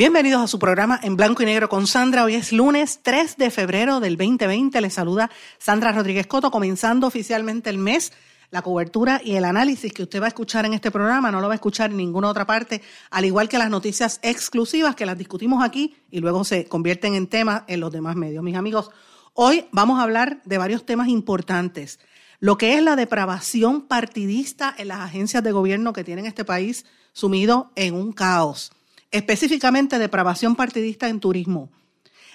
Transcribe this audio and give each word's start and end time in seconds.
Bienvenidos 0.00 0.40
a 0.40 0.46
su 0.46 0.58
programa 0.58 0.98
en 1.02 1.14
blanco 1.14 1.42
y 1.42 1.44
negro 1.44 1.68
con 1.68 1.86
Sandra. 1.86 2.24
Hoy 2.24 2.34
es 2.34 2.54
lunes 2.54 3.00
3 3.02 3.36
de 3.36 3.50
febrero 3.50 4.00
del 4.00 4.16
2020. 4.16 4.80
Les 4.80 4.94
saluda 4.94 5.30
Sandra 5.58 5.92
Rodríguez 5.92 6.26
Coto, 6.26 6.50
comenzando 6.50 7.06
oficialmente 7.06 7.68
el 7.68 7.76
mes. 7.76 8.14
La 8.50 8.62
cobertura 8.62 9.20
y 9.22 9.34
el 9.34 9.44
análisis 9.44 9.92
que 9.92 10.04
usted 10.04 10.22
va 10.22 10.24
a 10.24 10.28
escuchar 10.28 10.64
en 10.64 10.72
este 10.72 10.90
programa 10.90 11.30
no 11.30 11.42
lo 11.42 11.48
va 11.48 11.52
a 11.52 11.56
escuchar 11.56 11.90
en 11.90 11.98
ninguna 11.98 12.30
otra 12.30 12.46
parte, 12.46 12.80
al 13.10 13.26
igual 13.26 13.50
que 13.50 13.58
las 13.58 13.68
noticias 13.68 14.20
exclusivas 14.22 14.96
que 14.96 15.04
las 15.04 15.18
discutimos 15.18 15.62
aquí 15.62 15.94
y 16.10 16.20
luego 16.20 16.44
se 16.44 16.64
convierten 16.64 17.14
en 17.14 17.26
temas 17.26 17.64
en 17.66 17.80
los 17.80 17.92
demás 17.92 18.16
medios. 18.16 18.42
Mis 18.42 18.56
amigos, 18.56 18.90
hoy 19.34 19.66
vamos 19.70 20.00
a 20.00 20.04
hablar 20.04 20.40
de 20.46 20.56
varios 20.56 20.86
temas 20.86 21.08
importantes. 21.08 22.00
Lo 22.38 22.56
que 22.56 22.74
es 22.74 22.82
la 22.82 22.96
depravación 22.96 23.82
partidista 23.82 24.74
en 24.78 24.88
las 24.88 25.00
agencias 25.00 25.44
de 25.44 25.52
gobierno 25.52 25.92
que 25.92 26.04
tienen 26.04 26.24
este 26.24 26.46
país 26.46 26.86
sumido 27.12 27.70
en 27.76 27.94
un 27.94 28.14
caos 28.14 28.72
específicamente 29.10 29.98
depravación 29.98 30.56
partidista 30.56 31.08
en 31.08 31.20
turismo. 31.20 31.70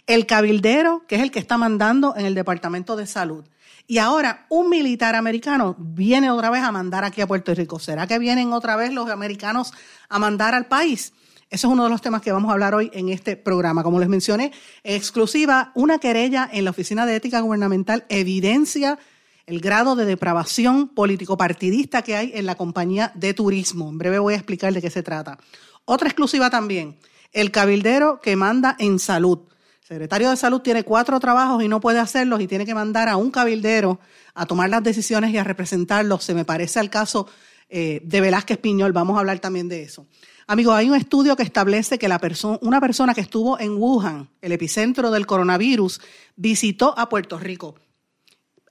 El 0.08 0.26
cabildero, 0.26 1.04
que 1.08 1.16
es 1.16 1.22
el 1.22 1.32
que 1.32 1.40
está 1.40 1.58
mandando 1.58 2.16
en 2.16 2.26
el 2.26 2.36
Departamento 2.36 2.96
de 2.96 3.08
Salud. 3.08 3.46
Y 3.88 4.00
ahora 4.00 4.46
un 4.50 4.70
militar 4.70 5.16
americano 5.16 5.76
viene 5.78 6.32
otra 6.32 6.50
vez 6.50 6.64
a 6.64 6.72
mandar 6.72 7.04
aquí 7.04 7.22
a 7.22 7.28
Puerto 7.28 7.54
Rico. 7.54 7.80
¿Será 7.80 8.08
que 8.08 8.20
vienen 8.20 8.52
otra 8.52 8.76
vez 8.76 8.92
los 8.92 9.10
americanos 9.10 9.74
a 10.10 10.20
mandar 10.20 10.56
al 10.56 10.66
país? 10.66 11.14
Ese 11.50 11.68
es 11.68 11.72
uno 11.72 11.84
de 11.84 11.90
los 11.92 12.02
temas 12.02 12.22
que 12.22 12.32
vamos 12.32 12.50
a 12.50 12.54
hablar 12.54 12.74
hoy 12.74 12.90
en 12.94 13.10
este 13.10 13.38
programa. 13.38 13.84
Como 13.84 14.00
les 14.00 14.10
mencioné, 14.10 14.52
exclusiva, 14.84 15.72
una 15.76 16.00
querella 16.00 16.50
en 16.52 16.66
la 16.66 16.72
Oficina 16.72 17.06
de 17.06 17.16
Ética 17.16 17.40
Gubernamental 17.40 18.06
evidencia 18.10 18.98
el 19.46 19.62
grado 19.62 19.96
de 19.96 20.06
depravación 20.06 20.88
político-partidista 20.88 22.02
que 22.02 22.16
hay 22.16 22.32
en 22.34 22.48
la 22.48 22.56
compañía 22.56 23.12
de 23.14 23.36
turismo. 23.36 23.90
En 23.90 24.00
breve 24.00 24.18
voy 24.18 24.34
a 24.34 24.38
explicar 24.38 24.74
de 24.74 24.82
qué 24.82 24.90
se 24.90 25.04
trata. 25.04 25.38
Otra 25.86 26.08
exclusiva 26.08 26.50
también, 26.50 26.98
el 27.32 27.52
cabildero 27.52 28.20
que 28.20 28.36
manda 28.36 28.76
en 28.80 28.98
salud. 28.98 29.40
El 29.82 29.88
secretario 29.88 30.32
de 30.32 30.38
salud 30.38 30.62
tiene 30.62 30.84
cuatro 30.84 31.20
trabajos 31.20 31.64
y 31.64 31.68
no 31.68 31.80
puede 31.80 32.00
hacerlos 32.00 32.42
y 32.42 32.48
tiene 32.48 32.66
que 32.66 32.74
mandar 32.74 33.08
a 33.08 33.18
un 33.18 33.30
cabildero 33.30 34.00
a 34.34 34.48
tomar 34.48 34.70
las 34.70 34.84
decisiones 34.84 35.32
y 35.32 35.38
a 35.38 35.44
representarlos. 35.44 36.24
Se 36.24 36.34
me 36.34 36.44
parece 36.44 36.80
al 36.80 36.90
caso 36.90 37.28
eh, 37.70 38.02
de 38.04 38.22
Velázquez 38.22 38.58
Piñol. 38.58 38.94
Vamos 38.94 39.16
a 39.16 39.20
hablar 39.20 39.38
también 39.40 39.70
de 39.70 39.84
eso. 39.84 40.08
Amigos, 40.48 40.76
hay 40.76 40.90
un 40.90 40.96
estudio 40.96 41.36
que 41.36 41.44
establece 41.44 42.00
que 42.00 42.08
la 42.08 42.20
una 42.62 42.80
persona 42.82 43.14
que 43.14 43.22
estuvo 43.22 43.60
en 43.60 43.78
Wuhan, 43.78 44.30
el 44.42 44.52
epicentro 44.52 45.12
del 45.12 45.26
coronavirus, 45.26 46.02
visitó 46.36 46.98
a 46.98 47.10
Puerto 47.10 47.38
Rico. 47.40 47.76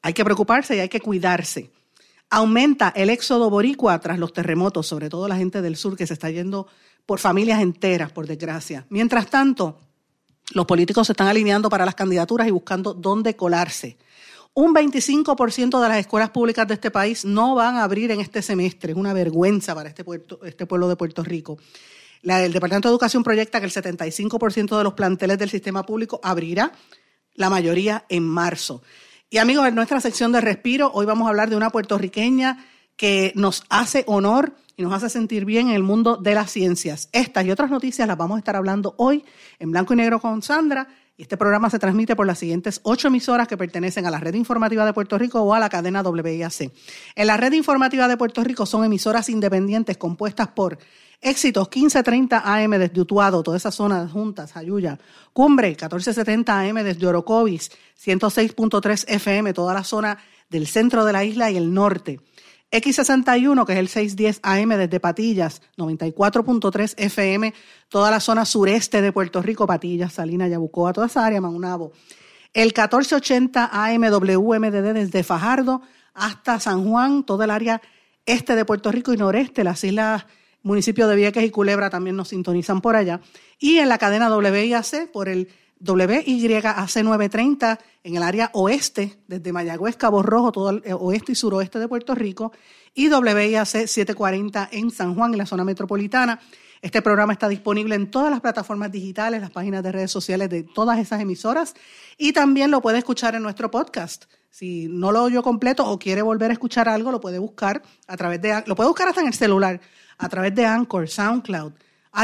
Hay 0.02 0.12
que 0.12 0.24
preocuparse 0.24 0.76
y 0.76 0.80
hay 0.80 0.88
que 0.88 1.00
cuidarse. 1.00 1.70
Aumenta 2.30 2.92
el 2.96 3.10
éxodo 3.10 3.50
boricua 3.50 3.98
tras 4.00 4.18
los 4.18 4.32
terremotos, 4.32 4.86
sobre 4.86 5.08
todo 5.08 5.28
la 5.28 5.36
gente 5.36 5.62
del 5.62 5.76
sur 5.76 5.96
que 5.96 6.06
se 6.06 6.14
está 6.14 6.30
yendo 6.30 6.66
por 7.06 7.18
familias 7.18 7.60
enteras, 7.60 8.12
por 8.12 8.26
desgracia. 8.26 8.86
Mientras 8.88 9.28
tanto, 9.28 9.78
los 10.52 10.66
políticos 10.66 11.06
se 11.06 11.12
están 11.12 11.28
alineando 11.28 11.68
para 11.70 11.84
las 11.84 11.94
candidaturas 11.94 12.48
y 12.48 12.50
buscando 12.50 12.94
dónde 12.94 13.36
colarse. 13.36 13.96
Un 14.56 14.72
25% 14.72 15.82
de 15.82 15.88
las 15.88 15.98
escuelas 15.98 16.30
públicas 16.30 16.68
de 16.68 16.74
este 16.74 16.90
país 16.90 17.24
no 17.24 17.56
van 17.56 17.76
a 17.76 17.82
abrir 17.82 18.12
en 18.12 18.20
este 18.20 18.40
semestre. 18.40 18.92
Es 18.92 18.96
una 18.96 19.12
vergüenza 19.12 19.74
para 19.74 19.88
este, 19.88 20.04
este 20.44 20.66
pueblo 20.66 20.88
de 20.88 20.94
Puerto 20.94 21.24
Rico. 21.24 21.58
el 22.22 22.52
Departamento 22.52 22.88
de 22.88 22.92
Educación 22.92 23.24
proyecta 23.24 23.58
que 23.58 23.66
el 23.66 23.72
75% 23.72 24.78
de 24.78 24.84
los 24.84 24.94
planteles 24.94 25.38
del 25.38 25.50
sistema 25.50 25.84
público 25.84 26.20
abrirá, 26.22 26.72
la 27.34 27.50
mayoría 27.50 28.04
en 28.08 28.22
marzo. 28.22 28.82
Y 29.34 29.38
amigos, 29.38 29.66
en 29.66 29.74
nuestra 29.74 30.00
sección 30.00 30.30
de 30.30 30.40
respiro, 30.40 30.92
hoy 30.94 31.06
vamos 31.06 31.26
a 31.26 31.30
hablar 31.30 31.50
de 31.50 31.56
una 31.56 31.70
puertorriqueña 31.70 32.64
que 32.94 33.32
nos 33.34 33.64
hace 33.68 34.04
honor 34.06 34.54
y 34.76 34.84
nos 34.84 34.92
hace 34.92 35.08
sentir 35.08 35.44
bien 35.44 35.70
en 35.70 35.74
el 35.74 35.82
mundo 35.82 36.16
de 36.16 36.36
las 36.36 36.52
ciencias. 36.52 37.08
Estas 37.10 37.44
y 37.44 37.50
otras 37.50 37.68
noticias 37.68 38.06
las 38.06 38.16
vamos 38.16 38.36
a 38.36 38.38
estar 38.38 38.54
hablando 38.54 38.94
hoy 38.96 39.24
en 39.58 39.72
blanco 39.72 39.92
y 39.92 39.96
negro 39.96 40.20
con 40.20 40.40
Sandra. 40.40 40.86
Y 41.16 41.22
este 41.22 41.36
programa 41.36 41.68
se 41.68 41.80
transmite 41.80 42.14
por 42.14 42.28
las 42.28 42.38
siguientes 42.38 42.78
ocho 42.84 43.08
emisoras 43.08 43.48
que 43.48 43.56
pertenecen 43.56 44.06
a 44.06 44.10
la 44.12 44.20
red 44.20 44.34
informativa 44.34 44.86
de 44.86 44.92
Puerto 44.92 45.18
Rico 45.18 45.42
o 45.42 45.52
a 45.52 45.58
la 45.58 45.68
cadena 45.68 46.02
WIAC. 46.02 46.70
En 47.16 47.26
la 47.26 47.36
red 47.36 47.54
informativa 47.54 48.06
de 48.06 48.16
Puerto 48.16 48.44
Rico 48.44 48.66
son 48.66 48.84
emisoras 48.84 49.28
independientes 49.28 49.96
compuestas 49.96 50.46
por 50.46 50.78
Éxitos 51.20 51.68
1530 51.68 52.42
AM 52.44 52.70
desde 52.72 53.00
Utuado, 53.00 53.42
toda 53.42 53.56
esa 53.56 53.70
zona 53.70 54.02
de 54.02 54.10
Juntas, 54.10 54.52
Jayuya. 54.52 54.98
Cumbre 55.32 55.68
1470 55.68 56.60
AM 56.60 56.74
desde 56.84 57.06
Orocovis, 57.06 57.70
106.3 58.04 59.04
FM, 59.08 59.52
toda 59.52 59.74
la 59.74 59.84
zona 59.84 60.18
del 60.50 60.66
centro 60.66 61.04
de 61.04 61.12
la 61.12 61.24
isla 61.24 61.50
y 61.50 61.56
el 61.56 61.72
norte. 61.72 62.20
X61, 62.70 63.66
que 63.66 63.72
es 63.72 63.78
el 63.78 63.88
610 63.88 64.40
AM 64.42 64.70
desde 64.70 64.98
Patillas, 64.98 65.62
94.3 65.76 66.94
FM, 66.96 67.54
toda 67.88 68.10
la 68.10 68.18
zona 68.20 68.44
sureste 68.44 69.00
de 69.00 69.12
Puerto 69.12 69.40
Rico, 69.42 69.66
Patillas, 69.66 70.12
Salinas, 70.12 70.50
Yabucoa, 70.50 70.92
toda 70.92 71.06
esa 71.06 71.24
área, 71.24 71.40
Maunabo. 71.40 71.92
El 72.52 72.66
1480 72.66 73.70
AM 73.72 74.02
WMDD 74.10 74.92
desde 74.92 75.22
Fajardo 75.22 75.82
hasta 76.14 76.58
San 76.60 76.84
Juan, 76.88 77.24
toda 77.24 77.44
el 77.44 77.50
área 77.50 77.80
este 78.26 78.56
de 78.56 78.64
Puerto 78.64 78.90
Rico 78.90 79.12
y 79.12 79.16
noreste, 79.16 79.64
las 79.64 79.84
islas, 79.84 80.26
municipios 80.64 81.08
de 81.08 81.14
Vieques 81.14 81.44
y 81.44 81.50
Culebra 81.50 81.90
también 81.90 82.16
nos 82.16 82.28
sintonizan 82.28 82.80
por 82.80 82.96
allá. 82.96 83.20
Y 83.60 83.78
en 83.78 83.88
la 83.88 83.98
cadena 83.98 84.34
WIAC 84.36 85.12
por 85.12 85.28
el 85.28 85.48
WYAC 85.80 86.96
930 87.04 87.78
en 88.02 88.16
el 88.16 88.22
área 88.22 88.50
oeste, 88.54 89.18
desde 89.28 89.52
Mayagüez, 89.52 89.96
Cabo 89.96 90.22
Rojo, 90.22 90.50
todo 90.50 90.70
el 90.70 90.82
oeste 90.98 91.32
y 91.32 91.34
suroeste 91.34 91.78
de 91.78 91.86
Puerto 91.86 92.14
Rico, 92.14 92.52
y 92.94 93.08
WIAC 93.08 93.66
740 93.66 94.70
en 94.72 94.90
San 94.90 95.14
Juan, 95.14 95.32
en 95.32 95.38
la 95.38 95.46
zona 95.46 95.64
metropolitana. 95.64 96.40
Este 96.80 97.00
programa 97.00 97.32
está 97.32 97.48
disponible 97.48 97.94
en 97.94 98.10
todas 98.10 98.30
las 98.30 98.40
plataformas 98.40 98.92
digitales, 98.92 99.40
las 99.40 99.50
páginas 99.50 99.82
de 99.82 99.92
redes 99.92 100.10
sociales 100.10 100.50
de 100.50 100.64
todas 100.64 100.98
esas 100.98 101.20
emisoras 101.20 101.74
y 102.18 102.32
también 102.32 102.70
lo 102.70 102.82
puede 102.82 102.98
escuchar 102.98 103.34
en 103.34 103.42
nuestro 103.42 103.70
podcast. 103.70 104.26
Si 104.50 104.86
no 104.88 105.10
lo 105.10 105.24
oyó 105.24 105.42
completo 105.42 105.84
o 105.90 105.98
quiere 105.98 106.22
volver 106.22 106.50
a 106.50 106.52
escuchar 106.52 106.88
algo, 106.88 107.10
lo 107.10 107.20
puede 107.20 107.38
buscar 107.38 107.82
a 108.06 108.16
través 108.16 108.40
de, 108.42 108.62
lo 108.66 108.76
puede 108.76 108.88
buscar 108.88 109.08
hasta 109.08 109.22
en 109.22 109.28
el 109.28 109.34
celular, 109.34 109.80
a 110.18 110.28
través 110.28 110.54
de 110.54 110.66
Anchor, 110.66 111.08
SoundCloud, 111.08 111.72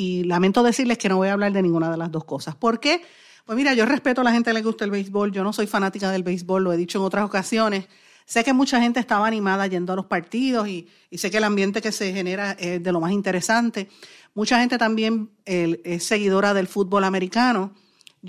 Y 0.00 0.22
lamento 0.22 0.62
decirles 0.62 0.96
que 0.96 1.08
no 1.08 1.16
voy 1.16 1.26
a 1.26 1.32
hablar 1.32 1.52
de 1.52 1.60
ninguna 1.60 1.90
de 1.90 1.96
las 1.96 2.12
dos 2.12 2.22
cosas. 2.22 2.54
¿Por 2.54 2.78
qué? 2.78 3.02
Pues 3.44 3.56
mira, 3.56 3.74
yo 3.74 3.84
respeto 3.84 4.20
a 4.20 4.24
la 4.24 4.30
gente 4.30 4.50
que 4.50 4.54
le 4.54 4.62
gusta 4.62 4.84
el 4.84 4.92
béisbol, 4.92 5.32
yo 5.32 5.42
no 5.42 5.52
soy 5.52 5.66
fanática 5.66 6.12
del 6.12 6.22
béisbol, 6.22 6.62
lo 6.62 6.72
he 6.72 6.76
dicho 6.76 7.00
en 7.00 7.04
otras 7.04 7.24
ocasiones. 7.24 7.88
Sé 8.24 8.44
que 8.44 8.52
mucha 8.52 8.80
gente 8.80 9.00
estaba 9.00 9.26
animada 9.26 9.66
yendo 9.66 9.92
a 9.92 9.96
los 9.96 10.06
partidos 10.06 10.68
y, 10.68 10.86
sé 11.10 11.32
que 11.32 11.38
el 11.38 11.42
ambiente 11.42 11.82
que 11.82 11.90
se 11.90 12.12
genera 12.12 12.52
es 12.52 12.80
de 12.80 12.92
lo 12.92 13.00
más 13.00 13.10
interesante. 13.10 13.88
Mucha 14.34 14.60
gente 14.60 14.78
también 14.78 15.30
es 15.44 16.04
seguidora 16.04 16.54
del 16.54 16.68
fútbol 16.68 17.02
americano. 17.02 17.72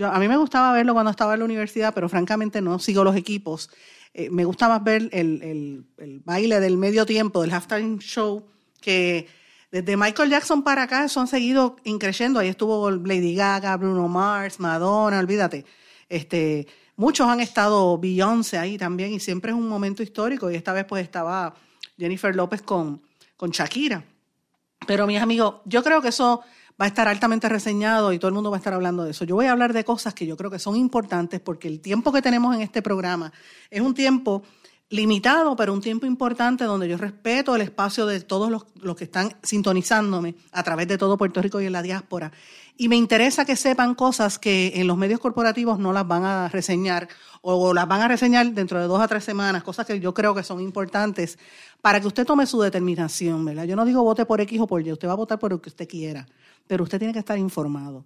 A 0.02 0.18
mí 0.18 0.28
me 0.28 0.38
gustaba 0.38 0.74
verlo 0.74 0.94
cuando 0.94 1.12
estaba 1.12 1.36
en 1.36 1.40
la 1.42 1.46
universidad, 1.46 1.94
pero 1.94 2.10
francamente 2.10 2.62
no 2.64 2.80
sigo 2.80 3.04
los 3.04 3.16
equipos. 3.16 3.70
Eh, 4.16 4.32
me 4.32 4.44
gustaba 4.44 4.80
ver 4.80 5.08
el, 5.12 5.86
el 6.00 6.20
baile 6.26 6.60
del 6.62 6.78
medio 6.78 7.06
tiempo, 7.06 7.44
del 7.44 7.52
halftime 7.52 8.00
show, 8.00 8.44
que 8.82 9.28
desde 9.72 9.98
Michael 9.98 10.30
Jackson 10.30 10.64
para 10.64 10.84
acá 10.84 11.08
son 11.08 11.28
seguido 11.28 11.76
increciendo. 11.84 12.40
Ahí 12.40 12.50
estuvo 12.50 12.90
Lady 12.90 13.36
Gaga, 13.36 13.78
Bruno 13.78 14.08
Mars, 14.08 14.60
Madonna, 14.60 15.20
olvídate. 15.20 15.66
Este, 16.08 16.68
muchos 16.96 17.28
han 17.28 17.40
estado 17.40 17.98
Beyoncé 17.98 18.58
ahí 18.58 18.78
también 18.78 19.14
y 19.14 19.20
siempre 19.20 19.52
es 19.52 19.58
un 19.58 19.68
momento 19.68 20.02
histórico 20.02 20.50
y 20.50 20.56
esta 20.56 20.74
vez 20.74 20.86
pues 20.86 21.04
estaba 21.04 21.54
Jennifer 21.98 22.36
López 22.36 22.62
con, 22.62 23.02
con 23.38 23.52
Shakira. 23.52 24.04
Pero 24.88 25.06
mis 25.06 25.22
amigos, 25.22 25.56
yo 25.66 25.84
creo 25.84 26.02
que 26.02 26.08
eso 26.08 26.42
va 26.82 26.86
a 26.86 26.88
estar 26.88 27.08
altamente 27.08 27.50
reseñado 27.50 28.14
y 28.14 28.20
todo 28.20 28.30
el 28.30 28.34
mundo 28.34 28.50
va 28.50 28.58
a 28.58 28.60
estar 28.60 28.74
hablando 28.74 29.04
de 29.04 29.12
eso. 29.12 29.26
Yo 29.26 29.36
voy 29.36 29.48
a 29.48 29.52
hablar 29.52 29.74
de 29.74 29.84
cosas 29.84 30.14
que 30.14 30.26
yo 30.26 30.38
creo 30.38 30.50
que 30.50 30.60
son 30.60 30.76
importantes 30.76 31.42
porque 31.42 31.68
el 31.68 31.82
tiempo 31.82 32.12
que 32.12 32.22
tenemos 32.22 32.56
en 32.56 32.62
este 32.62 32.82
programa 32.82 33.34
es 33.70 33.82
un 33.82 33.94
tiempo 33.94 34.44
limitado, 34.90 35.56
pero 35.56 35.74
un 35.74 35.82
tiempo 35.82 36.06
importante 36.08 36.64
donde 36.64 36.88
yo 36.88 36.98
respeto 36.98 37.56
el 37.56 37.62
espacio 37.62 38.08
de 38.08 38.22
todos 38.22 38.50
los, 38.50 38.66
los, 38.82 38.96
que 38.96 39.04
están 39.04 39.36
sintonizándome 39.44 40.36
a 40.52 40.64
través 40.64 40.88
de 40.88 40.98
todo 40.98 41.18
Puerto 41.18 41.42
Rico 41.42 41.62
y 41.62 41.68
en 41.68 41.74
la 41.74 41.84
diáspora. 41.84 42.32
Y 42.76 42.88
me 42.88 42.96
interesa 42.96 43.46
que 43.46 43.56
sepan 43.56 43.94
cosas 43.94 44.40
que 44.40 44.74
en 44.76 44.88
los 44.88 44.98
medios 44.98 45.20
corporativos 45.20 45.78
no 45.78 45.94
las 45.94 46.08
van 46.08 46.24
a 46.26 46.48
reseñar 46.48 47.08
o 47.42 47.74
las 47.74 47.88
van 47.88 48.02
a 48.02 48.08
reseñar 48.08 48.52
dentro 48.52 48.80
de 48.80 48.88
dos 48.88 49.00
a 49.02 49.08
tres 49.08 49.24
semanas, 49.24 49.64
cosas 49.64 49.86
que 49.86 50.00
yo 50.00 50.14
creo 50.14 50.34
que 50.34 50.44
son 50.44 50.60
importantes 50.60 51.38
para 51.82 52.02
que 52.02 52.08
usted 52.08 52.26
tome 52.26 52.46
su 52.46 52.60
determinación, 52.62 53.46
¿verdad? 53.46 53.66
Yo 53.66 53.76
no 53.76 53.86
digo 53.86 54.04
vote 54.04 54.26
por 54.26 54.42
X 54.42 54.60
o 54.62 54.68
por 54.68 54.86
Y, 54.86 54.92
usted 54.92 55.08
va 55.08 55.14
a 55.14 55.18
votar 55.18 55.40
por 55.40 55.52
lo 55.52 55.62
que 55.62 55.70
usted 55.70 55.88
quiera, 55.88 56.26
pero 56.68 56.84
usted 56.84 56.98
tiene 57.00 57.14
que 57.14 57.20
estar 57.20 57.38
informado. 57.38 58.06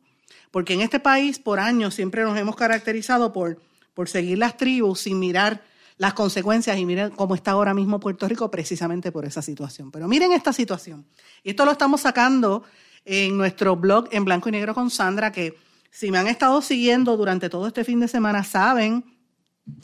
Porque 0.52 0.74
en 0.74 0.82
este 0.82 1.00
país, 1.00 1.40
por 1.40 1.60
años, 1.60 1.96
siempre 1.96 2.24
nos 2.24 2.38
hemos 2.38 2.56
caracterizado 2.56 3.32
por, 3.32 3.60
por 3.94 4.10
seguir 4.10 4.38
las 4.38 4.58
tribus 4.58 5.02
sin 5.02 5.18
mirar 5.18 5.64
las 5.98 6.14
consecuencias 6.14 6.78
y 6.78 6.86
miren 6.86 7.12
cómo 7.12 7.36
está 7.36 7.52
ahora 7.52 7.74
mismo 7.74 8.00
Puerto 8.00 8.28
Rico 8.28 8.50
precisamente 8.50 9.12
por 9.12 9.26
esa 9.26 9.42
situación. 9.42 9.92
Pero 9.92 10.08
miren 10.08 10.32
esta 10.32 10.54
situación. 10.54 11.06
Y 11.44 11.52
esto 11.52 11.66
lo 11.66 11.72
estamos 11.72 12.02
sacando 12.02 12.64
en 13.06 13.38
nuestro 13.38 13.76
blog 13.76 14.08
en 14.12 14.26
blanco 14.26 14.50
y 14.50 14.54
negro 14.54 14.74
con 14.74 14.90
Sandra, 14.90 15.32
que 15.32 15.58
si 15.92 16.12
me 16.12 16.18
han 16.18 16.28
estado 16.28 16.62
siguiendo 16.62 17.18
durante 17.18 17.50
todo 17.50 17.68
este 17.68 17.84
fin 17.84 18.00
de 18.00 18.08
semana 18.08 18.44
saben 18.44 19.06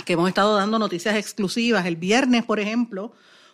que 0.05 0.13
hemos 0.13 0.27
estado 0.27 0.55
dando 0.55 0.79
noticias 0.79 1.15
exclusivas. 1.15 1.85
El 1.85 1.95
viernes, 1.95 2.43
por 2.43 2.59
ejemplo, 2.59 3.13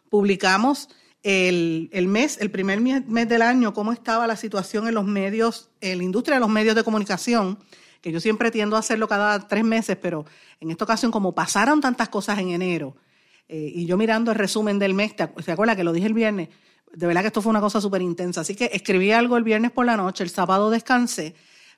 publicamos 0.10 0.90
el, 1.24 1.90
el, 1.92 2.08
mes, 2.08 2.38
el 2.40 2.51
primer 2.51 2.80
mes 2.80 3.28
del 3.28 3.42
año, 3.42 3.74
cómo 3.74 3.92
estaba 3.92 4.28
la 4.28 4.36
situación 4.36 4.88
en 4.88 4.94
los 4.94 5.06
medios, 5.06 5.69
en 5.81 5.98
la 5.98 6.04
industria 6.04 6.36
de 6.36 6.42
los 6.42 6.50
medios 6.50 6.75
de 6.75 6.84
comunicación 6.84 7.60
que 8.06 8.12
yo 8.12 8.19
siempre 8.19 8.52
tiendo 8.52 8.75
a 8.75 8.80
hacerlo 8.81 9.07
cada 9.07 9.48
tres 9.48 9.63
meses, 9.63 9.98
pero 10.00 10.25
en 10.60 10.69
esta 10.69 10.84
ocasión, 10.84 11.12
como 11.12 11.34
pasaron 11.34 11.81
tantas 11.81 12.07
cosas 12.07 12.38
en 12.38 12.50
enero, 12.50 12.96
eh, 13.50 13.72
y 13.74 13.88
yo 13.88 13.98
mirando 13.98 14.30
el 14.30 14.38
resumen 14.38 14.78
del 14.78 14.94
mes, 14.94 15.16
¿se 15.44 15.52
acuerda 15.52 15.75
que 15.75 15.84
lo 15.84 15.92
dije 15.92 16.06
el 16.06 16.13
viernes? 16.13 16.50
De 16.94 17.07
verdad 17.07 17.22
que 17.22 17.28
esto 17.28 17.42
fue 17.42 17.50
una 17.50 17.62
cosa 17.62 17.81
súper 17.81 18.04
intensa. 18.04 18.42
Así 18.42 18.54
que 18.54 18.69
escribí 18.72 19.12
algo 19.12 19.38
el 19.38 19.44
viernes 19.44 19.72
por 19.72 19.88
la 19.88 19.98
noche, 19.98 20.24
el 20.24 20.30
sábado 20.30 20.69
descansé, 20.69 21.34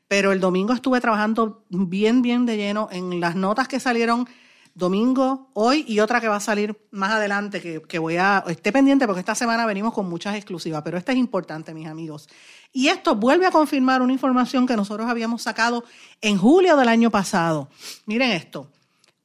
pero 0.10 0.34
el 0.34 0.42
domingo 0.42 0.74
estuve 0.74 1.00
trabajando 1.00 1.64
bien, 1.70 2.22
bien 2.22 2.46
de 2.46 2.58
lleno 2.58 2.90
en 2.92 3.22
las 3.22 3.38
notas 3.38 3.70
que 3.70 3.80
salieron 3.80 4.28
domingo, 4.76 5.50
hoy 5.54 5.86
y 5.88 6.02
otra 6.02 6.20
que 6.20 6.28
va 6.28 6.36
a 6.36 6.42
salir 6.42 6.78
más 6.92 7.12
adelante, 7.12 7.62
que, 7.62 7.82
que, 7.84 8.00
voy 8.00 8.18
a, 8.18 8.44
esté 8.50 8.74
pendiente 8.74 9.08
porque 9.08 9.22
esta 9.22 9.34
semana 9.34 9.66
venimos 9.66 9.94
con 9.94 10.10
muchas 10.10 10.36
exclusivas, 10.36 10.82
pero 10.84 10.98
esta 10.98 11.14
es 11.14 11.18
importante, 11.18 11.74
mis 11.74 11.88
amigos. 11.88 12.28
Y 12.74 12.90
esto 12.90 13.16
vuelve 13.16 13.46
a 13.46 13.52
confirmar 13.52 14.02
una 14.02 14.14
información 14.14 14.68
que 14.68 14.76
nosotros 14.76 15.10
habíamos 15.10 15.42
sacado 15.42 15.84
en 16.22 16.38
julio 16.38 16.76
del 16.78 16.90
año 16.90 17.10
pasado. 17.10 17.70
Miren 18.06 18.32
esto, 18.32 18.72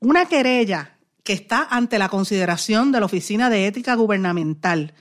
una 0.01 0.27
querella 0.27 0.97
que 1.23 1.33
está 1.33 1.67
ante 1.71 1.99
la 1.99 2.09
consideración 2.09 2.93
de 2.93 3.01
la 3.01 3.07
Oficina 3.07 3.51
de 3.51 3.67
Ética 3.67 3.95
Gubernamental 3.95 4.95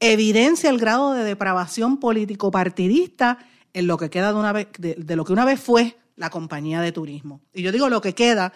evidencia 0.00 0.70
el 0.70 0.78
grado 0.78 1.12
de 1.12 1.24
depravación 1.24 1.98
político-partidista 1.98 3.38
en 3.72 3.86
lo 3.86 3.98
que 3.98 4.10
queda 4.10 4.32
de, 4.32 4.38
una 4.38 4.52
de, 4.52 4.66
de 4.96 5.16
lo 5.16 5.24
que 5.24 5.32
una 5.32 5.44
vez 5.44 5.60
fue 5.60 5.98
la 6.16 6.30
compañía 6.30 6.80
de 6.80 6.92
turismo. 6.92 7.40
Y 7.52 7.62
yo 7.62 7.72
digo 7.72 7.88
lo 7.88 8.00
que 8.00 8.14
queda 8.14 8.52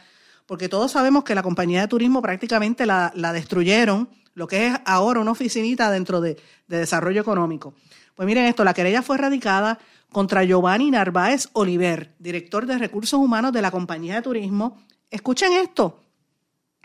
porque 0.47 0.69
todos 0.69 0.93
sabemos 0.93 1.25
que 1.25 1.35
la 1.35 1.43
compañía 1.43 1.81
de 1.81 1.89
turismo 1.89 2.21
prácticamente 2.21 2.87
la, 2.87 3.11
destruyeron, 3.33 4.11
lo 4.35 4.47
que 4.47 4.67
es 4.67 4.75
ahora 4.85 5.21
una 5.21 5.31
oficinita 5.31 5.91
dentro 5.91 6.21
de, 6.21 6.37
desarrollo 6.67 7.21
económico. 7.21 7.75
Pues 8.15 8.27
miren 8.27 8.45
esto, 8.47 8.65
la 8.65 8.75
querella 8.75 9.03
fue 9.03 9.19
radicada 9.19 9.79
contra 10.11 10.45
Giovanni 10.45 10.91
Narváez 10.91 11.49
Oliver, 11.55 12.15
director 12.19 12.67
de 12.67 12.79
recursos 12.79 13.19
humanos 13.19 13.53
de 13.53 13.63
la 13.63 13.71
compañía 13.71 14.17
de 14.17 14.23
turismo. 14.23 14.79
Escuchen 15.11 15.53
esto, 15.55 16.01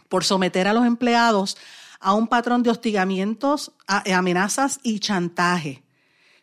por 0.07 0.23
someter 0.23 0.67
a 0.67 0.73
los 0.73 0.85
empleados 0.85 1.57
a 1.99 2.13
un 2.13 2.27
patrón 2.27 2.63
de 2.63 2.69
hostigamientos, 2.69 3.71
amenazas 3.87 4.79
y 4.83 4.99
chantaje. 4.99 5.83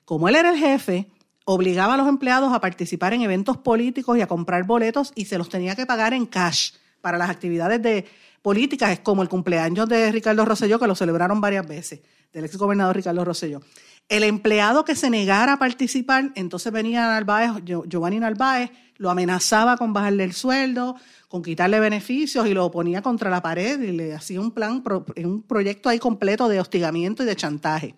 Como 0.05 0.29
él 0.29 0.37
era 0.37 0.51
el 0.51 0.59
jefe, 0.59 1.09
obligaba 1.45 1.95
a 1.95 1.97
los 1.97 2.09
empleados 2.09 2.53
a 2.53 2.61
participar 2.61 3.15
en 3.15 3.23
eventos 3.23 3.57
políticos 3.57 4.19
y 4.19 4.21
a 4.21 4.27
comprar 4.27 4.65
boletos 4.65 5.13
y 5.15 5.27
se 5.27 5.39
los 5.39 5.49
tenía 5.49 5.77
que 5.77 5.87
pagar 5.87 6.13
en 6.13 6.27
cash 6.27 6.73
para 7.01 7.19
las 7.19 7.31
actividades 7.31 7.81
de 7.83 8.07
políticas, 8.43 8.99
como 9.01 9.23
el 9.23 9.29
cumpleaños 9.29 9.89
de 9.89 10.13
Ricardo 10.13 10.45
Rosselló, 10.45 10.79
que 10.79 10.87
lo 10.87 10.95
celebraron 10.95 11.41
varias 11.41 11.67
veces, 11.67 12.01
del 12.35 12.45
ex 12.45 12.59
gobernador 12.59 12.97
Ricardo 12.97 13.25
Rosselló. 13.25 13.63
El 14.09 14.23
empleado 14.25 14.85
que 14.85 14.95
se 14.95 15.09
negara 15.09 15.55
a 15.55 15.59
participar, 15.59 16.33
entonces 16.35 16.71
venía 16.71 17.07
Narváez, 17.07 17.53
Giovanni 17.65 18.19
Narváez, 18.19 18.71
lo 18.97 19.09
amenazaba 19.09 19.79
con 19.79 19.95
bajarle 19.95 20.25
el 20.25 20.35
sueldo, 20.35 20.97
con 21.29 21.43
quitarle 21.43 21.81
beneficios 21.81 22.47
y 22.47 22.53
lo 22.53 22.71
ponía 22.71 23.01
contra 23.01 23.31
la 23.31 23.41
pared 23.41 23.81
y 23.81 23.93
le 23.93 24.15
hacía 24.15 24.41
un 24.41 24.51
plan, 24.51 24.85
un 25.17 25.43
proyecto 25.43 25.89
ahí 25.89 25.99
completo 25.99 26.49
de 26.49 26.61
hostigamiento 26.61 27.23
y 27.23 27.27
de 27.27 27.35
chantaje. 27.35 27.95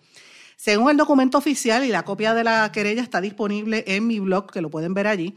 Según 0.55 0.89
el 0.89 0.97
documento 0.97 1.37
oficial 1.37 1.83
y 1.83 1.89
la 1.89 2.03
copia 2.03 2.33
de 2.33 2.43
la 2.43 2.71
querella 2.71 3.03
está 3.03 3.21
disponible 3.21 3.83
en 3.85 4.07
mi 4.07 4.19
blog, 4.19 4.49
que 4.49 4.61
lo 4.61 4.71
pueden 4.71 4.93
ver 4.93 5.07
allí, 5.07 5.35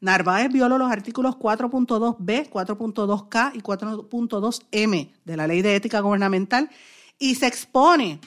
Narváez 0.00 0.50
violó 0.50 0.78
los 0.78 0.90
artículos 0.90 1.36
4.2b, 1.36 2.48
4.2k 2.48 3.52
y 3.54 3.60
4.2m 3.60 5.10
de 5.24 5.36
la 5.36 5.46
Ley 5.46 5.62
de 5.62 5.76
Ética 5.76 6.00
Gubernamental 6.00 6.70
y 7.18 7.34
se 7.34 7.46
expone 7.46 8.18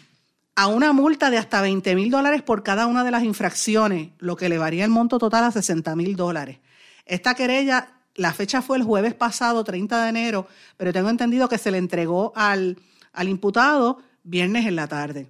a 0.55 0.67
una 0.67 0.93
multa 0.93 1.29
de 1.29 1.37
hasta 1.37 1.61
20 1.61 1.95
mil 1.95 2.09
dólares 2.09 2.41
por 2.41 2.63
cada 2.63 2.87
una 2.87 3.03
de 3.03 3.11
las 3.11 3.23
infracciones, 3.23 4.11
lo 4.19 4.37
que 4.37 4.45
elevaría 4.45 4.85
el 4.85 4.89
monto 4.89 5.19
total 5.19 5.43
a 5.43 5.51
60 5.51 5.95
mil 5.95 6.15
dólares. 6.15 6.59
Esta 7.05 7.35
querella, 7.35 7.89
la 8.15 8.33
fecha 8.33 8.61
fue 8.61 8.77
el 8.77 8.83
jueves 8.83 9.13
pasado, 9.13 9.63
30 9.63 10.03
de 10.03 10.09
enero, 10.09 10.47
pero 10.77 10.93
tengo 10.93 11.09
entendido 11.09 11.49
que 11.49 11.57
se 11.57 11.71
le 11.71 11.77
entregó 11.77 12.31
al, 12.35 12.77
al 13.11 13.27
imputado 13.27 13.99
viernes 14.23 14.65
en 14.65 14.77
la 14.77 14.87
tarde. 14.87 15.29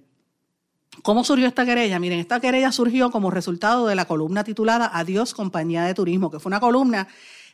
¿Cómo 1.02 1.24
surgió 1.24 1.46
esta 1.46 1.66
querella? 1.66 1.98
Miren, 1.98 2.20
esta 2.20 2.40
querella 2.40 2.72
surgió 2.72 3.10
como 3.10 3.30
resultado 3.30 3.86
de 3.86 3.96
la 3.96 4.06
columna 4.06 4.44
titulada 4.44 4.90
Adiós 4.94 5.34
Compañía 5.34 5.84
de 5.84 5.92
Turismo, 5.92 6.30
que 6.30 6.38
fue 6.38 6.50
una 6.50 6.60
columna 6.60 7.08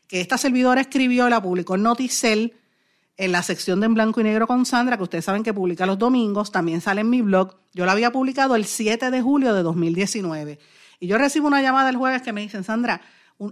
que 0.06 0.20
esta 0.20 0.36
servidora 0.36 0.82
escribió, 0.82 1.28
la 1.28 1.42
publicó 1.42 1.74
en 1.74 1.84
Noticel, 1.84 2.54
en 3.16 3.32
la 3.32 3.42
sección 3.42 3.80
de 3.80 3.86
En 3.86 3.94
Blanco 3.94 4.20
y 4.20 4.24
Negro 4.24 4.46
con 4.46 4.64
Sandra, 4.66 4.96
que 4.96 5.02
ustedes 5.02 5.24
saben 5.24 5.42
que 5.42 5.52
publica 5.54 5.86
los 5.86 5.98
domingos, 5.98 6.50
también 6.50 6.80
sale 6.80 7.02
en 7.02 7.10
mi 7.10 7.22
blog. 7.22 7.56
Yo 7.74 7.86
la 7.86 7.92
había 7.92 8.10
publicado 8.10 8.56
el 8.56 8.64
7 8.64 9.10
de 9.10 9.22
julio 9.22 9.54
de 9.54 9.62
2019. 9.62 10.58
Y 11.00 11.06
yo 11.06 11.18
recibo 11.18 11.46
una 11.46 11.62
llamada 11.62 11.90
el 11.90 11.96
jueves 11.96 12.22
que 12.22 12.32
me 12.32 12.40
dicen, 12.40 12.64
Sandra, 12.64 13.00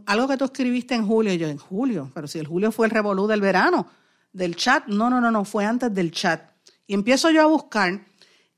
algo 0.06 0.28
que 0.28 0.36
tú 0.36 0.44
escribiste 0.44 0.94
en 0.94 1.06
julio. 1.06 1.32
Y 1.32 1.38
yo, 1.38 1.48
en 1.48 1.58
julio, 1.58 2.10
pero 2.14 2.26
si 2.26 2.38
el 2.38 2.46
julio 2.46 2.72
fue 2.72 2.86
el 2.86 2.90
revolú 2.90 3.26
del 3.26 3.40
verano, 3.40 3.86
del 4.32 4.56
chat. 4.56 4.86
No, 4.86 5.10
no, 5.10 5.20
no, 5.20 5.30
no, 5.30 5.44
fue 5.44 5.64
antes 5.64 5.92
del 5.92 6.10
chat. 6.12 6.50
Y 6.86 6.94
empiezo 6.94 7.30
yo 7.30 7.42
a 7.42 7.46
buscar 7.46 8.00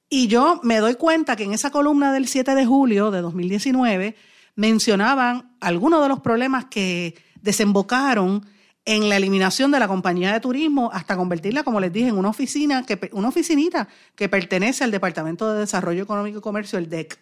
y 0.09 0.27
yo 0.27 0.61
me 0.63 0.79
doy 0.79 0.95
cuenta 0.97 1.37
que 1.37 1.45
en 1.45 1.55
esa 1.55 1.71
columna 1.71 2.13
del 2.13 2.29
7 2.29 2.55
de 2.55 2.67
julio 2.67 3.11
de 3.11 3.23
2019 3.23 4.15
mencionaban 4.57 5.57
algunos 5.61 6.03
de 6.03 6.09
los 6.09 6.21
problemas 6.21 6.67
que 6.67 7.15
desembocaron 7.41 8.47
en 8.85 9.09
la 9.09 9.17
eliminación 9.17 9.71
de 9.71 9.79
la 9.79 9.87
compañía 9.87 10.33
de 10.33 10.41
turismo 10.41 10.91
hasta 10.93 11.17
convertirla, 11.17 11.63
como 11.63 11.81
les 11.81 11.93
dije, 11.93 12.09
en 12.09 12.19
una 12.19 12.31
oficina, 12.31 12.85
que, 12.85 13.11
una 13.13 13.29
oficinita 13.29 13.89
que 14.17 14.29
pertenece 14.29 14.83
al 14.83 14.91
Departamento 14.91 15.53
de 15.53 15.61
Desarrollo 15.61 16.03
Económico 16.03 16.39
y 16.39 16.41
Comercio, 16.41 16.79
el 16.79 16.89
DEC. 16.89 17.19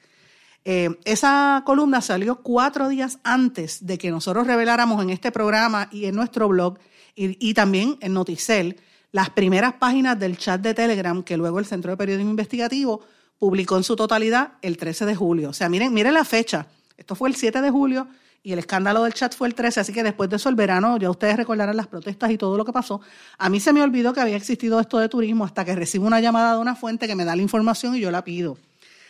Eh, 0.65 0.91
esa 1.05 1.63
columna 1.65 2.01
salió 2.01 2.43
cuatro 2.43 2.89
días 2.89 3.19
antes 3.25 3.87
de 3.87 3.99
que 3.99 4.11
nosotros 4.11 4.47
reveláramos 4.47 5.03
en 5.03 5.11
este 5.11 5.33
programa 5.33 5.89
y 5.91 6.07
en 6.07 6.15
nuestro 6.15 6.49
blog 6.49 6.79
y, 7.15 7.37
y 7.47 7.55
también 7.55 7.97
en 8.01 8.15
Noticel 8.15 8.77
las 9.13 9.31
primeras 9.31 9.75
páginas 9.75 10.19
del 10.19 10.37
chat 10.39 10.61
de 10.61 10.75
Telegram 10.75 11.23
que 11.23 11.37
luego 11.37 11.59
el 11.59 11.67
Centro 11.67 11.91
de 11.91 11.97
Periodismo 11.97 12.31
Investigativo 12.31 13.01
publicó 13.39 13.77
en 13.77 13.85
su 13.85 13.97
totalidad 13.97 14.53
el 14.63 14.77
13 14.77 15.07
de 15.07 15.15
julio. 15.15 15.51
O 15.51 15.53
sea, 15.53 15.69
miren, 15.69 15.93
miren 15.93 16.15
la 16.15 16.25
fecha. 16.25 16.67
Esto 16.97 17.15
fue 17.15 17.31
el 17.31 17.37
7 17.37 17.61
de 17.63 17.71
julio 17.71 18.07
y 18.43 18.53
el 18.53 18.59
escándalo 18.59 19.03
del 19.05 19.13
chat 19.13 19.35
fue 19.35 19.49
el 19.49 19.55
13, 19.55 19.81
así 19.81 19.93
que 19.93 20.03
después 20.03 20.31
de 20.31 20.37
eso 20.37 20.49
el 20.49 20.55
verano, 20.55 20.97
ya 20.97 21.11
ustedes 21.11 21.37
recordarán 21.37 21.77
las 21.77 21.87
protestas 21.87 22.31
y 22.31 22.39
todo 22.39 22.57
lo 22.57 22.65
que 22.65 22.73
pasó. 22.73 23.01
A 23.37 23.51
mí 23.51 23.61
se 23.61 23.73
me 23.73 23.83
olvidó 23.83 24.13
que 24.15 24.21
había 24.21 24.37
existido 24.37 24.81
esto 24.81 24.99
de 24.99 25.09
turismo 25.09 25.45
hasta 25.45 25.65
que 25.65 25.75
recibo 25.75 26.07
una 26.07 26.21
llamada 26.21 26.55
de 26.55 26.61
una 26.61 26.75
fuente 26.75 27.07
que 27.07 27.15
me 27.15 27.25
da 27.25 27.37
la 27.37 27.43
información 27.43 27.97
y 27.97 28.01
yo 28.01 28.11
la 28.11 28.25
pido. 28.25 28.57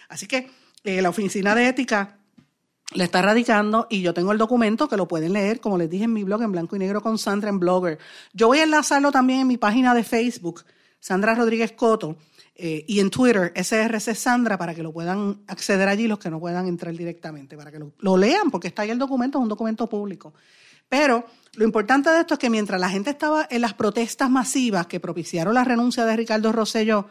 Así 0.09 0.27
que 0.27 0.51
eh, 0.83 1.01
la 1.01 1.11
Oficina 1.11 1.55
de 1.55 1.69
Ética 1.69 2.19
le 2.93 3.05
está 3.05 3.23
radicando 3.23 3.87
y 3.89 4.03
yo 4.03 4.13
tengo 4.13 4.33
el 4.33 4.39
documento 4.39 4.89
que 4.89 4.97
lo 4.97 5.07
pueden 5.07 5.33
leer, 5.33 5.61
como 5.61 5.79
les 5.79 5.89
dije 5.89 6.05
en 6.05 6.13
mi 6.13 6.25
blog 6.25 6.43
en 6.43 6.51
blanco 6.51 6.75
y 6.75 6.81
negro 6.81 7.01
con 7.01 7.17
Sandra 7.19 7.51
en 7.51 7.61
Blogger. 7.61 7.99
Yo 8.33 8.49
voy 8.49 8.59
a 8.59 8.65
enlazarlo 8.65 9.13
también 9.13 9.41
en 9.41 9.47
mi 9.47 9.59
página 9.59 9.95
de 9.95 10.03
Facebook, 10.03 10.65
Sandra 10.99 11.37
Rodríguez 11.37 11.73
Coto, 11.73 12.17
eh, 12.61 12.85
y 12.87 13.00
en 13.00 13.11
Twitter, 13.11 13.52
SRC 13.55 14.14
Sandra, 14.14 14.59
para 14.59 14.75
que 14.75 14.83
lo 14.83 14.93
puedan 14.93 15.40
acceder 15.47 15.88
allí 15.88 16.07
los 16.07 16.19
que 16.19 16.31
no 16.31 16.38
puedan 16.38 16.67
entrar 16.67 16.95
directamente, 16.95 17.57
para 17.57 17.71
que 17.71 17.79
lo, 17.79 18.17
lean, 18.17 18.50
porque 18.50 18.69
está 18.69 18.83
ahí 18.83 18.90
el 18.90 18.99
documento, 18.99 19.38
es 19.38 19.43
un 19.43 19.49
documento 19.49 19.88
público. 19.88 20.35
Pero 20.88 21.25
lo 21.55 21.64
importante 21.64 22.11
de 22.11 22.21
esto 22.21 22.35
es 22.35 22.40
que 22.40 22.50
mientras 22.50 22.81
la 22.81 22.90
gente 22.90 23.11
estaba 23.11 23.47
en 23.50 23.61
las 23.62 23.75
protestas 23.75 24.29
masivas 24.29 24.87
que 24.87 25.00
propiciaron 25.00 25.55
la 25.55 25.64
renuncia 25.64 26.05
de 26.05 26.17
Ricardo 26.17 26.52
Rosselló, 26.52 27.07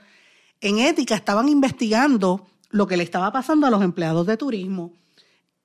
en 0.62 0.80
ética 0.80 1.16
estaban 1.16 1.50
investigando 1.50 2.48
lo 2.70 2.86
que 2.86 2.98
le 2.98 3.04
estaba 3.04 3.32
pasando 3.32 3.66
a 3.66 3.70
los 3.70 3.82
empleados 3.82 4.28
de 4.28 4.38
turismo 4.38 4.94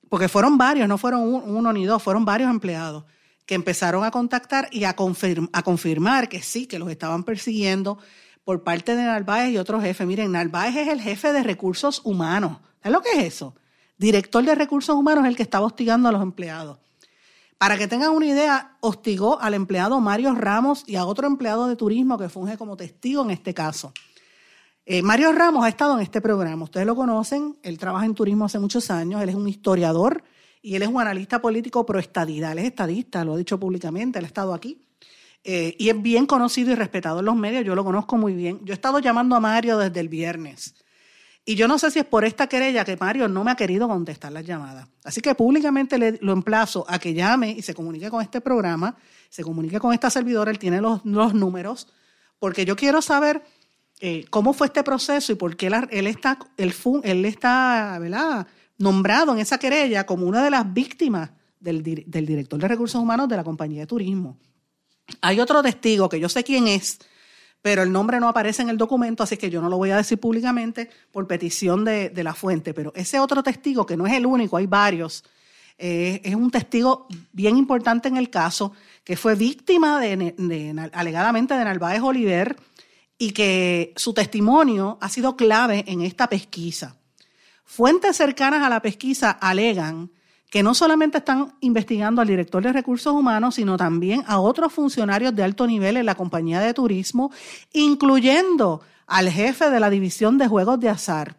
porque 0.09 0.29
fueron 0.29 0.57
varios, 0.57 0.87
no 0.87 0.97
fueron 0.97 1.21
uno 1.23 1.73
ni 1.73 1.85
dos, 1.85 2.01
fueron 2.01 2.25
varios 2.25 2.49
empleados 2.49 3.03
que 3.45 3.55
empezaron 3.55 4.03
a 4.03 4.11
contactar 4.11 4.67
y 4.71 4.85
a 4.85 4.95
confirmar 4.95 6.29
que 6.29 6.41
sí, 6.41 6.65
que 6.67 6.79
los 6.79 6.89
estaban 6.89 7.23
persiguiendo 7.23 7.99
por 8.45 8.63
parte 8.63 8.95
de 8.95 9.03
Narváez 9.03 9.51
y 9.51 9.57
otros 9.57 9.83
jefes. 9.83 10.07
Miren, 10.07 10.31
Narváez 10.31 10.77
es 10.77 10.87
el 10.87 11.01
jefe 11.01 11.33
de 11.33 11.43
recursos 11.43 12.01
humanos. 12.05 12.59
¿Sabes 12.81 12.93
lo 12.93 13.01
que 13.01 13.11
es 13.19 13.25
eso? 13.25 13.55
Director 13.97 14.45
de 14.45 14.55
recursos 14.55 14.95
humanos 14.95 15.25
es 15.25 15.31
el 15.31 15.35
que 15.35 15.43
estaba 15.43 15.65
hostigando 15.65 16.07
a 16.07 16.11
los 16.11 16.21
empleados. 16.21 16.77
Para 17.57 17.77
que 17.77 17.87
tengan 17.87 18.11
una 18.11 18.27
idea, 18.27 18.77
hostigó 18.81 19.41
al 19.41 19.55
empleado 19.55 19.99
Mario 19.99 20.35
Ramos 20.35 20.83
y 20.85 20.95
a 20.95 21.05
otro 21.05 21.25
empleado 21.25 21.67
de 21.67 21.75
turismo 21.75 22.17
que 22.17 22.29
funge 22.29 22.57
como 22.57 22.77
testigo 22.77 23.23
en 23.23 23.31
este 23.31 23.53
caso. 23.53 23.91
Eh, 24.85 25.01
Mario 25.01 25.31
Ramos 25.31 25.65
ha 25.65 25.69
estado 25.69 25.95
en 25.95 26.01
este 26.01 26.21
programa, 26.21 26.65
ustedes 26.65 26.85
lo 26.85 26.95
conocen, 26.95 27.57
él 27.63 27.79
trabaja 27.79 28.05
en 28.05 28.13
turismo 28.13 28.45
hace 28.45 28.59
muchos 28.59 28.91
años, 28.91 29.19
él 29.23 29.29
es 29.29 29.35
un 29.35 29.47
historiador 29.47 30.23
y 30.61 30.75
él 30.75 30.83
es 30.83 30.89
un 30.89 31.01
analista 31.01 31.41
político 31.41 31.83
pro 31.87 31.97
estadidad, 31.97 32.51
él 32.51 32.59
es 32.59 32.65
estadista, 32.65 33.25
lo 33.25 33.33
ha 33.33 33.37
dicho 33.37 33.59
públicamente, 33.59 34.19
él 34.19 34.25
ha 34.25 34.27
estado 34.27 34.53
aquí. 34.53 34.84
Eh, 35.47 35.75
y 35.77 35.89
es 35.89 36.01
bien 36.01 36.25
conocido 36.25 36.71
y 36.71 36.75
respetado 36.75 37.19
en 37.19 37.25
los 37.25 37.35
medios, 37.35 37.63
yo 37.63 37.75
lo 37.75 37.83
conozco 37.83 38.17
muy 38.17 38.33
bien. 38.33 38.59
Yo 38.63 38.73
he 38.73 38.75
estado 38.75 38.97
llamando 38.97 39.35
a 39.35 39.39
Mario 39.39 39.77
desde 39.77 39.99
el 39.99 40.09
viernes. 40.09 40.73
Y 41.45 41.53
yo 41.53 41.67
no 41.67 41.77
sé 41.77 41.91
si 41.91 41.99
es 41.99 42.05
por 42.05 42.25
esta 42.25 42.47
querella 42.47 42.83
que 42.83 42.97
Mario 42.97 43.27
no 43.27 43.43
me 43.43 43.51
ha 43.51 43.55
querido 43.55 43.87
contestar 43.87 44.31
las 44.31 44.43
llamadas. 44.43 44.87
Así 45.03 45.21
que 45.21 45.35
públicamente 45.35 45.99
le, 45.99 46.17
lo 46.19 46.33
emplazo 46.33 46.83
a 46.89 46.97
que 46.97 47.13
llame 47.13 47.51
y 47.51 47.61
se 47.61 47.75
comunique 47.75 48.09
con 48.09 48.23
este 48.23 48.41
programa, 48.41 48.97
se 49.29 49.43
comunique 49.43 49.79
con 49.79 49.93
esta 49.93 50.09
servidora, 50.09 50.49
él 50.49 50.57
tiene 50.57 50.81
los, 50.81 51.05
números, 51.05 51.89
porque 52.39 52.65
yo 52.65 52.75
quiero 52.75 53.03
saber 53.03 53.43
eh, 53.99 54.25
cómo 54.31 54.51
fue 54.51 54.65
este 54.65 54.81
proceso 54.83 55.31
y 55.31 55.35
por 55.35 55.55
qué 55.55 55.67
él 55.67 56.07
está, 56.07 56.39
él, 56.57 57.25
está 57.25 57.99
nombrado 58.79 59.31
en 59.33 59.37
esa 59.37 59.59
querella 59.59 60.07
como 60.07 60.25
una 60.25 60.43
de 60.43 60.49
las 60.49 60.73
víctimas 60.73 61.29
del, 61.59 61.83
del 61.83 62.25
director 62.25 62.59
de 62.59 62.67
recursos 62.67 62.99
humanos 62.99 63.29
de 63.29 63.35
la 63.35 63.43
compañía 63.43 63.81
de 63.81 63.87
turismo. 63.87 64.39
Hay 65.21 65.39
otro 65.39 65.61
testigo 65.61 66.09
que 66.09 66.19
yo 66.19 66.29
sé 66.29 66.43
quién 66.43 66.67
es, 66.67 66.99
pero 67.61 67.83
el 67.83 67.91
nombre 67.91 68.19
no 68.19 68.27
aparece 68.27 68.61
en 68.61 68.69
el 68.69 68.77
documento, 68.77 69.23
así 69.23 69.37
que 69.37 69.49
yo 69.49 69.61
no 69.61 69.69
lo 69.69 69.77
voy 69.77 69.91
a 69.91 69.97
decir 69.97 70.19
públicamente 70.19 70.89
por 71.11 71.27
petición 71.27 71.83
de, 71.83 72.11
la 72.23 72.33
fuente. 72.33 72.73
Pero 72.73 72.93
ese 72.95 73.19
otro 73.19 73.41
testigo, 73.41 73.85
que 73.85 73.97
no 73.97 74.05
es 74.05 74.13
el 74.13 74.25
único, 74.25 74.57
hay 74.57 74.67
varios, 74.67 75.23
eh, 75.77 76.21
es 76.23 76.35
un 76.35 76.51
testigo 76.51 77.07
bien 77.31 77.57
importante 77.57 78.07
en 78.07 78.17
el 78.17 78.29
caso, 78.29 78.71
que 79.03 79.17
fue 79.17 79.35
víctima 79.35 79.99
de, 79.99 80.89
alegadamente 80.93 81.55
de 81.55 81.63
Narváez 81.63 82.01
Oliver 82.01 82.55
y 83.17 83.31
que 83.31 83.93
su 83.95 84.13
testimonio 84.13 84.97
ha 85.01 85.09
sido 85.09 85.35
clave 85.35 85.85
en 85.87 86.01
esta 86.01 86.29
pesquisa. 86.29 86.95
Fuentes 87.63 88.15
cercanas 88.17 88.61
a 88.61 88.69
la 88.69 88.81
pesquisa 88.81 89.31
alegan 89.31 90.11
que 90.49 90.63
no 90.63 90.73
solamente 90.73 91.17
están 91.17 91.53
investigando 91.61 92.21
al 92.21 92.27
director 92.27 92.63
de 92.63 92.71
recursos 92.71 93.13
humanos, 93.13 93.55
sino 93.55 93.77
también 93.77 94.23
a 94.27 94.39
otros 94.39 94.71
funcionarios 94.71 95.35
de 95.35 95.43
alto 95.43 95.67
nivel 95.67 95.97
en 95.97 96.05
la 96.05 96.15
compañía 96.15 96.59
de 96.59 96.73
turismo, 96.73 97.31
incluyendo 97.73 98.81
al 99.07 99.29
jefe 99.29 99.69
de 99.69 99.79
la 99.79 99.89
división 99.89 100.37
de 100.37 100.47
juegos 100.47 100.79
de 100.79 100.89
azar. 100.89 101.35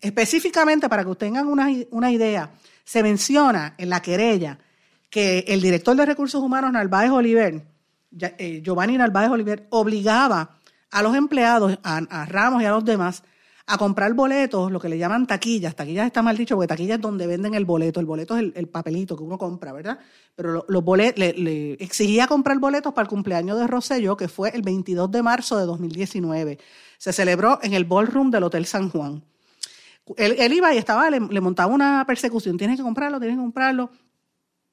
Específicamente, 0.00 0.88
para 0.88 1.04
que 1.04 1.14
tengan 1.14 1.46
una, 1.46 2.10
idea, 2.10 2.50
se 2.84 3.02
menciona 3.02 3.74
en 3.76 3.90
la 3.90 4.00
querella 4.00 4.58
que 5.10 5.44
el 5.48 5.60
director 5.60 5.96
de 5.96 6.06
recursos 6.06 6.42
humanos, 6.42 6.72
Narváez 6.72 7.10
Oliver, 7.10 7.66
eh, 8.18 8.62
Giovanni 8.64 8.96
Narváez 8.96 9.30
Oliver, 9.30 9.66
obligaba 9.70 10.56
a 10.90 11.02
los 11.02 11.14
empleados, 11.16 11.78
a 11.82 12.26
Ramos 12.26 12.62
y 12.62 12.66
a 12.66 12.70
los 12.70 12.84
demás, 12.84 13.22
a 13.70 13.78
comprar 13.78 14.12
boletos, 14.14 14.72
lo 14.72 14.80
que 14.80 14.88
le 14.88 14.98
llaman 14.98 15.28
taquillas. 15.28 15.76
Taquillas 15.76 16.04
está 16.04 16.22
mal 16.22 16.36
dicho 16.36 16.56
porque 16.56 16.66
taquillas 16.66 16.96
es 16.96 17.00
donde 17.00 17.28
venden 17.28 17.54
el 17.54 17.64
boleto. 17.64 18.00
El 18.00 18.06
boleto 18.06 18.36
es 18.36 18.52
el, 18.56 18.68
papelito 18.68 19.16
que 19.16 19.22
uno 19.22 19.38
compra, 19.38 19.72
¿verdad? 19.72 20.00
Pero 20.34 20.64
los 20.66 20.84
boletos, 20.84 21.20
le, 21.20 21.74
exigía 21.74 22.26
comprar 22.26 22.58
boletos 22.58 22.92
para 22.92 23.04
el 23.04 23.08
cumpleaños 23.08 23.60
de 23.60 23.68
Rosselló, 23.68 24.16
que 24.16 24.26
fue 24.26 24.50
el 24.50 24.62
22 24.62 25.12
de 25.12 25.22
marzo 25.22 25.56
de 25.56 25.66
2019. 25.66 26.58
Se 26.98 27.12
celebró 27.12 27.60
en 27.62 27.74
el 27.74 27.84
ballroom 27.84 28.32
del 28.32 28.42
Hotel 28.42 28.66
San 28.66 28.90
Juan. 28.90 29.22
Él, 30.16 30.52
iba 30.52 30.74
y 30.74 30.78
estaba, 30.78 31.08
le, 31.08 31.20
montaba 31.20 31.72
una 31.72 32.04
persecución. 32.04 32.56
Tienes 32.56 32.76
que 32.76 32.82
comprarlo, 32.82 33.20
tienes 33.20 33.36
que 33.36 33.42
comprarlo. 33.42 33.92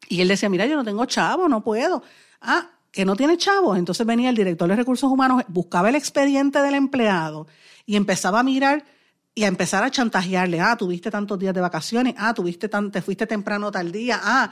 Y 0.09 0.21
él 0.21 0.27
decía, 0.27 0.49
mira, 0.49 0.65
yo 0.65 0.75
no 0.75 0.83
tengo 0.83 1.05
chavo, 1.05 1.47
no 1.47 1.63
puedo. 1.63 2.01
Ah, 2.41 2.71
que 2.91 3.05
no 3.05 3.15
tiene 3.15 3.37
chavos. 3.37 3.77
Entonces 3.77 4.07
venía 4.07 4.29
el 4.31 4.35
director 4.35 4.67
de 4.67 4.75
recursos 4.75 5.11
humanos, 5.11 5.43
buscaba 5.49 5.89
el 5.89 5.95
expediente 5.95 6.63
del 6.63 6.73
empleado 6.73 7.45
y 7.87 7.95
empezaba 7.95 8.41
a 8.41 8.43
mirar 8.43 8.85
y 9.33 9.45
a 9.45 9.47
empezar 9.47 9.83
a 9.83 9.89
chantajearle, 9.89 10.59
ah, 10.59 10.75
tuviste 10.77 11.09
tantos 11.09 11.39
días 11.39 11.55
de 11.55 11.61
vacaciones, 11.61 12.13
ah, 12.17 12.33
tuviste 12.33 12.69
tan, 12.69 12.91
te 12.91 13.01
fuiste 13.01 13.25
temprano 13.25 13.71
tal 13.71 13.91
día, 13.91 14.19
ah, 14.21 14.51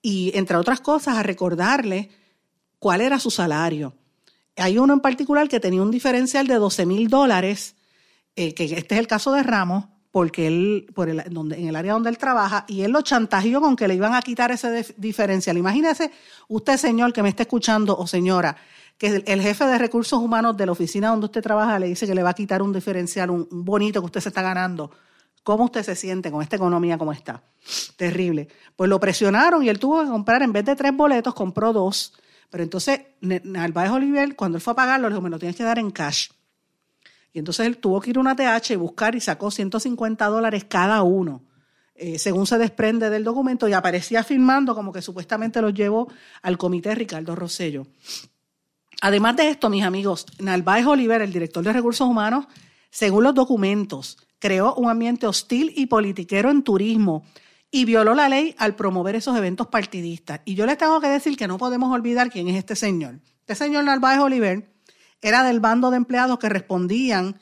y 0.00 0.30
entre 0.34 0.56
otras 0.56 0.80
cosas 0.80 1.16
a 1.16 1.22
recordarle 1.22 2.10
cuál 2.78 3.00
era 3.00 3.18
su 3.18 3.30
salario. 3.30 3.94
Hay 4.56 4.78
uno 4.78 4.94
en 4.94 5.00
particular 5.00 5.48
que 5.48 5.58
tenía 5.58 5.82
un 5.82 5.90
diferencial 5.90 6.46
de 6.46 6.54
12 6.54 6.86
mil 6.86 7.08
dólares, 7.08 7.74
eh, 8.36 8.54
que 8.54 8.64
este 8.64 8.94
es 8.94 9.00
el 9.00 9.06
caso 9.06 9.32
de 9.32 9.42
Ramos, 9.42 9.86
porque 10.12 10.46
él, 10.46 10.86
por 10.94 11.08
el, 11.08 11.22
donde, 11.30 11.58
en 11.58 11.68
el 11.68 11.76
área 11.76 11.94
donde 11.94 12.10
él 12.10 12.18
trabaja, 12.18 12.64
y 12.68 12.82
él 12.82 12.92
lo 12.92 13.02
chantajeó 13.02 13.60
con 13.60 13.74
que 13.74 13.88
le 13.88 13.94
iban 13.94 14.14
a 14.14 14.22
quitar 14.22 14.50
ese 14.50 14.94
diferencial. 14.96 15.56
Imagínese 15.56 16.10
usted, 16.48 16.76
señor, 16.76 17.12
que 17.12 17.22
me 17.22 17.30
está 17.30 17.42
escuchando, 17.42 17.96
o 17.96 18.06
señora, 18.06 18.56
que 18.98 19.22
el, 19.26 19.42
jefe 19.42 19.64
de 19.66 19.78
recursos 19.78 20.18
humanos 20.18 20.56
de 20.56 20.66
la 20.66 20.72
oficina 20.72 21.10
donde 21.10 21.26
usted 21.26 21.42
trabaja 21.42 21.78
le 21.78 21.86
dice 21.86 22.06
que 22.06 22.14
le 22.14 22.22
va 22.22 22.30
a 22.30 22.34
quitar 22.34 22.62
un 22.62 22.72
diferencial, 22.72 23.30
un, 23.30 23.46
bonito 23.50 24.00
que 24.00 24.06
usted 24.06 24.20
se 24.20 24.30
está 24.30 24.42
ganando. 24.42 24.90
¿Cómo 25.42 25.64
usted 25.64 25.82
se 25.82 25.94
siente 25.94 26.30
con 26.30 26.42
esta 26.42 26.56
economía 26.56 26.98
como 26.98 27.12
está? 27.12 27.42
Terrible. 27.96 28.48
Pues 28.74 28.90
lo 28.90 28.98
presionaron 28.98 29.62
y 29.62 29.68
él 29.68 29.78
tuvo 29.78 30.02
que 30.02 30.08
comprar, 30.08 30.42
en 30.42 30.52
vez 30.52 30.64
de 30.64 30.74
tres 30.74 30.96
boletos, 30.96 31.34
compró 31.34 31.72
dos. 31.72 32.14
Pero 32.50 32.64
entonces, 32.64 33.00
Narváez 33.20 33.90
Oliver, 33.90 34.34
cuando 34.34 34.56
él 34.56 34.62
fue 34.62 34.72
a 34.72 34.76
pagarlo, 34.76 35.08
le 35.08 35.14
dijo, 35.14 35.22
me 35.22 35.30
lo 35.30 35.38
tienes 35.38 35.56
que 35.56 35.62
dar 35.62 35.78
en 35.78 35.90
cash. 35.90 36.28
Y 37.32 37.38
entonces 37.38 37.66
él 37.66 37.76
tuvo 37.76 38.00
que 38.00 38.10
ir 38.10 38.16
a 38.16 38.20
una 38.20 38.34
TH 38.34 38.70
y 38.70 38.76
buscar 38.76 39.14
y 39.14 39.20
sacó 39.20 39.50
150 39.50 40.26
dólares 40.26 40.64
cada 40.64 41.02
uno. 41.02 41.42
Eh, 41.94 42.18
según 42.18 42.46
se 42.46 42.58
desprende 42.58 43.08
del 43.08 43.24
documento, 43.24 43.68
y 43.68 43.72
aparecía 43.72 44.22
firmando 44.22 44.74
como 44.74 44.92
que 44.92 45.00
supuestamente 45.00 45.62
los 45.62 45.72
llevó 45.72 46.08
al 46.42 46.58
comité 46.58 46.94
Ricardo 46.94 47.34
Rosello. 47.36 47.86
Además 49.02 49.36
de 49.36 49.48
esto, 49.50 49.68
mis 49.68 49.84
amigos, 49.84 50.26
Narváez 50.38 50.86
Oliver, 50.86 51.22
el 51.22 51.32
director 51.32 51.62
de 51.62 51.72
recursos 51.72 52.08
humanos, 52.08 52.46
según 52.90 53.24
los 53.24 53.34
documentos, 53.34 54.18
creó 54.38 54.74
un 54.74 54.88
ambiente 54.88 55.26
hostil 55.26 55.72
y 55.76 55.86
politiquero 55.86 56.50
en 56.50 56.62
turismo 56.62 57.24
y 57.70 57.84
violó 57.84 58.14
la 58.14 58.28
ley 58.28 58.54
al 58.58 58.74
promover 58.74 59.16
esos 59.16 59.36
eventos 59.36 59.66
partidistas. 59.66 60.40
Y 60.44 60.54
yo 60.54 60.66
les 60.66 60.78
tengo 60.78 61.00
que 61.00 61.08
decir 61.08 61.36
que 61.36 61.48
no 61.48 61.58
podemos 61.58 61.92
olvidar 61.92 62.30
quién 62.30 62.48
es 62.48 62.56
este 62.56 62.76
señor. 62.76 63.20
Este 63.40 63.54
señor 63.54 63.84
Narváez 63.84 64.20
Oliver 64.20 64.72
era 65.20 65.42
del 65.42 65.60
bando 65.60 65.90
de 65.90 65.98
empleados 65.98 66.38
que 66.38 66.48
respondían 66.48 67.38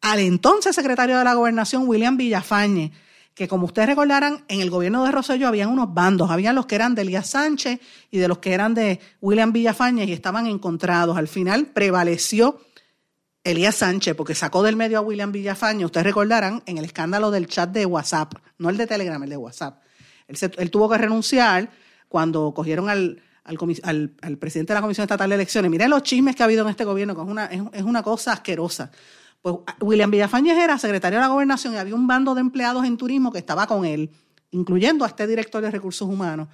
al 0.00 0.18
entonces 0.18 0.74
secretario 0.74 1.18
de 1.18 1.24
la 1.24 1.34
gobernación, 1.34 1.86
William 1.86 2.16
Villafañe, 2.16 2.92
que 3.34 3.48
como 3.48 3.66
ustedes 3.66 3.88
recordarán, 3.88 4.44
en 4.48 4.60
el 4.60 4.70
gobierno 4.70 5.04
de 5.04 5.12
Rosselló 5.12 5.48
habían 5.48 5.70
unos 5.70 5.92
bandos, 5.94 6.30
habían 6.30 6.54
los 6.54 6.66
que 6.66 6.74
eran 6.74 6.94
de 6.94 7.02
Elías 7.02 7.30
Sánchez 7.30 7.80
y 8.10 8.18
de 8.18 8.28
los 8.28 8.38
que 8.38 8.52
eran 8.52 8.74
de 8.74 9.00
William 9.20 9.52
Villafañez 9.52 10.08
y 10.08 10.12
estaban 10.12 10.46
encontrados. 10.46 11.16
Al 11.16 11.28
final 11.28 11.66
prevaleció 11.66 12.60
Elías 13.42 13.76
Sánchez 13.76 14.14
porque 14.14 14.34
sacó 14.34 14.62
del 14.62 14.76
medio 14.76 14.98
a 14.98 15.00
William 15.00 15.32
Villafañez, 15.32 15.86
ustedes 15.86 16.06
recordarán, 16.06 16.62
en 16.66 16.78
el 16.78 16.84
escándalo 16.84 17.30
del 17.30 17.46
chat 17.46 17.70
de 17.70 17.86
WhatsApp, 17.86 18.34
no 18.58 18.68
el 18.68 18.76
de 18.76 18.86
Telegram, 18.86 19.22
el 19.22 19.30
de 19.30 19.36
WhatsApp. 19.36 19.82
Él, 20.28 20.70
tuvo 20.70 20.88
que 20.88 20.98
renunciar 20.98 21.70
cuando 22.08 22.52
cogieron 22.54 22.88
al, 22.88 23.22
al, 23.44 24.38
presidente 24.38 24.72
de 24.72 24.74
la 24.74 24.82
Comisión 24.82 25.04
Estatal 25.04 25.28
de 25.28 25.34
Elecciones. 25.34 25.70
Miren 25.70 25.90
los 25.90 26.02
chismes 26.02 26.36
que 26.36 26.42
ha 26.42 26.46
habido 26.46 26.64
en 26.64 26.70
este 26.70 26.84
gobierno, 26.84 27.14
que 27.14 27.22
es 27.22 27.28
una, 27.28 27.46
es 27.46 27.82
una 27.82 28.02
cosa 28.02 28.32
asquerosa. 28.32 28.90
Pues 29.42 29.56
William 29.80 30.10
Villafañez 30.10 30.56
era 30.56 30.78
secretario 30.78 31.18
de 31.18 31.24
la 31.24 31.28
gobernación 31.28 31.74
y 31.74 31.76
había 31.76 31.96
un 31.96 32.06
bando 32.06 32.34
de 32.34 32.40
empleados 32.40 32.84
en 32.84 32.96
turismo 32.96 33.32
que 33.32 33.38
estaba 33.38 33.66
con 33.66 33.84
él, 33.84 34.10
incluyendo 34.52 35.04
a 35.04 35.08
este 35.08 35.26
director 35.26 35.60
de 35.60 35.70
recursos 35.70 36.08
humanos. 36.08 36.48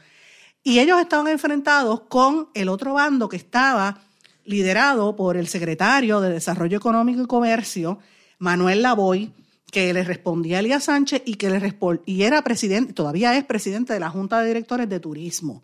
Y 0.65 0.81
ellos 0.81 0.99
estaban 0.99 1.29
enfrentados 1.29 2.01
con 2.09 2.49
el 2.55 2.69
otro 2.69 2.95
bando 2.95 3.29
que 3.29 3.37
estaba 3.37 4.01
liderado 4.45 5.15
por 5.15 5.37
el 5.37 5.47
secretario 5.47 6.21
de 6.23 6.31
Desarrollo 6.31 6.79
Económico 6.79 7.23
y 7.23 7.27
Comercio, 7.27 7.99
Manuel 8.39 8.83
Lavoy, 8.83 9.33
que 9.71 9.93
le 9.93 10.03
respondía 10.03 10.57
a 10.57 10.61
Elías 10.61 10.85
Sánchez 10.85 11.23
y 11.27 11.35
que 11.35 11.51
le 11.51 11.79
y 12.07 12.23
era 12.23 12.43
presidente, 12.43 12.95
todavía 12.95 13.37
es 13.37 13.45
presidente 13.45 13.93
de 13.93 14.01
la 14.01 14.09
Junta 14.09 14.41
de 14.41 14.49
Directores 14.49 14.89
de 14.89 15.01
Turismo. 15.01 15.63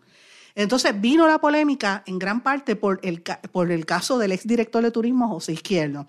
Entonces 0.53 0.99
vino 1.01 1.27
la 1.27 1.39
polémica 1.39 2.03
en 2.05 2.19
gran 2.19 2.41
parte 2.41 2.75
por 2.75 2.99
el, 3.03 3.23
por 3.51 3.71
el 3.71 3.85
caso 3.85 4.17
del 4.19 4.31
exdirector 4.31 4.83
de 4.83 4.91
turismo 4.91 5.27
José 5.27 5.53
Izquierdo. 5.53 6.07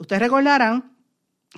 Ustedes 0.00 0.22
recordarán 0.22 0.96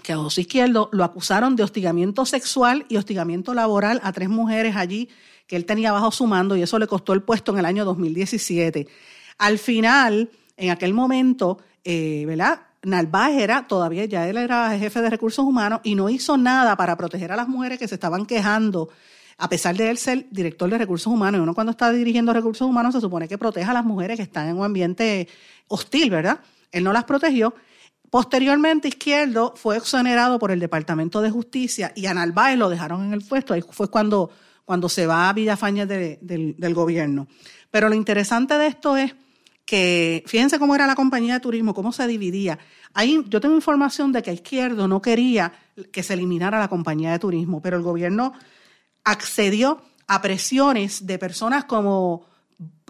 que 0.03 0.13
a 0.13 0.17
José 0.17 0.43
Izquierdo 0.43 0.89
lo 0.93 1.05
acusaron 1.05 1.55
de 1.55 1.63
hostigamiento 1.63 2.27
sexual 2.27 2.85
y 2.89 2.97
hostigamiento 2.97 3.55
laboral 3.55 4.01
a 4.03 4.13
tres 4.13 4.29
mujeres 4.29 4.75
allí 4.75 5.09
que 5.47 5.55
él 5.55 5.65
tenía 5.65 5.93
bajo 5.93 6.11
su 6.11 6.27
mando 6.27 6.57
y 6.57 6.63
eso 6.63 6.79
le 6.79 6.89
costó 6.89 7.13
el 7.13 7.23
puesto 7.23 7.53
en 7.53 7.61
el 7.61 7.67
año 7.67 7.85
2017. 7.85 8.89
Al 9.39 9.59
final, 9.59 10.29
en 10.57 10.71
aquel 10.71 10.93
momento, 10.93 11.59
eh, 11.85 12.25
¿verdad? 12.27 12.63
Narváez 12.83 13.41
era, 13.41 13.69
todavía 13.69 14.07
ya 14.07 14.29
él 14.29 14.37
era 14.37 14.77
jefe 14.77 15.01
de 15.01 15.11
recursos 15.11 15.45
humanos 15.45 15.81
y 15.85 15.95
no 15.95 16.09
hizo 16.09 16.37
nada 16.37 16.77
para 16.77 16.97
proteger 16.97 17.31
a 17.31 17.37
las 17.37 17.47
mujeres 17.47 17.79
que 17.79 17.87
se 17.87 17.95
estaban 17.95 18.27
quejando 18.27 18.89
a 19.39 19.49
pesar 19.49 19.77
de 19.77 19.89
él 19.89 19.99
ser 19.99 20.27
director 20.31 20.69
de 20.69 20.79
recursos 20.79 21.13
humanos, 21.13 21.39
y 21.39 21.43
uno 21.43 21.55
cuando 21.55 21.73
está 21.73 21.91
dirigiendo 21.91 22.33
recursos 22.33 22.69
humanos 22.69 22.95
se 22.95 23.01
supone 23.01 23.27
que 23.27 23.39
proteja 23.39 23.71
a 23.71 23.75
las 23.75 23.85
mujeres 23.85 24.17
que 24.17 24.23
están 24.23 24.49
en 24.49 24.57
un 24.57 24.65
ambiente 24.65 25.27
hostil, 25.69 26.11
¿verdad? 26.11 26.41
Él 26.71 26.85
no 26.85 26.93
las 26.93 27.05
protegió. 27.05 27.55
Posteriormente, 28.13 28.89
Izquierdo 28.89 29.55
fue 29.57 29.79
exonerado 29.79 30.39
por 30.39 30.51
el 30.51 30.61
Departamento 30.61 31.23
de 31.23 31.31
Justicia 31.31 31.95
y 31.97 32.05
a 32.05 32.13
lo 32.57 32.69
dejaron 32.69 33.07
en 33.07 33.15
el 33.15 33.23
puesto. 33.23 33.55
Ahí 33.55 33.63
fue 33.71 33.89
cuando, 33.89 34.29
cuando 34.67 34.91
se 34.91 35.07
va 35.07 35.31
a 35.31 35.33
Villafañez 35.33 35.89
del 35.89 36.75
gobierno. 36.75 37.27
Pero 37.71 37.89
lo 37.89 37.95
interesante 37.95 38.59
de 38.59 38.67
esto 38.67 38.99
es 38.99 39.15
que, 39.65 40.23
fíjense 40.27 40.59
cómo 40.59 40.75
era 40.75 40.87
la 40.87 40.95
compañía 40.95 41.33
de 41.33 41.41
turismo, 41.41 41.73
cómo 41.73 41.91
se 41.91 42.07
dividía. 42.07 42.59
Ahí 42.93 43.25
yo 43.29 43.41
tengo 43.41 43.55
información 43.55 44.13
de 44.13 44.23
que 44.23 44.35
Izquierdo 44.35 44.87
no 44.87 45.01
quería 45.01 45.55
que 45.91 46.03
se 46.03 46.13
eliminara 46.13 46.59
la 46.59 46.69
compañía 46.69 47.13
de 47.13 47.19
turismo, 47.19 47.63
pero 47.63 47.79
el 47.79 47.83
gobierno 47.83 48.35
accedió 49.05 49.81
a 50.07 50.21
presiones 50.21 51.07
de 51.07 51.19
personas 51.19 51.65
como 51.65 52.27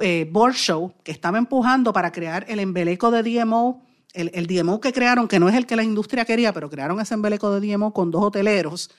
eh, 0.01 0.29
Borshow, 0.29 0.95
que 1.05 1.13
estaba 1.13 1.39
empujando 1.39 1.93
para 1.93 2.11
crear 2.11 2.45
el 2.49 2.59
embeleco 2.59 3.13
de 3.13 3.23
DMO, 3.23 3.87
el, 4.13 4.31
el, 4.35 4.47
DMO 4.47 4.81
que 4.81 4.93
crearon, 4.93 5.29
que 5.29 5.39
no 5.39 5.49
es 5.49 5.55
el 5.55 5.67
que 5.67 5.77
la 5.77 5.83
industria 5.83 6.25
quería, 6.25 6.53
pero 6.53 6.69
crearon 6.69 7.01
ese 7.01 7.15
embeleco 7.15 7.59
de 7.59 7.67
DMO 7.67 7.93
con 7.93 8.11
dos 8.11 8.25
hoteleros 8.25 8.91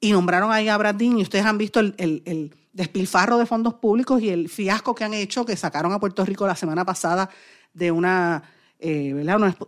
y 0.00 0.12
nombraron 0.12 0.50
ahí 0.50 0.68
a 0.68 0.76
Brad 0.78 0.98
y 0.98 1.22
ustedes 1.22 1.44
han 1.44 1.58
visto 1.58 1.78
el, 1.78 2.54
despilfarro 2.72 3.36
de 3.36 3.46
fondos 3.46 3.74
públicos 3.74 4.22
y 4.22 4.30
el 4.30 4.48
fiasco 4.48 4.94
que 4.94 5.04
han 5.04 5.12
hecho, 5.12 5.44
que 5.44 5.56
sacaron 5.56 5.92
a 5.92 6.00
Puerto 6.00 6.24
Rico 6.24 6.46
la 6.46 6.56
semana 6.56 6.84
pasada 6.84 7.28
de 7.74 7.90
una, 7.90 8.42
eh, 8.78 9.14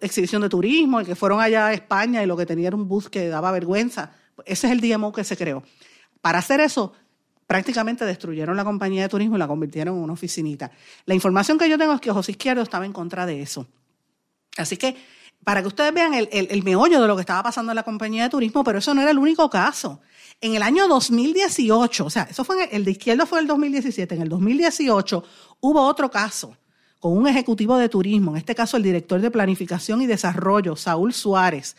exhibición 0.00 0.40
de 0.40 0.48
turismo 0.48 1.00
y 1.00 1.04
que 1.04 1.14
fueron 1.14 1.40
allá 1.40 1.66
a 1.66 1.72
España 1.74 2.22
y 2.22 2.26
lo 2.26 2.36
que 2.36 2.46
tenía 2.46 2.68
era 2.68 2.76
un 2.76 2.88
bus 2.88 3.10
que 3.10 3.28
daba 3.28 3.50
vergüenza. 3.52 4.12
Ese 4.46 4.68
es 4.68 4.72
el 4.72 4.80
DMO 4.80 5.12
que 5.12 5.24
se 5.24 5.36
creó. 5.36 5.62
Para 6.22 6.38
hacer 6.38 6.60
eso, 6.60 6.94
prácticamente 7.46 8.06
destruyeron 8.06 8.56
la 8.56 8.64
compañía 8.64 9.02
de 9.02 9.08
turismo 9.10 9.36
y 9.36 9.38
la 9.38 9.48
convirtieron 9.48 9.96
en 9.96 10.02
una 10.02 10.14
oficinita. 10.14 10.70
La 11.04 11.14
información 11.14 11.58
que 11.58 11.68
yo 11.68 11.76
tengo 11.76 11.92
es 11.92 12.00
que 12.00 12.10
José 12.10 12.32
Izquierdo 12.32 12.62
estaba 12.62 12.86
en 12.86 12.92
contra 12.92 13.26
de 13.26 13.42
eso. 13.42 13.66
Así 14.56 14.76
que, 14.76 14.96
para 15.44 15.60
que 15.60 15.68
ustedes 15.68 15.92
vean 15.92 16.14
el, 16.14 16.28
el, 16.30 16.62
meollo 16.62 17.00
de 17.00 17.08
lo 17.08 17.16
que 17.16 17.22
estaba 17.22 17.42
pasando 17.42 17.72
en 17.72 17.76
la 17.76 17.82
compañía 17.82 18.24
de 18.24 18.30
turismo, 18.30 18.62
pero 18.62 18.78
eso 18.78 18.94
no 18.94 19.02
era 19.02 19.10
el 19.10 19.18
único 19.18 19.50
caso. 19.50 20.00
En 20.40 20.54
el 20.54 20.62
año 20.62 20.88
2018, 20.88 22.04
o 22.04 22.10
sea, 22.10 22.28
eso 22.30 22.44
fue 22.44 22.68
el, 22.70 22.84
de 22.84 22.90
izquierda 22.90 23.26
fue 23.26 23.40
el 23.40 23.46
2017, 23.46 24.14
en 24.14 24.22
el 24.22 24.28
2018 24.28 25.24
hubo 25.60 25.82
otro 25.82 26.10
caso 26.10 26.56
con 27.00 27.16
un 27.16 27.26
ejecutivo 27.26 27.76
de 27.76 27.88
turismo, 27.88 28.32
en 28.32 28.38
este 28.38 28.54
caso 28.54 28.76
el 28.76 28.82
director 28.82 29.20
de 29.20 29.30
planificación 29.30 30.02
y 30.02 30.06
desarrollo, 30.06 30.76
Saúl 30.76 31.12
Suárez, 31.12 31.76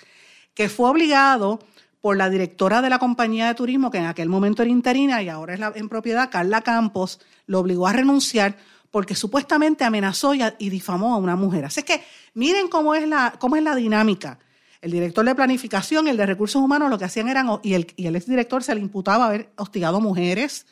que 0.53 0.68
fue 0.68 0.89
obligado 0.89 1.60
por 2.01 2.18
la 2.18 2.30
directora 2.30 2.82
de 2.82 2.89
la 2.89 3.00
compañía 3.00 3.48
de 3.48 3.56
turismo, 3.56 3.89
que 3.89 4.00
en 4.00 4.08
aquel 4.08 4.27
momento 4.27 4.62
era 4.62 4.72
interina 4.72 5.22
y 5.22 5.30
ahora 5.30 5.53
es 5.53 5.60
la, 5.62 5.72
en 5.74 5.88
propiedad, 5.88 6.30
Carla 6.30 6.62
Campos, 6.62 7.22
lo 7.48 7.60
obligó 7.60 7.88
a 7.88 7.94
renunciar 7.94 8.58
porque 8.93 9.15
supuestamente 9.15 9.83
amenazó 9.83 10.35
y, 10.35 10.69
difamó 10.69 11.15
a 11.15 11.17
una 11.17 11.35
mujer. 11.35 11.65
Así 11.65 11.81
que 11.81 12.03
miren 12.35 12.67
cómo 12.67 12.93
es 12.93 13.07
la, 13.07 13.33
cómo 13.39 13.55
es 13.55 13.63
la 13.63 13.73
dinámica. 13.73 14.38
El 14.81 14.91
director 14.91 15.25
de 15.25 15.33
planificación 15.33 16.07
el 16.07 16.15
de 16.15 16.27
recursos 16.27 16.62
humanos 16.62 16.91
lo 16.91 17.00
que 17.00 17.05
hacían 17.05 17.27
eran, 17.27 17.47
y 17.63 17.73
el, 17.73 17.88
y 17.95 18.05
el 18.05 18.15
exdirector 18.15 18.63
se 18.63 18.75
le 18.75 18.81
imputaba 18.81 19.25
haber 19.25 19.50
hostigado 19.55 20.00
mujeres 20.00 20.67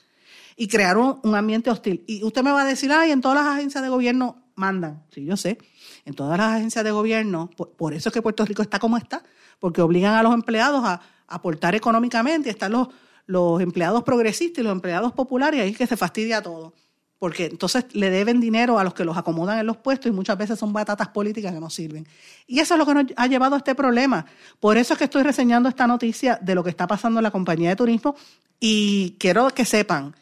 y 0.55 0.67
crear 0.67 0.99
un, 0.99 1.33
ambiente 1.33 1.71
hostil. 1.71 2.03
Y 2.05 2.23
usted 2.23 2.43
me 2.43 2.51
va 2.51 2.61
a 2.61 2.65
decir, 2.65 2.91
ay, 2.91 3.09
en 3.09 3.21
todas 3.21 3.43
las 3.43 3.55
agencias 3.55 3.81
de 3.81 3.89
gobierno 3.89 4.43
mandan. 4.53 5.01
Sí, 5.09 5.25
yo 5.25 5.35
sé. 5.35 5.57
En 6.05 6.13
todas 6.13 6.37
las 6.37 6.51
agencias 6.57 6.85
de 6.85 6.91
gobierno, 6.91 7.49
por 7.75 7.95
eso 7.95 8.09
es 8.09 8.13
que 8.13 8.21
Puerto 8.21 8.45
Rico 8.45 8.61
está 8.61 8.77
como 8.77 8.97
está, 8.97 9.23
porque 9.57 9.81
obligan 9.81 10.13
a 10.13 10.21
los 10.21 10.35
empleados 10.35 10.85
a, 10.85 11.01
aportar 11.27 11.73
económicamente, 11.73 12.51
están 12.51 12.73
los, 12.73 12.89
los 13.25 13.61
empleados 13.61 14.03
progresistas 14.03 14.61
y 14.61 14.63
los 14.63 14.73
empleados 14.73 15.11
populares, 15.13 15.57
y 15.57 15.63
ahí 15.63 15.71
es 15.71 15.77
que 15.77 15.87
se 15.87 15.97
fastidia 15.97 16.43
todo. 16.43 16.75
Porque 17.21 17.45
entonces 17.45 17.85
le 17.93 18.09
deben 18.09 18.39
dinero 18.39 18.79
a 18.79 18.83
los 18.83 18.95
que 18.95 19.05
los 19.05 19.15
acomodan 19.15 19.59
en 19.59 19.67
los 19.67 19.77
puestos 19.77 20.07
y 20.07 20.11
muchas 20.11 20.39
veces 20.39 20.57
son 20.57 20.73
batatas 20.73 21.09
políticas 21.09 21.53
que 21.53 21.59
no 21.59 21.69
sirven. 21.69 22.07
Y 22.47 22.57
eso 22.57 22.73
es 22.73 22.79
lo 22.79 22.85
que 22.87 22.95
nos 22.95 23.05
ha 23.15 23.27
llevado 23.27 23.53
a 23.53 23.59
este 23.59 23.75
problema. 23.75 24.25
Por 24.59 24.75
eso 24.75 24.93
es 24.93 24.97
que 24.97 25.03
estoy 25.03 25.21
reseñando 25.21 25.69
esta 25.69 25.85
noticia 25.85 26.39
de 26.41 26.55
lo 26.55 26.63
que 26.63 26.71
está 26.71 26.87
pasando 26.87 27.19
en 27.19 27.23
la 27.23 27.29
compañía 27.29 27.69
de 27.69 27.75
turismo 27.75 28.15
y 28.59 29.17
quiero 29.19 29.51
que 29.51 29.65
sepan, 29.65 30.15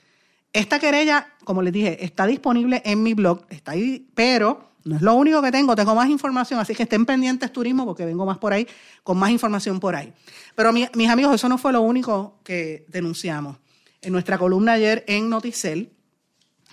esta 0.52 0.78
querella, 0.78 1.30
como 1.46 1.62
les 1.62 1.72
dije, 1.72 2.04
está 2.04 2.26
disponible 2.26 2.82
en 2.84 3.02
mi 3.02 3.14
blog, 3.14 3.46
está 3.50 3.72
ahí, 3.72 4.06
pero 4.14 4.72
no 4.84 4.98
es 4.98 5.02
lo 5.02 5.14
único 5.14 5.42
que 5.42 5.54
tengo, 5.54 5.78
tengo 5.78 5.96
más 5.96 6.10
información, 6.10 6.60
así 6.60 6.76
que 6.76 6.84
estén 6.84 7.06
pendientes 7.06 7.54
turismo 7.54 7.86
porque 7.86 8.04
vengo 8.04 8.26
más 8.26 8.40
por 8.40 8.52
ahí, 8.52 8.68
con 9.04 9.18
más 9.18 9.32
información 9.32 9.80
por 9.80 9.96
ahí. 9.96 10.12
Pero 10.54 10.74
mis 10.74 11.10
amigos, 11.10 11.34
eso 11.34 11.48
no 11.48 11.58
fue 11.58 11.72
lo 11.72 11.80
único 11.80 12.40
que 12.44 12.84
denunciamos. 12.90 13.56
En 14.02 14.12
nuestra 14.12 14.38
columna 14.38 14.74
ayer 14.74 15.06
en 15.08 15.30
Noticel, 15.30 15.94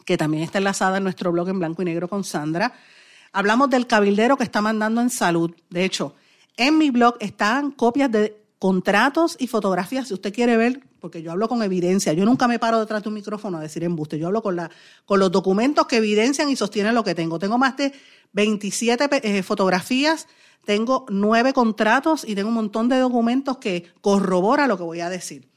que 0.07 0.17
también 0.17 0.45
está 0.45 0.57
enlazada 0.57 0.97
en 0.97 1.03
nuestro 1.03 1.31
blog 1.33 1.51
en 1.51 1.59
blanco 1.59 1.83
y 1.83 1.85
negro 1.85 2.09
con 2.09 2.25
Sandra, 2.25 2.73
hablamos 3.33 3.69
del 3.69 3.87
cabildero 3.87 4.39
que 4.39 4.45
está 4.45 4.63
mandando 4.63 5.03
en 5.03 5.11
salud. 5.11 5.55
De 5.69 5.85
hecho, 5.85 6.15
en 6.57 6.79
mi 6.79 6.91
blog 6.91 7.17
están 7.21 7.73
copias 7.73 8.11
de 8.11 8.41
contratos 8.59 9.37
y 9.39 9.49
fotografías, 9.49 10.09
si 10.09 10.15
usted 10.15 10.33
quiere 10.33 10.57
ver, 10.57 10.81
porque 11.01 11.23
yo 11.23 11.33
hablo 11.33 11.49
con 11.49 11.63
evidencia, 11.63 12.13
yo 12.15 12.25
nunca 12.25 12.49
me 12.49 12.59
paro 12.59 12.81
detrás 12.81 13.03
de 13.03 13.11
un 13.11 13.15
micrófono 13.15 13.59
a 13.59 13.61
decir 13.61 13.85
embuste, 13.85 14.19
yo 14.19 14.29
hablo 14.29 14.43
con, 14.43 14.57
la, 14.57 14.71
con 15.05 15.21
los 15.21 15.31
documentos 15.31 15.87
que 15.87 15.97
evidencian 15.99 16.49
y 16.49 16.57
sostienen 16.57 16.95
lo 16.95 17.05
que 17.05 17.15
tengo. 17.15 17.39
Tengo 17.39 17.59
más 17.59 17.77
de 17.77 17.93
27 18.33 19.09
eh, 19.11 19.43
fotografías, 19.43 20.29
tengo 20.65 21.05
nueve 21.11 21.53
contratos 21.53 22.25
y 22.27 22.35
tengo 22.35 22.49
un 22.49 22.55
montón 22.55 22.89
de 22.89 22.99
documentos 22.99 23.59
que 23.59 23.93
corroboran 24.01 24.69
lo 24.69 24.79
que 24.79 24.85
voy 24.85 25.01
a 25.01 25.11
decir. 25.11 25.49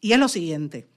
Y 0.00 0.12
es 0.12 0.18
lo 0.18 0.28
siguiente, 0.28 0.88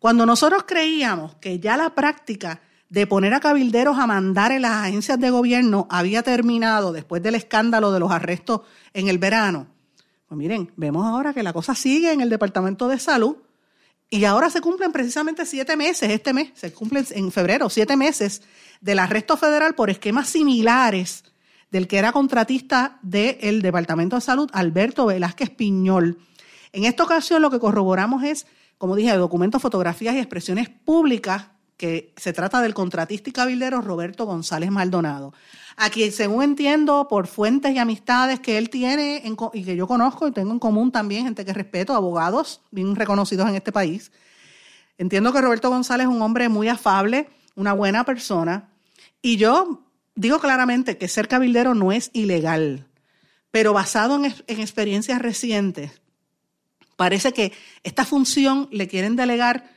cuando 0.00 0.26
nosotros 0.26 0.64
creíamos 0.66 1.36
que 1.36 1.60
ya 1.60 1.76
la 1.76 1.94
práctica 1.94 2.60
de 2.88 3.06
poner 3.06 3.32
a 3.34 3.40
cabilderos 3.40 3.98
a 3.98 4.06
mandar 4.08 4.50
en 4.50 4.62
las 4.62 4.88
agencias 4.88 5.20
de 5.20 5.30
gobierno 5.30 5.86
había 5.90 6.24
terminado 6.24 6.92
después 6.92 7.22
del 7.22 7.36
escándalo 7.36 7.92
de 7.92 8.00
los 8.00 8.10
arrestos 8.10 8.62
en 8.92 9.06
el 9.06 9.18
verano, 9.18 9.68
pues 10.26 10.38
miren, 10.38 10.72
vemos 10.76 11.06
ahora 11.06 11.34
que 11.34 11.42
la 11.42 11.52
cosa 11.52 11.74
sigue 11.74 12.12
en 12.12 12.20
el 12.20 12.30
Departamento 12.30 12.88
de 12.88 12.98
Salud 12.98 13.36
y 14.08 14.24
ahora 14.24 14.50
se 14.50 14.60
cumplen 14.60 14.90
precisamente 14.90 15.46
siete 15.46 15.76
meses, 15.76 16.10
este 16.10 16.32
mes, 16.32 16.50
se 16.54 16.72
cumplen 16.72 17.06
en 17.10 17.30
febrero, 17.30 17.68
siete 17.70 17.96
meses 17.96 18.42
del 18.80 18.98
arresto 18.98 19.36
federal 19.36 19.74
por 19.74 19.90
esquemas 19.90 20.28
similares 20.28 21.24
del 21.70 21.86
que 21.86 21.98
era 21.98 22.10
contratista 22.10 22.98
del 23.02 23.62
Departamento 23.62 24.16
de 24.16 24.22
Salud, 24.22 24.50
Alberto 24.52 25.06
Velázquez 25.06 25.50
Piñol. 25.50 26.18
En 26.72 26.84
esta 26.84 27.04
ocasión 27.04 27.42
lo 27.42 27.50
que 27.50 27.60
corroboramos 27.60 28.24
es, 28.24 28.46
como 28.80 28.96
dije, 28.96 29.12
documentos, 29.12 29.60
fotografías 29.60 30.14
y 30.14 30.18
expresiones 30.18 30.70
públicas 30.70 31.48
que 31.76 32.14
se 32.16 32.32
trata 32.32 32.60
del 32.62 32.74
contratista 32.74 33.30
y 33.30 33.32
cabildero 33.32 33.82
Roberto 33.82 34.24
González 34.24 34.70
Maldonado 34.70 35.32
a 35.80 35.88
quien 35.88 36.12
según 36.12 36.42
entiendo 36.42 37.08
por 37.08 37.26
fuentes 37.26 37.74
y 37.74 37.78
amistades 37.78 38.38
que 38.38 38.58
él 38.58 38.68
tiene 38.68 39.22
y 39.54 39.64
que 39.64 39.76
yo 39.76 39.86
conozco 39.86 40.28
y 40.28 40.30
tengo 40.30 40.52
en 40.52 40.58
común 40.58 40.92
también, 40.92 41.24
gente 41.24 41.42
que 41.42 41.54
respeto, 41.54 41.94
abogados 41.94 42.60
bien 42.70 42.94
reconocidos 42.94 43.48
en 43.48 43.54
este 43.54 43.72
país. 43.72 44.12
Entiendo 44.98 45.32
que 45.32 45.40
Roberto 45.40 45.70
González 45.70 46.06
es 46.06 46.12
un 46.12 46.20
hombre 46.20 46.50
muy 46.50 46.68
afable, 46.68 47.30
una 47.54 47.72
buena 47.72 48.04
persona, 48.04 48.68
y 49.22 49.38
yo 49.38 49.82
digo 50.14 50.38
claramente 50.38 50.98
que 50.98 51.08
ser 51.08 51.28
cabildero 51.28 51.74
no 51.74 51.92
es 51.92 52.10
ilegal, 52.12 52.86
pero 53.50 53.72
basado 53.72 54.22
en, 54.22 54.34
en 54.48 54.60
experiencias 54.60 55.22
recientes, 55.22 56.02
parece 57.00 57.32
que 57.32 57.50
esta 57.82 58.04
función 58.04 58.68
le 58.70 58.86
quieren 58.86 59.16
delegar 59.16 59.70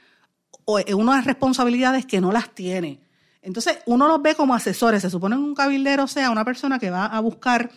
unas 0.66 1.24
responsabilidades 1.24 2.06
que 2.06 2.20
no 2.20 2.34
las 2.34 2.54
tiene. 2.54 3.00
Entonces, 3.42 3.78
uno 3.86 4.10
los 4.10 4.22
ve 4.22 4.36
como 4.36 4.54
asesores. 4.54 5.04
Se 5.04 5.10
supone 5.10 5.38
que 5.38 5.42
un 5.42 5.56
cabildero 5.56 6.06
sea 6.06 6.32
una 6.32 6.44
persona 6.44 6.80
que 6.80 6.90
va 6.90 7.06
a 7.06 7.22
buscar 7.22 7.72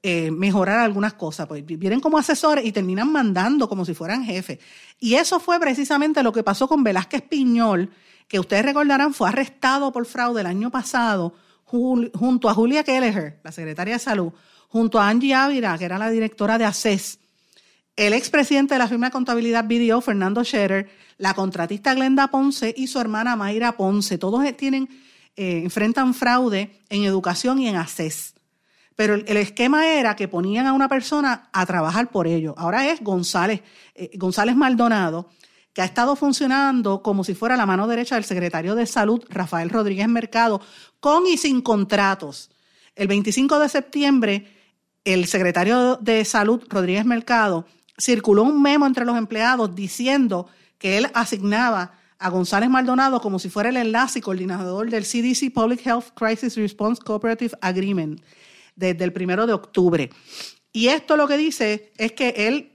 eh, 0.00 0.30
mejorar 0.30 0.78
algunas 0.78 1.14
cosas. 1.14 1.48
Pues 1.48 1.66
vienen 1.66 1.98
como 1.98 2.18
asesores 2.18 2.64
y 2.64 2.70
terminan 2.70 3.10
mandando 3.10 3.68
como 3.68 3.84
si 3.84 3.94
fueran 3.94 4.24
jefes. 4.24 4.60
Y 5.00 5.14
eso 5.14 5.40
fue 5.40 5.58
precisamente 5.58 6.22
lo 6.22 6.32
que 6.32 6.44
pasó 6.44 6.68
con 6.68 6.84
Velázquez 6.84 7.22
Piñol, 7.22 7.90
que 8.28 8.38
ustedes 8.38 8.64
recordarán 8.64 9.12
fue 9.12 9.28
arrestado 9.28 9.90
por 9.90 10.06
fraude 10.06 10.42
el 10.42 10.46
año 10.46 10.70
pasado 10.70 11.34
junto 11.64 12.48
a 12.48 12.54
Julia 12.54 12.84
Kelleher, 12.84 13.40
la 13.42 13.50
secretaria 13.50 13.94
de 13.94 13.98
Salud, 13.98 14.32
junto 14.68 15.00
a 15.00 15.08
Angie 15.08 15.34
Ávila, 15.34 15.76
que 15.78 15.84
era 15.84 15.98
la 15.98 16.10
directora 16.10 16.58
de 16.58 16.66
ACES, 16.66 17.18
el 17.96 18.12
expresidente 18.12 18.74
de 18.74 18.78
la 18.78 18.88
firma 18.88 19.06
de 19.06 19.12
contabilidad 19.12 19.64
BDO, 19.64 20.00
Fernando 20.00 20.42
Scherer, 20.44 20.90
la 21.18 21.34
contratista 21.34 21.94
Glenda 21.94 22.28
Ponce 22.28 22.74
y 22.76 22.88
su 22.88 22.98
hermana 22.98 23.36
Mayra 23.36 23.76
Ponce. 23.76 24.18
Todos 24.18 24.44
tienen 24.56 24.88
eh, 25.36 25.62
enfrentan 25.64 26.14
fraude 26.14 26.80
en 26.88 27.04
educación 27.04 27.58
y 27.58 27.68
en 27.68 27.76
ACES. 27.76 28.34
Pero 28.94 29.14
el, 29.14 29.36
esquema 29.36 29.88
era 29.88 30.14
que 30.14 30.28
ponían 30.28 30.66
a 30.68 30.72
una 30.72 30.88
persona 30.88 31.48
a 31.52 31.66
trabajar 31.66 32.12
por 32.12 32.28
ello. 32.28 32.54
Ahora 32.56 32.88
es 32.88 33.00
González, 33.00 33.62
eh, 33.96 34.10
González 34.14 34.54
Maldonado, 34.54 35.28
que 35.72 35.82
ha 35.82 35.84
estado 35.84 36.14
funcionando 36.14 37.02
como 37.02 37.24
si 37.24 37.34
fuera 37.34 37.56
la 37.56 37.66
mano 37.66 37.88
derecha 37.88 38.14
del 38.14 38.22
secretario 38.22 38.76
de 38.76 38.86
Salud, 38.86 39.24
Rafael 39.28 39.70
Rodríguez 39.70 40.06
Mercado, 40.06 40.60
con 41.00 41.26
y 41.26 41.36
sin 41.36 41.62
contratos. 41.62 42.50
El 42.94 43.08
25 43.08 43.58
de 43.58 43.68
septiembre, 43.68 44.46
el 45.04 45.26
secretario 45.26 45.96
de 45.96 46.24
Salud, 46.24 46.62
Rodríguez 46.68 47.04
Mercado, 47.04 47.66
circuló 47.98 48.42
un 48.42 48.60
memo 48.60 48.86
entre 48.86 49.04
los 49.04 49.16
empleados 49.16 49.74
diciendo 49.74 50.48
que 50.78 50.98
él 50.98 51.08
asignaba 51.14 51.92
a 52.18 52.30
González 52.30 52.70
Maldonado 52.70 53.20
como 53.20 53.38
si 53.38 53.50
fuera 53.50 53.68
el 53.68 53.76
enlace 53.76 54.18
y 54.18 54.22
coordinador 54.22 54.90
del 54.90 55.04
CDC 55.04 55.52
Public 55.52 55.86
Health 55.86 56.06
Crisis 56.14 56.56
Response 56.56 57.02
Cooperative 57.02 57.56
Agreement 57.60 58.20
desde 58.76 59.04
el 59.04 59.12
primero 59.12 59.46
de 59.46 59.52
octubre. 59.52 60.10
Y 60.72 60.88
esto 60.88 61.16
lo 61.16 61.28
que 61.28 61.36
dice 61.36 61.92
es 61.96 62.12
que 62.12 62.30
él, 62.36 62.72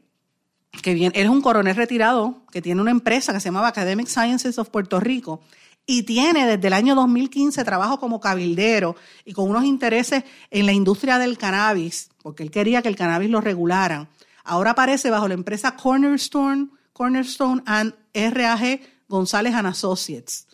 que 0.82 0.93
bien, 0.93 1.12
él 1.15 1.25
es 1.25 1.29
un 1.29 1.41
coronel 1.41 1.75
retirado 1.75 2.43
que 2.51 2.62
tiene 2.62 2.82
una 2.82 2.91
empresa 2.91 3.34
que 3.34 3.39
se 3.39 3.49
llamaba 3.49 3.67
Academic 3.67 4.08
Sciences 4.08 4.58
of 4.58 4.69
Puerto 4.69 4.99
Rico 4.99 5.41
y 5.86 6.03
tiene 6.03 6.45
desde 6.45 6.67
el 6.67 6.73
año 6.73 6.93
2015 6.93 7.63
trabajo 7.63 7.99
como 7.99 8.19
cabildero 8.19 8.95
y 9.25 9.34
con 9.34 9.49
unos 9.49 9.63
intereses 9.65 10.23
en 10.51 10.67
la 10.67 10.71
industria 10.71 11.17
del 11.17 11.38
cannabis, 11.38 12.10
porque 12.21 12.43
él 12.43 12.51
quería 12.51 12.84
que 12.84 12.89
el 12.89 12.95
cannabis 12.95 13.32
lo 13.32 13.41
regularan. 13.41 14.08
Ahora 14.43 14.71
aparece 14.71 15.10
bajo 15.10 15.28
la 15.28 15.34
empresa 15.34 15.75
Cornerstone, 15.75 16.69
Cornerstone 16.93 17.62
and 17.65 17.93
RAG 18.13 18.82
González 19.08 19.54
and 19.54 19.67
Associates. 19.67 20.47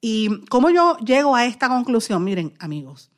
¿Y 0.00 0.44
cómo 0.46 0.70
yo 0.70 0.96
llego 0.98 1.36
a 1.36 1.44
esta 1.44 1.68
conclusión? 1.68 2.24
Miren, 2.24 2.54
amigos, 2.58 3.12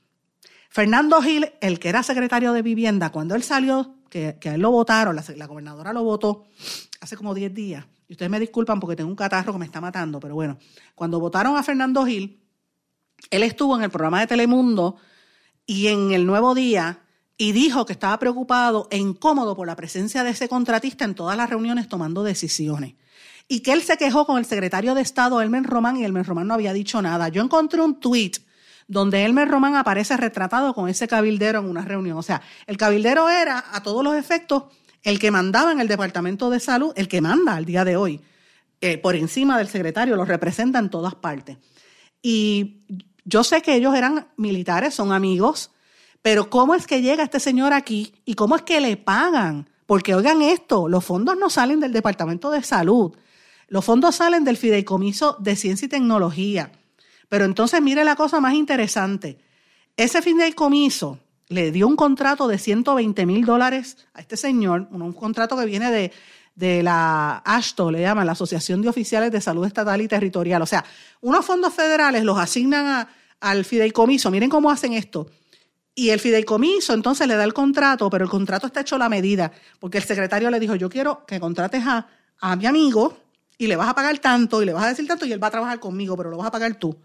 Fernando 0.68 1.22
Gil, 1.22 1.52
el 1.60 1.78
que 1.78 1.88
era 1.88 2.02
secretario 2.02 2.52
de 2.52 2.62
vivienda, 2.62 3.10
cuando 3.10 3.34
él 3.34 3.42
salió, 3.42 3.94
que, 4.10 4.38
a 4.44 4.54
él 4.54 4.60
lo 4.60 4.70
votaron, 4.70 5.16
la, 5.16 5.46
gobernadora 5.46 5.92
lo 5.92 6.02
votó 6.02 6.46
hace 7.00 7.16
como 7.16 7.32
10 7.32 7.54
días, 7.54 7.86
y 8.08 8.14
ustedes 8.14 8.30
me 8.30 8.40
disculpan 8.40 8.80
porque 8.80 8.96
tengo 8.96 9.08
un 9.08 9.16
catarro 9.16 9.52
que 9.52 9.58
me 9.58 9.64
está 9.64 9.80
matando, 9.80 10.18
pero 10.20 10.34
bueno, 10.34 10.58
cuando 10.94 11.20
votaron 11.20 11.56
a 11.56 11.62
Fernando 11.62 12.04
Gil, 12.04 12.42
él 13.30 13.42
estuvo 13.44 13.76
en 13.76 13.84
el 13.84 13.90
programa 13.90 14.20
de 14.20 14.26
Telemundo 14.26 14.96
y 15.64 15.86
en 15.86 16.12
el 16.12 16.26
Nuevo 16.26 16.54
Día 16.54 17.03
y 17.36 17.52
dijo 17.52 17.84
que 17.86 17.92
estaba 17.92 18.18
preocupado 18.18 18.88
e 18.90 18.98
incómodo 18.98 19.56
por 19.56 19.66
la 19.66 19.76
presencia 19.76 20.22
de 20.22 20.30
ese 20.30 20.48
contratista 20.48 21.04
en 21.04 21.14
todas 21.14 21.36
las 21.36 21.50
reuniones 21.50 21.88
tomando 21.88 22.22
decisiones 22.22 22.94
y 23.48 23.60
que 23.60 23.72
él 23.72 23.82
se 23.82 23.96
quejó 23.96 24.26
con 24.26 24.38
el 24.38 24.44
secretario 24.44 24.94
de 24.94 25.02
Estado, 25.02 25.40
Elmer 25.40 25.64
Román, 25.64 25.96
y 25.96 26.04
Elmer 26.04 26.26
Román 26.26 26.46
no 26.46 26.54
había 26.54 26.72
dicho 26.72 27.02
nada. 27.02 27.28
Yo 27.28 27.42
encontré 27.42 27.80
un 27.80 28.00
tweet 28.00 28.32
donde 28.86 29.24
Elmer 29.24 29.48
Román 29.48 29.76
aparece 29.76 30.16
retratado 30.16 30.74
con 30.74 30.88
ese 30.88 31.08
cabildero 31.08 31.60
en 31.60 31.66
una 31.66 31.82
reunión. 31.82 32.18
O 32.18 32.22
sea, 32.22 32.42
el 32.66 32.76
cabildero 32.76 33.28
era, 33.28 33.64
a 33.72 33.82
todos 33.82 34.02
los 34.02 34.14
efectos, 34.14 34.64
el 35.02 35.18
que 35.18 35.30
mandaba 35.30 35.72
en 35.72 35.80
el 35.80 35.88
Departamento 35.88 36.48
de 36.48 36.60
Salud, 36.60 36.92
el 36.96 37.08
que 37.08 37.20
manda 37.20 37.54
al 37.54 37.64
día 37.64 37.84
de 37.84 37.96
hoy, 37.96 38.20
eh, 38.80 38.98
por 38.98 39.14
encima 39.14 39.58
del 39.58 39.68
secretario, 39.68 40.16
lo 40.16 40.24
representa 40.24 40.78
en 40.78 40.90
todas 40.90 41.14
partes. 41.14 41.58
Y 42.22 42.80
yo 43.24 43.44
sé 43.44 43.60
que 43.60 43.74
ellos 43.74 43.94
eran 43.94 44.28
militares, 44.36 44.94
son 44.94 45.12
amigos, 45.12 45.70
pero 46.24 46.48
¿cómo 46.48 46.74
es 46.74 46.86
que 46.86 47.02
llega 47.02 47.22
este 47.22 47.38
señor 47.38 47.74
aquí 47.74 48.14
y 48.24 48.32
cómo 48.32 48.56
es 48.56 48.62
que 48.62 48.80
le 48.80 48.96
pagan? 48.96 49.68
Porque 49.84 50.14
oigan 50.14 50.40
esto, 50.40 50.88
los 50.88 51.04
fondos 51.04 51.36
no 51.36 51.50
salen 51.50 51.80
del 51.80 51.92
Departamento 51.92 52.50
de 52.50 52.62
Salud, 52.62 53.14
los 53.68 53.84
fondos 53.84 54.14
salen 54.14 54.42
del 54.42 54.56
Fideicomiso 54.56 55.36
de 55.38 55.54
Ciencia 55.54 55.84
y 55.84 55.90
Tecnología. 55.90 56.72
Pero 57.28 57.44
entonces 57.44 57.82
mire 57.82 58.06
la 58.06 58.16
cosa 58.16 58.40
más 58.40 58.54
interesante. 58.54 59.36
Ese 59.98 60.22
fideicomiso 60.22 61.18
le 61.48 61.70
dio 61.72 61.86
un 61.86 61.94
contrato 61.94 62.48
de 62.48 62.56
120 62.56 63.26
mil 63.26 63.44
dólares 63.44 63.98
a 64.14 64.22
este 64.22 64.38
señor, 64.38 64.88
un, 64.92 65.12
contrato 65.12 65.58
que 65.58 65.66
viene 65.66 65.90
de, 65.90 66.10
de 66.54 66.82
la 66.82 67.42
ASHTO, 67.44 67.90
le 67.90 68.00
llaman, 68.00 68.24
la 68.24 68.32
Asociación 68.32 68.80
de 68.80 68.88
Oficiales 68.88 69.30
de 69.30 69.42
Salud 69.42 69.66
Estatal 69.66 70.00
y 70.00 70.08
Territorial. 70.08 70.62
O 70.62 70.66
sea, 70.66 70.86
unos 71.20 71.44
fondos 71.44 71.74
federales 71.74 72.24
los 72.24 72.38
asignan 72.38 73.06
al 73.40 73.64
fideicomiso. 73.66 74.30
Miren 74.30 74.48
cómo 74.48 74.70
hacen 74.70 74.94
esto. 74.94 75.26
Y 75.94 76.10
el 76.10 76.20
fideicomiso 76.20 76.92
entonces 76.92 77.28
le 77.28 77.36
da 77.36 77.44
el 77.44 77.54
contrato, 77.54 78.10
pero 78.10 78.24
el 78.24 78.30
contrato 78.30 78.66
está 78.66 78.80
hecho 78.80 78.96
a 78.96 78.98
la 78.98 79.08
medida, 79.08 79.52
porque 79.78 79.98
el 79.98 80.04
secretario 80.04 80.50
le 80.50 80.58
dijo, 80.58 80.74
yo 80.74 80.90
quiero 80.90 81.24
que 81.26 81.38
contrates 81.38 81.84
a, 81.86 82.08
a 82.40 82.56
mi 82.56 82.66
amigo, 82.66 83.16
y 83.58 83.66
le 83.66 83.76
vas 83.76 83.88
a 83.88 83.94
pagar 83.94 84.18
tanto 84.18 84.62
y 84.62 84.66
le 84.66 84.72
vas 84.72 84.84
a 84.84 84.88
decir 84.88 85.06
tanto 85.06 85.26
y 85.26 85.32
él 85.32 85.42
va 85.42 85.48
a 85.48 85.52
trabajar 85.52 85.80
conmigo, 85.80 86.16
pero 86.16 86.30
lo 86.30 86.36
vas 86.36 86.48
a 86.48 86.50
pagar 86.50 86.74
tú. 86.74 86.96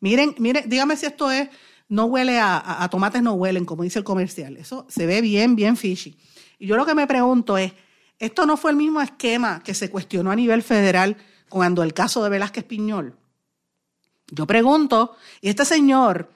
Miren, 0.00 0.34
miren, 0.38 0.68
dígame 0.68 0.96
si 0.96 1.06
esto 1.06 1.30
es, 1.30 1.48
no 1.88 2.06
huele 2.06 2.38
a, 2.40 2.86
tomates, 2.90 3.22
no 3.22 3.34
huelen, 3.34 3.64
como 3.64 3.82
dice 3.82 4.00
el 4.00 4.04
comercial. 4.04 4.56
Eso 4.56 4.86
se 4.88 5.06
ve 5.06 5.20
bien, 5.20 5.54
bien 5.56 5.76
fishy. 5.76 6.16
Y 6.58 6.66
yo 6.66 6.76
lo 6.76 6.84
que 6.84 6.94
me 6.94 7.06
pregunto 7.06 7.56
es, 7.56 7.72
¿esto 8.18 8.46
no 8.46 8.56
fue 8.56 8.72
el 8.72 8.76
mismo 8.76 9.00
esquema 9.00 9.62
que 9.62 9.74
se 9.74 9.90
cuestionó 9.90 10.30
a 10.30 10.36
nivel 10.36 10.62
federal 10.62 11.16
cuando 11.48 11.82
el 11.82 11.94
caso 11.94 12.22
de 12.22 12.30
Velázquez 12.30 12.64
Piñol? 12.64 13.16
Yo 14.28 14.46
pregunto, 14.46 15.16
y 15.40 15.48
este 15.48 15.64
señor 15.64 16.30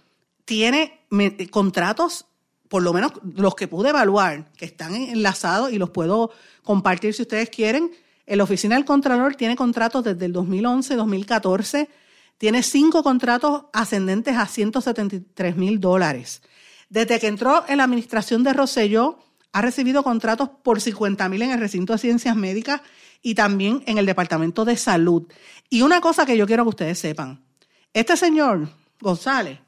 tiene 0.49 1.03
contratos, 1.51 2.25
por 2.71 2.83
lo 2.83 2.95
menos 2.95 3.13
los 3.35 3.55
que 3.55 3.69
pude 3.69 3.91
evaluar, 3.91 4.51
que 4.53 4.65
están 4.65 4.95
enlazados 4.95 5.71
y 5.73 5.79
los 5.79 5.91
puedo 5.91 6.31
compartir 6.63 7.13
si 7.13 7.21
ustedes 7.21 7.51
quieren, 7.51 7.91
la 8.27 8.45
Oficina 8.45 8.75
del 8.75 8.87
Contralor 8.87 9.35
tiene 9.35 9.57
contratos 9.57 10.05
desde 10.05 10.25
el 10.25 10.33
2011, 10.33 10.97
2014, 10.97 11.91
tiene 12.39 12.63
cinco 12.63 13.03
contratos 13.03 13.65
ascendentes 13.75 14.39
a 14.39 14.47
173 14.47 15.55
mil 15.55 15.81
dólares. 15.81 16.41
Desde 16.89 17.21
que 17.21 17.27
entró 17.27 17.67
en 17.69 17.77
la 17.77 17.85
administración 17.85 18.43
de 18.43 18.55
Rosselló, 18.55 19.19
ha 19.53 19.61
recibido 19.61 20.03
contratos 20.03 20.49
por 20.63 20.81
50 20.81 21.29
mil 21.29 21.43
en 21.43 21.51
el 21.51 21.61
recinto 21.61 21.93
de 21.93 21.99
ciencias 21.99 22.37
médicas 22.37 22.81
y 23.21 23.35
también 23.35 23.83
en 23.85 23.99
el 23.99 24.07
Departamento 24.07 24.65
de 24.65 24.79
Salud. 24.79 25.25
Y 25.69 25.83
una 25.83 26.01
cosa 26.01 26.25
que 26.25 26.39
yo 26.39 26.47
quiero 26.47 26.65
que 26.65 26.71
ustedes 26.71 26.99
sepan, 26.99 27.45
este 27.93 28.17
señor 28.17 28.71
González 28.99 29.59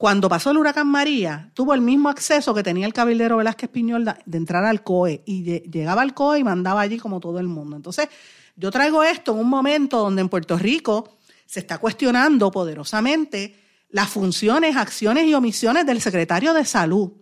cuando 0.00 0.30
pasó 0.30 0.50
el 0.50 0.56
huracán 0.56 0.86
María, 0.86 1.50
tuvo 1.52 1.74
el 1.74 1.82
mismo 1.82 2.08
acceso 2.08 2.54
que 2.54 2.62
tenía 2.62 2.86
el 2.86 2.94
cabildero 2.94 3.36
Velázquez 3.36 3.68
Piñol 3.68 4.06
de 4.06 4.38
entrar 4.38 4.64
al 4.64 4.82
COE 4.82 5.22
y 5.26 5.60
llegaba 5.68 6.00
al 6.00 6.14
COE 6.14 6.38
y 6.38 6.42
mandaba 6.42 6.80
allí 6.80 6.96
como 6.96 7.20
todo 7.20 7.38
el 7.38 7.48
mundo. 7.48 7.76
Entonces, 7.76 8.08
yo 8.56 8.70
traigo 8.70 9.02
esto 9.02 9.32
en 9.32 9.40
un 9.40 9.50
momento 9.50 9.98
donde 9.98 10.22
en 10.22 10.30
Puerto 10.30 10.56
Rico 10.56 11.18
se 11.44 11.60
está 11.60 11.76
cuestionando 11.76 12.50
poderosamente 12.50 13.62
las 13.90 14.08
funciones, 14.08 14.74
acciones 14.74 15.26
y 15.26 15.34
omisiones 15.34 15.84
del 15.84 16.00
secretario 16.00 16.54
de 16.54 16.64
salud. 16.64 17.12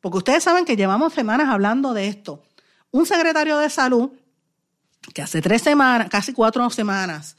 Porque 0.00 0.16
ustedes 0.16 0.42
saben 0.42 0.64
que 0.64 0.74
llevamos 0.74 1.12
semanas 1.12 1.50
hablando 1.50 1.92
de 1.92 2.08
esto. 2.08 2.44
Un 2.92 3.04
secretario 3.04 3.58
de 3.58 3.68
salud 3.68 4.08
que 5.12 5.20
hace 5.20 5.42
tres 5.42 5.60
semanas, 5.60 6.08
casi 6.08 6.32
cuatro 6.32 6.70
semanas, 6.70 7.36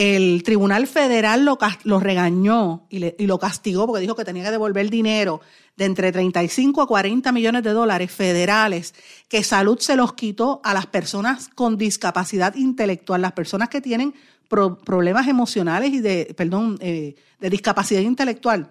el 0.00 0.42
Tribunal 0.44 0.86
Federal 0.86 1.44
lo, 1.44 1.58
lo 1.84 2.00
regañó 2.00 2.86
y, 2.88 3.26
lo 3.26 3.38
castigó 3.38 3.86
porque 3.86 4.00
dijo 4.00 4.16
que 4.16 4.24
tenía 4.24 4.44
que 4.44 4.50
devolver 4.50 4.88
dinero 4.88 5.42
de 5.76 5.84
entre 5.84 6.10
35 6.10 6.80
a 6.80 6.86
40 6.86 7.30
millones 7.32 7.62
de 7.62 7.72
dólares 7.72 8.10
federales 8.10 8.94
que 9.28 9.44
salud 9.44 9.78
se 9.78 9.96
los 9.96 10.14
quitó 10.14 10.62
a 10.64 10.72
las 10.72 10.86
personas 10.86 11.48
con 11.48 11.76
discapacidad 11.76 12.54
intelectual, 12.54 13.20
las 13.20 13.32
personas 13.32 13.68
que 13.68 13.82
tienen 13.82 14.14
problemas 14.48 15.28
emocionales 15.28 15.92
y 15.92 16.00
de, 16.00 16.32
perdón, 16.34 16.78
eh, 16.80 17.14
de 17.38 17.50
discapacidad 17.50 18.00
intelectual, 18.00 18.70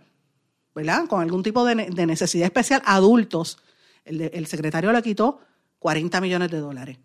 ¿verdad? 0.74 1.06
Con 1.06 1.22
algún 1.22 1.44
tipo 1.44 1.64
de, 1.64 1.76
necesidad 2.08 2.46
especial, 2.46 2.82
adultos. 2.86 3.60
El, 4.04 4.22
el 4.34 4.48
secretario 4.48 4.92
le 4.92 5.04
quitó 5.04 5.42
40 5.78 6.22
millones 6.22 6.50
de 6.50 6.58
dólares. 6.58 6.98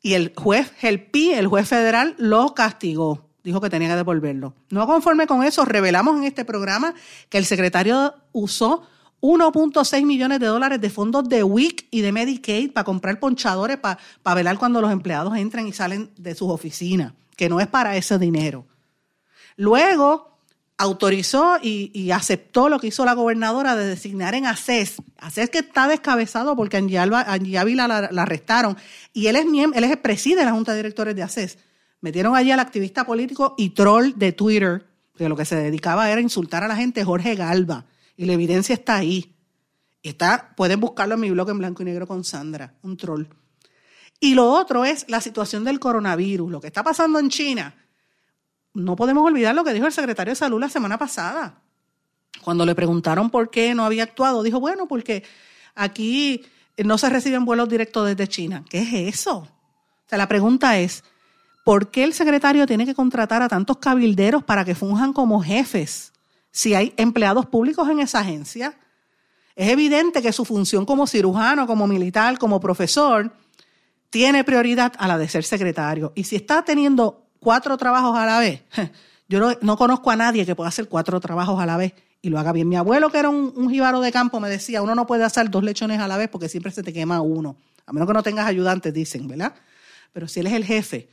Y 0.00 0.14
el 0.14 0.32
juez, 0.36 0.72
el 0.82 1.02
PI, 1.04 1.32
el 1.32 1.46
juez 1.48 1.68
federal, 1.68 2.14
lo 2.18 2.54
castigó. 2.54 3.26
Dijo 3.42 3.60
que 3.60 3.70
tenía 3.70 3.88
que 3.88 3.96
devolverlo. 3.96 4.54
No 4.70 4.86
conforme 4.86 5.26
con 5.26 5.42
eso, 5.42 5.64
revelamos 5.64 6.16
en 6.18 6.24
este 6.24 6.44
programa 6.44 6.94
que 7.28 7.38
el 7.38 7.46
secretario 7.46 8.14
usó 8.32 8.86
1.6 9.20 10.04
millones 10.04 10.38
de 10.38 10.46
dólares 10.46 10.80
de 10.80 10.90
fondos 10.90 11.28
de 11.28 11.42
WIC 11.42 11.88
y 11.90 12.02
de 12.02 12.12
Medicaid 12.12 12.72
para 12.72 12.84
comprar 12.84 13.18
ponchadores 13.18 13.78
para, 13.78 13.98
para 14.22 14.36
velar 14.36 14.58
cuando 14.58 14.80
los 14.80 14.92
empleados 14.92 15.36
entran 15.36 15.66
y 15.66 15.72
salen 15.72 16.10
de 16.16 16.34
sus 16.34 16.50
oficinas, 16.50 17.14
que 17.36 17.48
no 17.48 17.60
es 17.60 17.66
para 17.66 17.96
ese 17.96 18.18
dinero. 18.18 18.66
Luego, 19.56 20.37
autorizó 20.78 21.58
y, 21.60 22.10
aceptó 22.12 22.68
lo 22.68 22.78
que 22.78 22.86
hizo 22.86 23.04
la 23.04 23.14
gobernadora 23.14 23.74
de 23.76 23.84
designar 23.84 24.34
en 24.34 24.46
ACES. 24.46 25.02
ACES 25.18 25.50
que 25.50 25.58
está 25.58 25.88
descabezado 25.88 26.56
porque 26.56 26.76
Angie, 26.76 27.04
la, 27.04 28.10
arrestaron 28.16 28.76
y 29.12 29.26
él 29.26 29.36
es, 29.36 29.44
él 29.44 29.84
es 29.84 29.90
el 29.90 29.98
presidente 29.98 30.42
de 30.42 30.46
la 30.46 30.52
Junta 30.52 30.72
de 30.72 30.78
Directores 30.78 31.16
de 31.16 31.22
ACES. 31.24 31.58
Metieron 32.00 32.36
allí 32.36 32.52
al 32.52 32.60
activista 32.60 33.04
político 33.04 33.56
y 33.58 33.70
troll 33.70 34.12
de 34.14 34.32
Twitter, 34.32 34.86
que 35.16 35.28
lo 35.28 35.36
que 35.36 35.44
se 35.44 35.56
dedicaba 35.56 36.08
era 36.10 36.20
insultar 36.20 36.62
a 36.62 36.68
la 36.68 36.76
gente, 36.76 37.04
Jorge 37.04 37.34
Galva. 37.34 37.86
Y 38.16 38.26
la 38.26 38.34
evidencia 38.34 38.72
está 38.72 38.96
ahí. 38.96 39.34
Está, 40.04 40.54
pueden 40.56 40.78
buscarlo 40.78 41.16
en 41.16 41.20
mi 41.20 41.30
blog 41.30 41.50
en 41.50 41.58
blanco 41.58 41.82
y 41.82 41.86
negro 41.86 42.06
con 42.06 42.22
Sandra, 42.22 42.74
un 42.82 42.96
troll. 42.96 43.26
Y 44.20 44.34
lo 44.34 44.48
otro 44.48 44.84
es 44.84 45.06
la 45.08 45.20
situación 45.20 45.64
del 45.64 45.80
coronavirus, 45.80 46.50
lo 46.50 46.60
que 46.60 46.68
está 46.68 46.84
pasando 46.84 47.18
en 47.18 47.30
China 47.30 47.74
no 48.78 48.96
podemos 48.96 49.24
olvidar 49.24 49.54
lo 49.54 49.64
que 49.64 49.72
dijo 49.72 49.86
el 49.86 49.92
secretario 49.92 50.32
de 50.32 50.36
Salud 50.36 50.60
la 50.60 50.68
semana 50.68 50.98
pasada. 50.98 51.60
Cuando 52.42 52.64
le 52.64 52.74
preguntaron 52.74 53.30
por 53.30 53.50
qué 53.50 53.74
no 53.74 53.84
había 53.84 54.04
actuado, 54.04 54.42
dijo, 54.42 54.60
bueno, 54.60 54.86
porque 54.86 55.24
aquí 55.74 56.42
no 56.84 56.96
se 56.96 57.10
reciben 57.10 57.44
vuelos 57.44 57.68
directos 57.68 58.06
desde 58.06 58.28
China. 58.28 58.64
¿Qué 58.70 58.78
es 58.78 59.18
eso? 59.18 59.38
O 59.38 59.48
sea, 60.06 60.18
la 60.18 60.28
pregunta 60.28 60.78
es, 60.78 61.02
¿por 61.64 61.90
qué 61.90 62.04
el 62.04 62.14
secretario 62.14 62.66
tiene 62.66 62.86
que 62.86 62.94
contratar 62.94 63.42
a 63.42 63.48
tantos 63.48 63.78
cabilderos 63.78 64.44
para 64.44 64.64
que 64.64 64.74
funjan 64.74 65.12
como 65.12 65.42
jefes 65.42 66.12
si 66.50 66.74
hay 66.74 66.94
empleados 66.96 67.46
públicos 67.46 67.88
en 67.88 68.00
esa 68.00 68.20
agencia? 68.20 68.78
Es 69.56 69.70
evidente 69.70 70.22
que 70.22 70.32
su 70.32 70.44
función 70.44 70.86
como 70.86 71.06
cirujano, 71.06 71.66
como 71.66 71.88
militar, 71.88 72.38
como 72.38 72.60
profesor, 72.60 73.32
tiene 74.08 74.44
prioridad 74.44 74.92
a 74.98 75.08
la 75.08 75.18
de 75.18 75.28
ser 75.28 75.44
secretario. 75.44 76.12
Y 76.14 76.24
si 76.24 76.36
está 76.36 76.62
teniendo 76.62 77.27
cuatro 77.40 77.76
trabajos 77.76 78.16
a 78.16 78.26
la 78.26 78.38
vez. 78.38 78.62
Yo 79.28 79.40
no, 79.40 79.52
no, 79.60 79.76
conozco 79.76 80.10
a 80.10 80.16
nadie 80.16 80.46
que 80.46 80.54
pueda 80.54 80.68
hacer 80.68 80.88
cuatro 80.88 81.20
trabajos 81.20 81.60
a 81.60 81.66
la 81.66 81.76
vez 81.76 81.92
y 82.22 82.30
lo 82.30 82.38
haga 82.38 82.52
bien. 82.52 82.68
Mi 82.68 82.76
abuelo, 82.76 83.10
que 83.10 83.18
era 83.18 83.28
un, 83.28 83.52
un 83.54 84.02
de 84.02 84.12
campo, 84.12 84.40
me 84.40 84.48
decía, 84.48 84.82
uno 84.82 84.94
no 84.94 85.06
puede 85.06 85.24
hacer 85.24 85.50
dos 85.50 85.62
lechones 85.62 86.00
a 86.00 86.08
la 86.08 86.16
vez 86.16 86.28
porque 86.28 86.48
siempre 86.48 86.72
se 86.72 86.82
te 86.82 86.92
quema 86.92 87.20
uno. 87.20 87.56
A 87.86 87.92
menos 87.92 88.06
que 88.06 88.14
no 88.14 88.22
tengas 88.22 88.46
ayudantes, 88.46 88.92
dicen, 88.92 89.28
¿verdad? 89.28 89.54
Pero 90.12 90.28
si 90.28 90.40
él 90.40 90.46
es 90.46 90.54
el 90.54 90.64
jefe, 90.64 91.08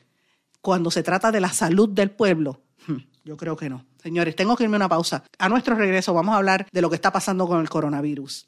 cuando 0.62 0.92
se 0.92 1.04
trata 1.04 1.32
de 1.32 1.40
la 1.40 1.54
salud 1.54 1.90
del 1.90 2.12
pueblo, 2.12 2.62
hmm, 2.88 2.98
yo 3.24 3.38
creo 3.38 3.56
que 3.56 3.70
no. 3.70 3.86
Señores, 4.02 4.36
tengo 4.36 4.56
que 4.56 4.64
irme 4.64 4.76
a 4.76 4.80
una 4.80 4.90
pausa. 4.90 5.24
A 5.38 5.50
nuestro 5.50 5.76
regreso 5.76 6.14
vamos 6.14 6.34
a 6.34 6.38
hablar 6.38 6.68
de 6.72 6.82
lo 6.82 6.90
que 6.90 6.96
está 6.96 7.12
pasando 7.12 7.48
con 7.48 7.62
el 7.62 7.70
coronavirus. 7.70 8.48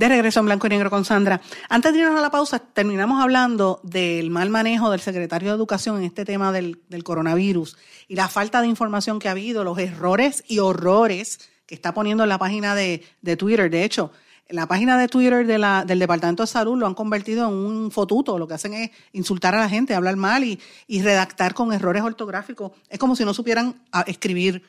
De 0.00 0.08
regreso 0.08 0.40
en 0.40 0.46
blanco 0.46 0.66
y 0.66 0.70
negro 0.70 0.88
con 0.88 1.04
Sandra. 1.04 1.42
Antes 1.68 1.92
de 1.92 1.98
irnos 1.98 2.18
a 2.18 2.22
la 2.22 2.30
pausa, 2.30 2.58
terminamos 2.58 3.22
hablando 3.22 3.80
del 3.82 4.30
mal 4.30 4.48
manejo 4.48 4.90
del 4.90 5.00
secretario 5.00 5.50
de 5.50 5.56
Educación 5.56 5.98
en 5.98 6.04
este 6.04 6.24
tema 6.24 6.52
del, 6.52 6.78
coronavirus 7.04 7.76
y 8.08 8.14
la 8.14 8.28
falta 8.28 8.62
de 8.62 8.66
información 8.66 9.18
que 9.18 9.28
ha 9.28 9.32
habido, 9.32 9.62
los 9.62 9.76
errores 9.76 10.42
y 10.48 10.58
horrores 10.58 11.50
que 11.66 11.74
está 11.74 11.92
poniendo 11.92 12.22
en 12.22 12.30
la 12.30 12.38
página 12.38 12.74
de, 12.74 13.04
Twitter. 13.38 13.70
De 13.70 13.84
hecho, 13.84 14.10
la 14.48 14.66
página 14.66 14.96
de 14.96 15.06
Twitter 15.06 15.46
del 15.46 15.98
Departamento 15.98 16.44
de 16.44 16.46
Salud 16.46 16.78
lo 16.78 16.86
han 16.86 16.94
convertido 16.94 17.46
en 17.46 17.52
un 17.52 17.90
fotuto. 17.90 18.38
Lo 18.38 18.48
que 18.48 18.54
hacen 18.54 18.72
es 18.72 18.90
insultar 19.12 19.54
a 19.54 19.60
la 19.60 19.68
gente, 19.68 19.94
hablar 19.94 20.16
mal 20.16 20.44
y, 20.44 20.58
y 20.86 21.02
redactar 21.02 21.52
con 21.52 21.74
errores 21.74 22.02
ortográficos. 22.02 22.72
Es 22.88 22.98
como 22.98 23.14
si 23.16 23.26
no 23.26 23.34
supieran 23.34 23.74
escribir. 24.06 24.62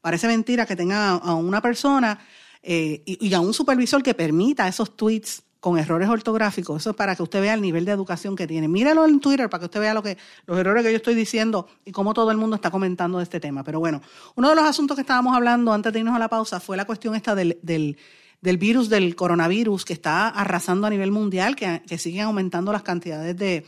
Parece 0.00 0.28
mentira 0.28 0.64
que 0.64 0.76
tenga 0.76 1.10
a 1.10 1.34
una 1.34 1.60
persona 1.60 2.18
eh, 2.62 3.02
y, 3.04 3.32
a 3.34 3.40
un 3.40 3.54
supervisor 3.54 4.02
que 4.02 4.14
permita 4.14 4.68
esos 4.68 4.96
tweets 4.96 5.42
con 5.60 5.78
errores 5.78 6.08
ortográficos. 6.08 6.82
Eso 6.82 6.90
es 6.90 6.96
para 6.96 7.16
que 7.16 7.22
usted 7.22 7.40
vea 7.40 7.54
el 7.54 7.60
nivel 7.60 7.84
de 7.84 7.92
educación 7.92 8.36
que 8.36 8.46
tiene. 8.46 8.68
Míralo 8.68 9.04
en 9.06 9.20
Twitter 9.20 9.48
para 9.50 9.60
que 9.60 9.64
usted 9.66 9.80
vea 9.80 9.94
lo 9.94 10.02
que, 10.02 10.16
los 10.46 10.58
errores 10.58 10.84
que 10.84 10.90
yo 10.90 10.96
estoy 10.96 11.14
diciendo 11.14 11.68
y 11.84 11.92
cómo 11.92 12.14
todo 12.14 12.30
el 12.30 12.36
mundo 12.36 12.56
está 12.56 12.70
comentando 12.70 13.18
de 13.18 13.24
este 13.24 13.40
tema. 13.40 13.64
Pero 13.64 13.80
bueno, 13.80 14.00
uno 14.36 14.50
de 14.50 14.54
los 14.54 14.64
asuntos 14.64 14.96
que 14.96 15.00
estábamos 15.00 15.34
hablando 15.34 15.72
antes 15.72 15.92
de 15.92 15.98
irnos 15.98 16.14
a 16.14 16.18
la 16.18 16.28
pausa 16.28 16.60
fue 16.60 16.76
la 16.76 16.84
cuestión 16.84 17.14
esta 17.14 17.34
del, 17.34 17.58
del, 17.62 18.58
virus, 18.58 18.88
del 18.88 19.16
coronavirus, 19.16 19.84
que 19.84 19.92
está 19.92 20.28
arrasando 20.28 20.86
a 20.86 20.90
nivel 20.90 21.10
mundial, 21.10 21.56
que, 21.56 21.82
que 21.86 21.98
siguen 21.98 22.22
aumentando 22.22 22.72
las 22.72 22.82
cantidades 22.82 23.36
de, 23.36 23.66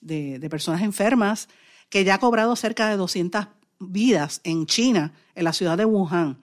de, 0.00 0.38
de 0.38 0.50
personas 0.50 0.82
enfermas, 0.82 1.48
que 1.90 2.04
ya 2.04 2.14
ha 2.14 2.18
cobrado 2.18 2.56
cerca 2.56 2.88
de 2.88 2.96
200 2.96 3.48
vidas 3.78 4.40
en 4.44 4.66
China, 4.66 5.12
en 5.34 5.44
la 5.44 5.52
ciudad 5.52 5.76
de 5.76 5.84
Wuhan. 5.84 6.38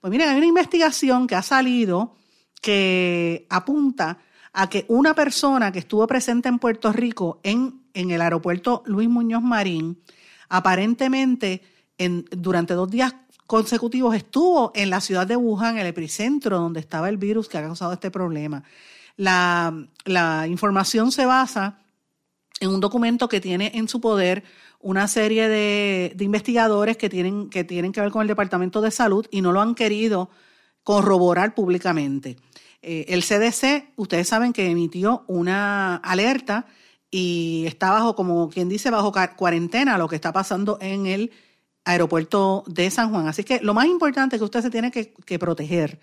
Pues 0.00 0.10
miren, 0.10 0.28
hay 0.28 0.36
una 0.36 0.46
investigación 0.46 1.26
que 1.26 1.34
ha 1.34 1.42
salido 1.42 2.16
que 2.60 3.46
apunta 3.50 4.18
a 4.52 4.68
que 4.68 4.86
una 4.88 5.14
persona 5.14 5.70
que 5.70 5.78
estuvo 5.78 6.06
presente 6.06 6.48
en 6.48 6.58
Puerto 6.58 6.92
Rico 6.92 7.40
en, 7.42 7.82
en 7.94 8.10
el 8.10 8.22
aeropuerto 8.22 8.82
Luis 8.86 9.08
Muñoz 9.08 9.42
Marín, 9.42 10.00
aparentemente 10.48 11.62
en, 11.98 12.24
durante 12.30 12.74
dos 12.74 12.90
días 12.90 13.14
consecutivos 13.46 14.14
estuvo 14.14 14.72
en 14.74 14.90
la 14.90 15.00
ciudad 15.00 15.26
de 15.26 15.36
Wuhan, 15.36 15.78
el 15.78 15.86
epicentro 15.86 16.58
donde 16.58 16.80
estaba 16.80 17.08
el 17.08 17.16
virus 17.16 17.48
que 17.48 17.58
ha 17.58 17.62
causado 17.62 17.92
este 17.92 18.10
problema. 18.10 18.64
La, 19.16 19.72
la 20.04 20.46
información 20.46 21.12
se 21.12 21.26
basa 21.26 21.78
en 22.60 22.70
un 22.70 22.80
documento 22.80 23.28
que 23.28 23.40
tiene 23.40 23.72
en 23.74 23.88
su 23.88 24.00
poder 24.00 24.44
una 24.80 25.08
serie 25.08 25.48
de, 25.48 26.12
de, 26.14 26.24
investigadores 26.24 26.96
que 26.96 27.08
tienen, 27.08 27.50
que 27.50 27.64
tienen 27.64 27.92
que 27.92 28.00
ver 28.00 28.10
con 28.10 28.22
el 28.22 28.28
Departamento 28.28 28.80
de 28.80 28.90
Salud 28.90 29.26
y 29.30 29.40
no 29.40 29.52
lo 29.52 29.60
han 29.60 29.74
querido 29.74 30.30
corroborar 30.82 31.54
públicamente. 31.54 32.36
Eh, 32.82 33.06
el 33.08 33.24
CDC, 33.24 33.94
ustedes 33.96 34.28
saben 34.28 34.52
que 34.52 34.70
emitió 34.70 35.24
una 35.26 35.96
alerta 35.96 36.66
y 37.10 37.64
está 37.66 37.90
bajo, 37.90 38.14
como 38.14 38.48
quien 38.48 38.68
dice, 38.68 38.90
bajo 38.90 39.12
cuarentena 39.36 39.98
lo 39.98 40.06
que 40.06 40.14
está 40.14 40.32
pasando 40.32 40.78
en 40.80 41.06
el 41.06 41.32
aeropuerto 41.84 42.62
de 42.68 42.90
San 42.90 43.10
Juan. 43.10 43.26
Así 43.26 43.42
que 43.42 43.60
lo 43.60 43.74
más 43.74 43.86
importante 43.86 44.36
es 44.36 44.40
que 44.40 44.44
usted 44.44 44.62
se 44.62 44.70
tiene 44.70 44.92
que, 44.92 45.12
que 45.12 45.38
proteger. 45.38 45.98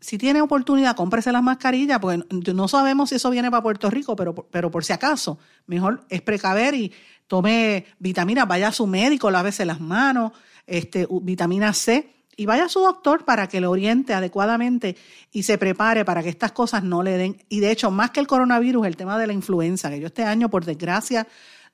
Si 0.00 0.16
tiene 0.16 0.40
oportunidad, 0.40 0.96
cómprese 0.96 1.30
las 1.30 1.42
mascarillas, 1.42 1.98
porque 1.98 2.24
no 2.54 2.68
sabemos 2.68 3.10
si 3.10 3.16
eso 3.16 3.30
viene 3.30 3.50
para 3.50 3.62
Puerto 3.62 3.90
Rico, 3.90 4.16
pero, 4.16 4.34
pero 4.34 4.70
por 4.70 4.84
si 4.84 4.92
acaso, 4.92 5.38
mejor 5.66 6.04
es 6.08 6.22
precaver 6.22 6.74
y 6.74 6.92
tome 7.26 7.86
vitaminas, 7.98 8.48
vaya 8.48 8.68
a 8.68 8.72
su 8.72 8.86
médico, 8.86 9.30
lávese 9.30 9.64
las 9.64 9.80
manos, 9.80 10.32
este, 10.66 11.06
vitamina 11.22 11.72
C, 11.74 12.14
y 12.36 12.46
vaya 12.46 12.64
a 12.64 12.68
su 12.70 12.80
doctor 12.80 13.26
para 13.26 13.48
que 13.48 13.60
lo 13.60 13.70
oriente 13.70 14.14
adecuadamente 14.14 14.96
y 15.30 15.42
se 15.42 15.58
prepare 15.58 16.06
para 16.06 16.22
que 16.22 16.30
estas 16.30 16.52
cosas 16.52 16.82
no 16.82 17.02
le 17.02 17.18
den. 17.18 17.36
Y 17.50 17.60
de 17.60 17.70
hecho, 17.70 17.90
más 17.90 18.12
que 18.12 18.20
el 18.20 18.26
coronavirus, 18.26 18.86
el 18.86 18.96
tema 18.96 19.18
de 19.18 19.26
la 19.26 19.34
influenza, 19.34 19.90
que 19.90 20.00
yo 20.00 20.06
este 20.06 20.24
año, 20.24 20.48
por 20.48 20.64
desgracia, 20.64 21.26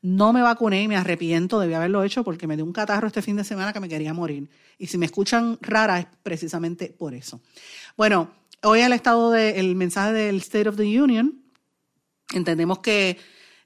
no 0.03 0.33
me 0.33 0.43
vacuné 0.43 0.83
y 0.83 0.89
me 0.89 0.97
arrepiento, 0.97 1.59
debí 1.59 1.75
haberlo 1.75 2.03
hecho 2.05 2.23
porque 2.23 2.47
me 2.47 2.57
dio 2.57 2.65
un 2.65 2.73
catarro 2.73 3.07
este 3.07 3.23
fin 3.23 3.37
de 3.37 3.45
semana 3.45 3.73
que 3.73 3.81
me 3.81 3.89
quería 3.89 4.13
morir. 4.13 4.51
Y 4.79 4.89
si 4.89 4.99
me 4.99 5.07
escuchan 5.07 5.59
rara 5.61 6.01
es 6.01 6.07
precisamente 6.23 6.95
por 6.97 7.15
eso. 7.15 7.41
Bueno, 7.97 8.31
hoy 8.63 8.81
el 8.81 8.93
estado 8.93 9.31
del 9.31 9.75
mensaje 9.75 10.13
del 10.13 10.37
State 10.37 10.69
of 10.69 10.77
the 10.77 11.01
Union, 11.01 11.43
entendemos 12.35 12.81
que 12.81 13.17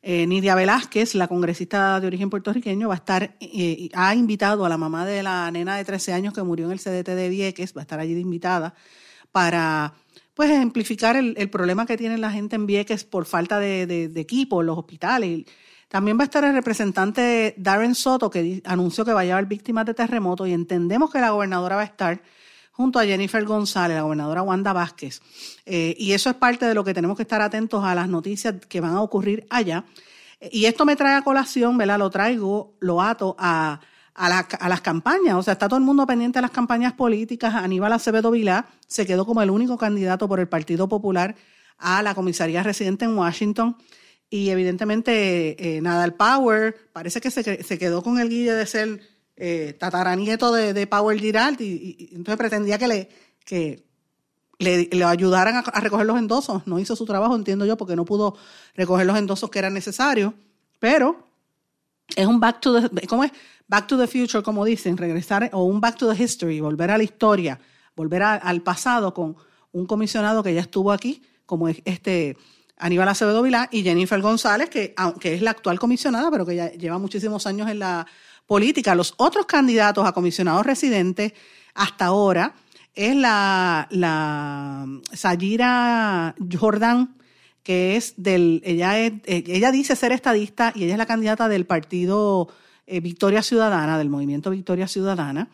eh, 0.02 0.24
Nidia 0.28 0.54
Velázquez, 0.54 1.16
la 1.16 1.26
congresista 1.26 1.98
de 1.98 2.06
origen 2.06 2.30
puertorriqueño, 2.30 2.86
va 2.86 2.94
a 2.94 2.98
estar, 2.98 3.36
eh, 3.40 3.88
ha 3.92 4.14
invitado 4.14 4.64
a 4.64 4.68
la 4.68 4.78
mamá 4.78 5.04
de 5.04 5.24
la 5.24 5.50
nena 5.50 5.76
de 5.76 5.84
13 5.84 6.12
años 6.12 6.32
que 6.32 6.44
murió 6.44 6.66
en 6.66 6.72
el 6.72 6.78
CDT 6.78 7.08
de 7.08 7.28
Vieques, 7.28 7.76
va 7.76 7.80
a 7.80 7.82
estar 7.82 7.98
allí 7.98 8.14
de 8.14 8.20
invitada 8.20 8.74
para 9.32 9.94
pues 10.34 10.48
ejemplificar 10.48 11.16
el, 11.16 11.34
el 11.36 11.50
problema 11.50 11.84
que 11.84 11.96
tiene 11.96 12.16
la 12.16 12.30
gente 12.30 12.54
en 12.54 12.66
Vieques 12.66 13.02
por 13.02 13.26
falta 13.26 13.58
de, 13.58 13.86
de, 13.86 14.08
de 14.08 14.20
equipo 14.20 14.60
en 14.60 14.68
los 14.68 14.78
hospitales. 14.78 15.44
También 15.88 16.16
va 16.16 16.22
a 16.22 16.26
estar 16.26 16.44
el 16.44 16.54
representante 16.54 17.54
Darren 17.58 17.96
Soto, 17.96 18.30
que 18.30 18.62
anunció 18.64 19.04
que 19.04 19.12
va 19.12 19.22
a 19.22 19.24
llevar 19.24 19.46
víctimas 19.46 19.86
de 19.86 19.94
terremoto 19.94 20.46
y 20.46 20.52
entendemos 20.52 21.10
que 21.10 21.20
la 21.20 21.30
gobernadora 21.30 21.74
va 21.74 21.82
a 21.82 21.86
estar 21.86 22.22
junto 22.70 22.98
a 22.98 23.04
Jennifer 23.04 23.44
González, 23.44 23.96
la 23.96 24.02
gobernadora 24.02 24.42
Wanda 24.42 24.72
Vázquez. 24.72 25.20
Eh, 25.66 25.94
y 25.98 26.12
eso 26.12 26.30
es 26.30 26.36
parte 26.36 26.66
de 26.66 26.74
lo 26.74 26.84
que 26.84 26.94
tenemos 26.94 27.16
que 27.16 27.22
estar 27.22 27.42
atentos 27.42 27.84
a 27.84 27.94
las 27.94 28.08
noticias 28.08 28.54
que 28.68 28.80
van 28.80 28.94
a 28.94 29.02
ocurrir 29.02 29.46
allá. 29.50 29.84
Y 30.50 30.64
esto 30.64 30.86
me 30.86 30.96
trae 30.96 31.16
a 31.16 31.22
colación, 31.22 31.76
¿verdad? 31.76 31.98
Lo 31.98 32.10
traigo, 32.10 32.74
lo 32.80 33.02
ato 33.02 33.36
a, 33.38 33.80
a, 34.14 34.68
las 34.68 34.80
campañas. 34.80 35.34
O 35.34 35.42
sea, 35.42 35.52
está 35.52 35.68
todo 35.68 35.78
el 35.78 35.84
mundo 35.84 36.06
pendiente 36.06 36.38
de 36.38 36.42
las 36.42 36.50
campañas 36.50 36.92
políticas. 36.92 37.54
Aníbal 37.54 37.92
Acevedo 37.92 38.30
Vilá 38.30 38.66
se 38.86 39.06
quedó 39.06 39.26
como 39.26 39.42
el 39.42 39.50
único 39.50 39.78
candidato 39.78 40.28
por 40.28 40.40
el 40.40 40.48
Partido 40.48 40.88
Popular 40.88 41.34
a 41.78 42.02
la 42.02 42.14
comisaría 42.14 42.62
residente 42.62 43.04
en 43.04 43.16
Washington. 43.16 43.76
Y 44.28 44.50
evidentemente, 44.50 45.76
eh, 45.76 45.80
Nadal 45.80 46.14
Power 46.14 46.90
parece 46.92 47.20
que 47.20 47.30
se, 47.30 47.62
se 47.62 47.78
quedó 47.78 48.02
con 48.02 48.18
el 48.18 48.28
guille 48.28 48.52
de 48.52 48.66
ser 48.66 49.00
eh, 49.42 49.72
tataranieto 49.72 50.52
de, 50.52 50.74
de 50.74 50.86
Power 50.86 51.18
Girard 51.18 51.58
y, 51.60 52.10
entonces 52.12 52.36
pretendía 52.36 52.76
que 52.76 52.86
le, 52.86 53.08
que 53.42 53.86
le, 54.58 55.02
ayudaran 55.02 55.56
a, 55.56 55.80
recoger 55.80 56.04
los 56.04 56.18
endosos. 56.18 56.66
No 56.66 56.78
hizo 56.78 56.94
su 56.94 57.06
trabajo, 57.06 57.34
entiendo 57.34 57.64
yo, 57.64 57.78
porque 57.78 57.96
no 57.96 58.04
pudo 58.04 58.36
recoger 58.74 59.06
los 59.06 59.16
endosos 59.16 59.48
que 59.48 59.58
eran 59.58 59.72
necesarios, 59.72 60.34
pero 60.78 61.26
es 62.14 62.26
un 62.26 62.38
back 62.38 62.60
to 62.60 62.82
the, 62.82 63.06
¿cómo 63.06 63.24
es? 63.24 63.32
Back 63.66 63.86
to 63.86 63.96
the 63.96 64.06
future, 64.06 64.42
como 64.42 64.62
dicen, 64.66 64.98
regresar, 64.98 65.48
o 65.54 65.64
un 65.64 65.80
back 65.80 65.96
to 65.96 66.12
the 66.12 66.22
history, 66.22 66.60
volver 66.60 66.90
a 66.90 66.98
la 66.98 67.04
historia, 67.04 67.58
volver 67.96 68.22
al 68.22 68.60
pasado 68.60 69.14
con 69.14 69.36
un 69.72 69.86
comisionado 69.86 70.42
que 70.42 70.52
ya 70.52 70.60
estuvo 70.60 70.92
aquí, 70.92 71.22
como 71.46 71.66
este 71.68 72.36
Aníbal 72.76 73.08
Acevedo 73.08 73.40
Vilá 73.40 73.70
y 73.72 73.82
Jennifer 73.82 74.20
González, 74.20 74.68
que 74.68 74.92
aunque 74.98 75.34
es 75.34 75.40
la 75.40 75.52
actual 75.52 75.78
comisionada, 75.78 76.30
pero 76.30 76.44
que 76.44 76.56
ya 76.56 76.70
lleva 76.72 76.98
muchísimos 76.98 77.46
años 77.46 77.70
en 77.70 77.78
la 77.78 78.06
política. 78.50 78.96
Los 78.96 79.14
otros 79.16 79.46
candidatos 79.46 80.04
a 80.04 80.10
comisionados 80.10 80.66
residentes 80.66 81.34
hasta 81.72 82.06
ahora 82.06 82.56
es 82.96 83.14
la, 83.14 83.86
la 83.90 84.88
Sayira 85.12 86.34
Jordan, 86.52 87.14
que 87.62 87.94
es 87.94 88.14
del, 88.16 88.60
ella 88.64 88.98
es, 88.98 89.12
ella 89.26 89.70
dice 89.70 89.94
ser 89.94 90.10
estadista 90.10 90.72
y 90.74 90.82
ella 90.82 90.94
es 90.94 90.98
la 90.98 91.06
candidata 91.06 91.48
del 91.48 91.64
partido 91.64 92.48
eh, 92.88 92.98
Victoria 92.98 93.40
Ciudadana, 93.42 93.96
del 93.98 94.10
movimiento 94.10 94.50
Victoria 94.50 94.88
Ciudadana. 94.88 95.48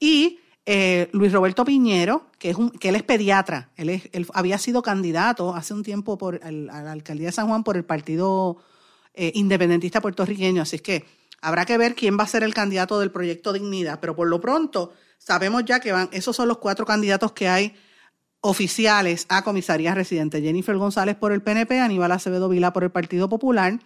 Y 0.00 0.38
eh, 0.64 1.10
Luis 1.12 1.32
Roberto 1.32 1.66
Piñero, 1.66 2.30
que, 2.38 2.48
es 2.48 2.56
un, 2.56 2.70
que 2.70 2.88
él 2.88 2.96
es 2.96 3.02
pediatra, 3.02 3.68
él, 3.76 3.90
es, 3.90 4.08
él 4.12 4.26
había 4.32 4.56
sido 4.56 4.80
candidato 4.80 5.54
hace 5.54 5.74
un 5.74 5.82
tiempo 5.82 6.16
por 6.16 6.40
a 6.42 6.50
la 6.50 6.92
alcaldía 6.92 7.26
de 7.26 7.32
San 7.32 7.46
Juan 7.46 7.62
por 7.62 7.76
el 7.76 7.84
partido 7.84 8.56
eh, 9.12 9.32
independentista 9.34 10.00
puertorriqueño, 10.00 10.62
así 10.62 10.76
es 10.76 10.82
que 10.82 11.18
Habrá 11.40 11.64
que 11.64 11.78
ver 11.78 11.94
quién 11.94 12.18
va 12.18 12.24
a 12.24 12.28
ser 12.28 12.42
el 12.42 12.54
candidato 12.54 12.98
del 12.98 13.10
proyecto 13.10 13.52
Dignidad, 13.52 14.00
pero 14.00 14.16
por 14.16 14.28
lo 14.28 14.40
pronto 14.40 14.92
sabemos 15.18 15.64
ya 15.64 15.80
que 15.80 15.92
van, 15.92 16.08
esos 16.12 16.34
son 16.34 16.48
los 16.48 16.58
cuatro 16.58 16.84
candidatos 16.84 17.32
que 17.32 17.48
hay 17.48 17.74
oficiales 18.40 19.26
a 19.28 19.42
comisarías 19.42 19.94
residentes. 19.94 20.42
Jennifer 20.42 20.76
González 20.76 21.16
por 21.16 21.32
el 21.32 21.42
PNP, 21.42 21.80
Aníbal 21.80 22.12
Acevedo 22.12 22.48
Vila 22.48 22.72
por 22.72 22.84
el 22.84 22.90
Partido 22.90 23.28
Popular, 23.28 23.78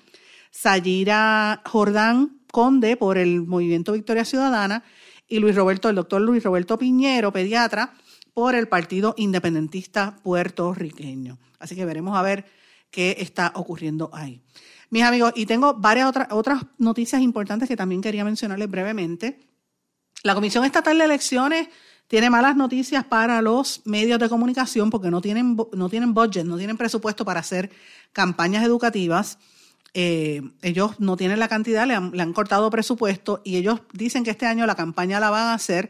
Sayira 0.50 1.62
Jordán 1.66 2.40
Conde 2.52 2.96
por 2.96 3.16
el 3.16 3.42
Movimiento 3.42 3.92
Victoria 3.92 4.24
Ciudadana 4.24 4.84
y 5.26 5.38
Luis 5.38 5.56
Roberto, 5.56 5.88
el 5.88 5.96
doctor 5.96 6.20
Luis 6.20 6.44
Roberto 6.44 6.78
Piñero, 6.78 7.32
pediatra, 7.32 7.94
por 8.34 8.54
el 8.54 8.68
Partido 8.68 9.14
Independentista 9.16 10.16
Puertorriqueño. 10.22 11.38
Así 11.58 11.74
que 11.74 11.84
veremos 11.84 12.16
a 12.16 12.22
ver 12.22 12.44
qué 12.90 13.16
está 13.18 13.52
ocurriendo 13.54 14.10
ahí. 14.12 14.42
Mis 14.92 15.04
amigos, 15.04 15.32
y 15.34 15.46
tengo 15.46 15.72
varias 15.72 16.06
otras, 16.30 16.66
noticias 16.76 17.22
importantes 17.22 17.66
que 17.66 17.78
también 17.78 18.02
quería 18.02 18.26
mencionarles 18.26 18.70
brevemente. 18.70 19.40
La 20.22 20.34
Comisión 20.34 20.66
Estatal 20.66 20.98
de 20.98 21.06
Elecciones 21.06 21.68
tiene 22.08 22.28
malas 22.28 22.56
noticias 22.56 23.02
para 23.02 23.40
los 23.40 23.80
medios 23.86 24.18
de 24.18 24.28
comunicación 24.28 24.90
porque 24.90 25.10
no 25.10 25.22
tienen, 25.22 25.56
no 25.72 25.88
tienen 25.88 26.12
budget, 26.12 26.44
no 26.44 26.58
tienen 26.58 26.76
presupuesto 26.76 27.24
para 27.24 27.40
hacer 27.40 27.70
campañas 28.12 28.66
educativas. 28.66 29.38
Eh, 29.94 30.42
ellos 30.60 31.00
no 31.00 31.16
tienen 31.16 31.38
la 31.38 31.48
cantidad, 31.48 31.86
le 31.86 31.94
han, 31.94 32.32
cortado 32.34 32.68
presupuesto 32.68 33.40
y 33.44 33.56
ellos 33.56 33.80
dicen 33.94 34.24
que 34.24 34.30
este 34.32 34.44
año 34.44 34.66
la 34.66 34.74
campaña 34.74 35.20
la 35.20 35.30
van 35.30 35.46
a 35.46 35.54
hacer 35.54 35.88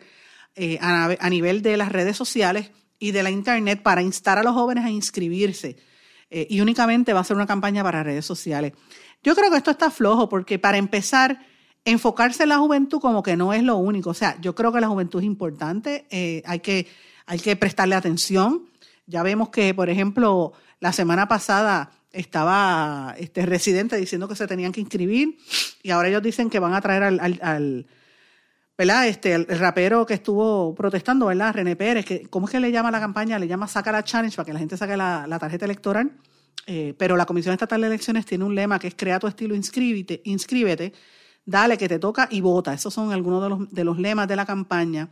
eh, 0.55 0.79
a, 0.81 1.29
nivel 1.29 1.61
de 1.63 1.77
las 1.77 1.91
redes 1.91 2.17
sociales 2.17 2.71
y 3.01 3.11
de 3.11 3.25
la 3.25 3.33
internet 3.33 3.83
para 3.83 4.01
instar 4.01 4.39
a 4.39 4.45
los 4.45 4.55
jóvenes 4.55 4.85
a 4.85 4.91
inscribirse. 4.91 5.77
Eh, 6.35 6.47
y 6.49 6.63
únicamente 6.63 7.13
va 7.13 7.21
a 7.21 7.25
ser 7.25 7.37
una 7.37 7.47
campaña 7.47 7.85
para 7.85 8.03
redes 8.03 8.25
sociales. 8.25 8.73
Yo 9.23 9.35
creo 9.35 9.51
que 9.51 9.59
esto 9.59 9.71
está 9.71 9.91
flojo 9.91 10.31
porque 10.31 10.59
para 10.59 10.79
empezar, 10.79 11.45
enfocarse 11.85 12.45
en 12.45 12.49
la 12.49 12.57
juventud 12.57 13.01
como 13.01 13.23
que 13.23 13.37
no 13.37 13.53
es 13.53 13.63
lo 13.63 13.77
único. 13.77 14.11
O 14.11 14.15
sea, 14.15 14.41
yo 14.41 14.55
creo 14.55 14.73
que 14.73 14.81
la 14.81 14.89
juventud 14.89 15.21
es 15.21 15.27
importante, 15.27 16.07
eh, 16.11 16.43
hay, 16.47 16.61
que, 16.61 16.89
hay 17.27 17.39
que 17.39 17.55
prestarle 17.55 17.97
atención. 17.97 18.63
Ya 19.07 19.23
vemos 19.23 19.51
que, 19.51 19.75
por 19.75 19.91
ejemplo, 19.91 20.55
la 20.81 20.95
semana 20.95 21.29
pasada 21.29 21.93
estaba 22.13 23.15
este 23.19 23.45
residente 23.45 23.99
diciendo 23.99 24.27
que 24.27 24.35
se 24.35 24.47
tenían 24.47 24.73
que 24.73 24.81
inscribir 24.81 25.37
y 25.83 25.91
ahora 25.91 26.09
ellos 26.09 26.23
dicen 26.23 26.49
que 26.49 26.61
van 26.61 26.73
a 26.73 26.81
traer 26.81 27.03
al, 27.03 27.41
al, 27.43 27.87
¿verdad? 28.77 29.07
Este, 29.09 29.35
el, 29.35 29.47
rapero 29.47 30.07
que 30.07 30.15
estuvo 30.15 30.75
protestando, 30.75 31.27
¿verdad? 31.27 31.55
René 31.55 31.77
Pérez, 31.77 32.05
que, 32.05 32.27
¿cómo 32.29 32.47
es 32.47 32.53
que 32.53 32.61
le 32.61 32.73
llama 32.73 32.91
la 32.91 33.01
campaña? 33.01 33.39
Le 33.39 33.49
llama 33.49 33.69
Saca 33.69 33.93
la 33.93 34.05
Challenge 34.05 34.35
para 34.37 34.47
que 34.47 34.53
la 34.53 34.59
gente 34.59 34.77
saque 34.77 34.97
la, 34.97 35.39
tarjeta 35.39 35.65
electoral. 35.65 36.13
Eh, 36.67 36.95
pero 36.97 37.17
la 37.17 37.27
Comisión 37.27 37.53
Estatal 37.53 37.81
de 37.81 37.89
Elecciones 37.89 38.25
tiene 38.25 38.45
un 38.45 38.55
lema 38.55 38.79
que 38.79 38.87
es 38.89 38.95
Crea 38.95 39.19
tu 39.19 39.27
estilo, 39.27 39.55
inscríbete, 39.55 40.23
inscríbete 40.25 40.93
dale 41.45 41.77
que 41.79 41.89
te 41.89 41.99
toca 41.99 42.29
y 42.31 42.41
vota. 42.41 42.73
Esos 42.73 42.93
son 42.95 43.13
algunos 43.13 43.43
de 43.43 43.49
los, 43.49 43.71
de 43.71 43.85
los 43.85 43.99
lemas 43.99 44.29
de 44.29 44.37
la 44.37 44.47
campaña. 44.47 45.11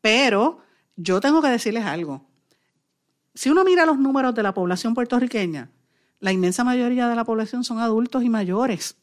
Pero 0.00 0.58
yo 0.96 1.20
tengo 1.20 1.42
que 1.42 1.48
decirles 1.48 1.84
algo. 1.84 2.26
Si 3.34 3.50
uno 3.50 3.64
mira 3.64 3.86
los 3.86 3.98
números 3.98 4.34
de 4.34 4.42
la 4.42 4.54
población 4.54 4.94
puertorriqueña, 4.94 5.70
la 6.20 6.32
inmensa 6.32 6.64
mayoría 6.64 7.08
de 7.08 7.16
la 7.16 7.24
población 7.24 7.64
son 7.64 7.78
adultos 7.80 8.22
y 8.22 8.30
mayores. 8.30 8.96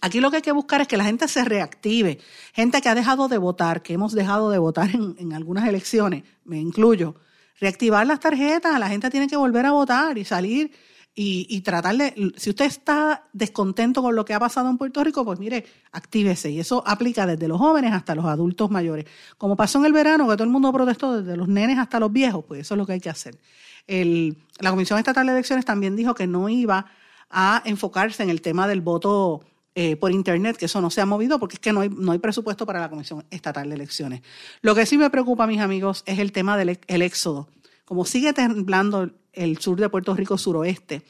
Aquí 0.00 0.20
lo 0.20 0.30
que 0.30 0.36
hay 0.36 0.42
que 0.42 0.52
buscar 0.52 0.80
es 0.80 0.88
que 0.88 0.96
la 0.96 1.04
gente 1.04 1.28
se 1.28 1.44
reactive. 1.44 2.18
Gente 2.52 2.80
que 2.80 2.88
ha 2.88 2.94
dejado 2.94 3.28
de 3.28 3.38
votar, 3.38 3.82
que 3.82 3.94
hemos 3.94 4.12
dejado 4.12 4.50
de 4.50 4.58
votar 4.58 4.90
en, 4.94 5.32
algunas 5.32 5.68
elecciones, 5.68 6.24
me 6.44 6.58
incluyo. 6.58 7.16
Reactivar 7.60 8.06
las 8.06 8.20
tarjetas, 8.20 8.78
la 8.78 8.88
gente 8.88 9.10
tiene 9.10 9.28
que 9.28 9.36
volver 9.36 9.66
a 9.66 9.72
votar 9.72 10.18
y 10.18 10.24
salir 10.24 10.72
y, 11.16 11.60
tratar 11.60 11.96
de, 11.96 12.32
si 12.36 12.50
usted 12.50 12.64
está 12.64 13.28
descontento 13.32 14.02
con 14.02 14.16
lo 14.16 14.24
que 14.24 14.34
ha 14.34 14.40
pasado 14.40 14.68
en 14.68 14.76
Puerto 14.76 15.04
Rico, 15.04 15.24
pues 15.24 15.38
mire, 15.38 15.64
actívese. 15.92 16.50
Y 16.50 16.58
eso 16.58 16.82
aplica 16.84 17.24
desde 17.24 17.46
los 17.46 17.58
jóvenes 17.58 17.92
hasta 17.92 18.16
los 18.16 18.24
adultos 18.24 18.70
mayores. 18.70 19.06
Como 19.38 19.54
pasó 19.54 19.78
en 19.78 19.86
el 19.86 19.92
verano, 19.92 20.28
que 20.28 20.34
todo 20.34 20.44
el 20.44 20.50
mundo 20.50 20.72
protestó, 20.72 21.22
desde 21.22 21.36
los 21.36 21.46
nenes 21.46 21.78
hasta 21.78 22.00
los 22.00 22.12
viejos, 22.12 22.44
pues 22.46 22.62
eso 22.62 22.74
es 22.74 22.78
lo 22.78 22.86
que 22.86 22.94
hay 22.94 23.00
que 23.00 23.10
hacer. 23.10 23.38
La 23.86 24.70
Comisión 24.70 24.98
Estatal 24.98 25.26
de 25.26 25.32
Elecciones 25.34 25.64
también 25.64 25.94
dijo 25.94 26.14
que 26.14 26.26
no 26.26 26.48
iba 26.48 26.86
a 27.30 27.62
enfocarse 27.64 28.22
en 28.22 28.30
el 28.30 28.40
tema 28.40 28.66
del 28.66 28.80
voto 28.80 29.44
eh, 29.76 29.96
por 29.96 30.12
Internet, 30.12 30.56
que 30.56 30.66
eso 30.66 30.80
no 30.80 30.88
se 30.88 31.00
ha 31.00 31.06
movido 31.06 31.40
porque 31.40 31.54
es 31.54 31.60
que 31.60 31.72
no 31.72 31.80
hay, 31.80 31.88
no 31.88 32.12
hay 32.12 32.20
presupuesto 32.20 32.64
para 32.64 32.80
la 32.80 32.88
Comisión 32.88 33.24
Estatal 33.30 33.68
de 33.68 33.74
Elecciones. 33.74 34.22
Lo 34.62 34.72
que 34.74 34.86
sí 34.86 34.96
me 34.96 35.10
preocupa, 35.10 35.48
mis 35.48 35.60
amigos, 35.60 36.04
es 36.06 36.20
el 36.20 36.30
tema 36.30 36.56
del 36.56 36.78
el 36.86 37.02
éxodo. 37.02 37.48
Como 37.84 38.04
sigue 38.04 38.32
temblando 38.32 39.10
el 39.32 39.58
sur 39.58 39.80
de 39.80 39.88
Puerto 39.88 40.14
Rico 40.14 40.38
suroeste, 40.38 41.02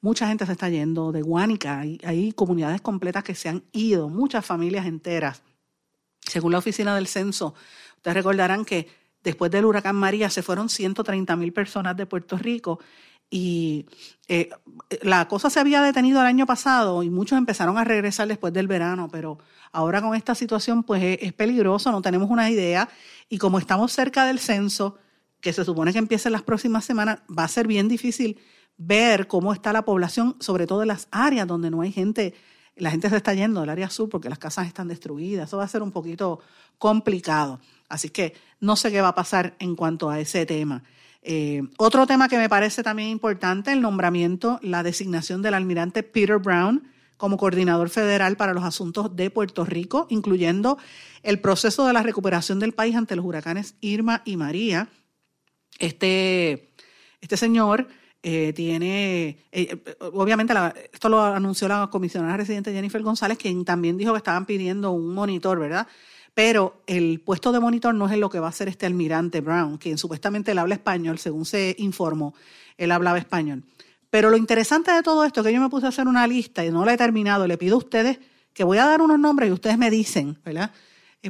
mucha 0.00 0.26
gente 0.26 0.44
se 0.44 0.52
está 0.52 0.68
yendo 0.68 1.12
de 1.12 1.22
Guánica. 1.22 1.78
Hay, 1.78 2.00
hay 2.04 2.32
comunidades 2.32 2.80
completas 2.80 3.22
que 3.22 3.36
se 3.36 3.48
han 3.48 3.62
ido, 3.70 4.08
muchas 4.08 4.44
familias 4.44 4.86
enteras. 4.86 5.42
Según 6.20 6.50
la 6.50 6.58
oficina 6.58 6.96
del 6.96 7.06
censo, 7.06 7.54
ustedes 7.96 8.16
recordarán 8.16 8.64
que 8.64 8.88
después 9.22 9.52
del 9.52 9.66
huracán 9.66 9.94
María 9.94 10.30
se 10.30 10.42
fueron 10.42 10.68
130 10.68 11.36
mil 11.36 11.52
personas 11.52 11.96
de 11.96 12.06
Puerto 12.06 12.36
Rico 12.36 12.80
y 13.30 13.86
eh, 14.26 14.50
la 15.02 15.28
cosa 15.28 15.50
se 15.50 15.60
había 15.60 15.80
detenido 15.82 16.20
el 16.20 16.26
año 16.26 16.46
pasado 16.46 17.04
y 17.04 17.10
muchos 17.10 17.38
empezaron 17.38 17.78
a 17.78 17.84
regresar 17.84 18.26
después 18.26 18.52
del 18.52 18.66
verano, 18.66 19.08
pero 19.10 19.38
ahora 19.70 20.02
con 20.02 20.16
esta 20.16 20.34
situación 20.34 20.82
pues 20.82 21.18
es, 21.20 21.32
peligroso, 21.32 21.92
no 21.92 22.02
tenemos 22.02 22.28
una 22.28 22.50
idea 22.50 22.88
y 23.28 23.38
como 23.38 23.58
estamos 23.58 23.92
cerca 23.92 24.24
del 24.26 24.40
censo, 24.40 24.98
que 25.40 25.52
se 25.52 25.64
supone 25.64 25.92
que 25.92 25.98
empiece 25.98 26.28
en 26.28 26.32
las 26.32 26.42
próximas 26.42 26.84
semanas, 26.84 27.20
va 27.26 27.44
a 27.44 27.48
ser 27.48 27.66
bien 27.66 27.88
difícil 27.88 28.38
ver 28.76 29.28
cómo 29.28 29.52
está 29.52 29.72
la 29.72 29.84
población, 29.84 30.36
sobre 30.40 30.66
todo 30.66 30.82
en 30.82 30.88
las 30.88 31.06
áreas 31.12 31.46
donde 31.46 31.70
no 31.70 31.82
hay 31.82 31.92
gente, 31.92 32.34
la 32.76 32.90
gente 32.90 33.08
se 33.08 33.16
está 33.16 33.32
yendo 33.32 33.60
del 33.60 33.70
área 33.70 33.90
sur 33.90 34.08
porque 34.08 34.28
las 34.28 34.38
casas 34.38 34.66
están 34.66 34.88
destruidas, 34.88 35.48
eso 35.48 35.56
va 35.56 35.64
a 35.64 35.68
ser 35.68 35.82
un 35.82 35.92
poquito 35.92 36.40
complicado. 36.78 37.60
Así 37.88 38.10
que 38.10 38.34
no 38.58 38.76
sé 38.76 38.90
qué 38.90 39.00
va 39.00 39.08
a 39.08 39.14
pasar 39.14 39.54
en 39.60 39.76
cuanto 39.76 40.10
a 40.10 40.18
ese 40.18 40.46
tema. 40.46 40.82
Eh, 41.22 41.62
otro 41.76 42.06
tema 42.06 42.28
que 42.28 42.38
me 42.38 42.48
parece 42.48 42.82
también 42.82 43.10
importante, 43.10 43.72
el 43.72 43.82
nombramiento, 43.82 44.58
la 44.62 44.82
designación 44.82 45.42
del 45.42 45.54
almirante 45.54 46.02
Peter 46.02 46.38
Brown 46.38 46.88
como 47.16 47.36
coordinador 47.36 47.90
federal 47.90 48.36
para 48.36 48.54
los 48.54 48.64
asuntos 48.64 49.14
de 49.14 49.28
Puerto 49.28 49.64
Rico, 49.66 50.06
incluyendo 50.08 50.78
el 51.22 51.38
proceso 51.40 51.86
de 51.86 51.92
la 51.92 52.02
recuperación 52.02 52.58
del 52.58 52.72
país 52.72 52.96
ante 52.96 53.16
los 53.16 53.26
huracanes 53.26 53.74
Irma 53.80 54.22
y 54.24 54.36
María 54.36 54.88
este, 55.80 56.72
este 57.20 57.36
señor 57.36 57.88
eh, 58.22 58.52
tiene, 58.52 59.38
eh, 59.50 59.82
obviamente 60.12 60.52
esto 60.92 61.08
lo 61.08 61.22
anunció 61.22 61.68
la 61.68 61.88
comisionada 61.90 62.36
residente 62.36 62.72
Jennifer 62.72 63.02
González, 63.02 63.38
quien 63.38 63.64
también 63.64 63.96
dijo 63.96 64.12
que 64.12 64.18
estaban 64.18 64.44
pidiendo 64.44 64.90
un 64.90 65.14
monitor, 65.14 65.58
¿verdad? 65.58 65.88
Pero 66.42 66.80
el 66.86 67.20
puesto 67.20 67.52
de 67.52 67.60
monitor 67.60 67.94
no 67.94 68.08
es 68.08 68.16
lo 68.16 68.30
que 68.30 68.40
va 68.40 68.46
a 68.46 68.48
hacer 68.48 68.66
este 68.66 68.86
almirante 68.86 69.42
Brown, 69.42 69.76
quien 69.76 69.98
supuestamente 69.98 70.52
él 70.52 70.58
habla 70.58 70.74
español, 70.74 71.18
según 71.18 71.44
se 71.44 71.76
informó, 71.78 72.34
él 72.78 72.92
hablaba 72.92 73.18
español. 73.18 73.62
Pero 74.08 74.30
lo 74.30 74.38
interesante 74.38 74.90
de 74.90 75.02
todo 75.02 75.26
esto 75.26 75.40
es 75.40 75.46
que 75.46 75.52
yo 75.52 75.60
me 75.60 75.68
puse 75.68 75.84
a 75.84 75.90
hacer 75.90 76.08
una 76.08 76.26
lista 76.26 76.64
y 76.64 76.70
no 76.70 76.86
la 76.86 76.94
he 76.94 76.96
terminado. 76.96 77.46
Le 77.46 77.58
pido 77.58 77.74
a 77.74 77.78
ustedes 77.80 78.20
que 78.54 78.64
voy 78.64 78.78
a 78.78 78.86
dar 78.86 79.02
unos 79.02 79.18
nombres 79.18 79.50
y 79.50 79.52
ustedes 79.52 79.76
me 79.76 79.90
dicen, 79.90 80.38
¿verdad? 80.42 80.72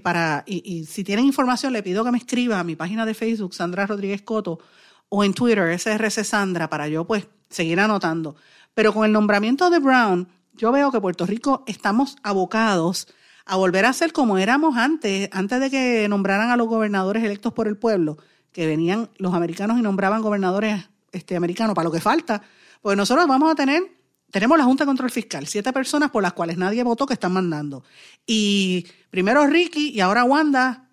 para, 0.01 0.45
y, 0.47 0.85
si 0.85 1.03
tienen 1.03 1.25
información, 1.25 1.73
le 1.73 1.83
pido 1.83 2.05
que 2.05 2.13
me 2.13 2.19
escriba 2.19 2.61
a 2.61 2.63
mi 2.63 2.77
página 2.77 3.05
de 3.05 3.15
Facebook, 3.15 3.53
Sandra 3.53 3.87
Rodríguez 3.89 4.23
Coto, 4.23 4.61
o 5.09 5.25
en 5.25 5.35
Twitter, 5.35 5.77
SRC 5.77 6.23
Sandra, 6.23 6.71
para 6.71 6.87
yo 6.87 7.05
pues 7.05 7.27
seguir 7.49 7.81
anotando. 7.81 8.37
Pero 8.75 8.95
con 8.95 9.05
el 9.05 9.11
nombramiento 9.11 9.71
de 9.71 9.81
Brown, 9.81 10.29
yo 10.53 10.71
veo 10.71 10.93
que 10.93 11.01
Puerto 11.01 11.27
Rico 11.27 11.65
estamos 11.67 12.17
abocados 12.23 13.09
a 13.51 13.57
volver 13.57 13.85
a 13.85 13.93
ser 13.93 14.13
como 14.13 14.39
éramos 14.39 14.77
antes, 14.77 15.29
antes 15.33 15.59
de 15.59 15.71
que 15.71 16.07
nombraran 16.09 16.51
a 16.51 16.57
los 16.57 16.69
gobernadores 16.69 17.25
electos 17.25 17.53
por 17.53 17.67
el 17.67 17.77
pueblo, 17.77 18.17
que 18.53 18.65
venían 18.65 19.11
los 19.19 19.35
americanos 19.35 19.77
y 19.77 19.83
nombraban 19.83 20.23
gobernadores 20.23 20.89
este, 21.11 21.35
americanos 21.35 21.75
para 21.75 21.87
lo 21.87 21.91
que 21.91 22.01
falta. 22.01 22.43
Pues 22.81 22.97
nosotros 22.97 23.27
vamos 23.27 23.51
a 23.51 23.57
tener 23.57 23.83
tenemos 24.31 24.57
la 24.57 24.63
Junta 24.63 24.85
de 24.85 24.87
Control 24.87 25.11
Fiscal, 25.11 25.49
siete 25.49 25.73
personas 25.73 26.13
por 26.13 26.23
las 26.23 26.33
cuales 26.33 26.59
nadie 26.59 26.85
votó 26.85 27.07
que 27.07 27.15
están 27.15 27.33
mandando. 27.33 27.83
Y 28.25 28.87
primero 29.11 29.45
Ricky 29.49 29.89
y 29.89 29.99
ahora 29.99 30.23
Wanda, 30.23 30.89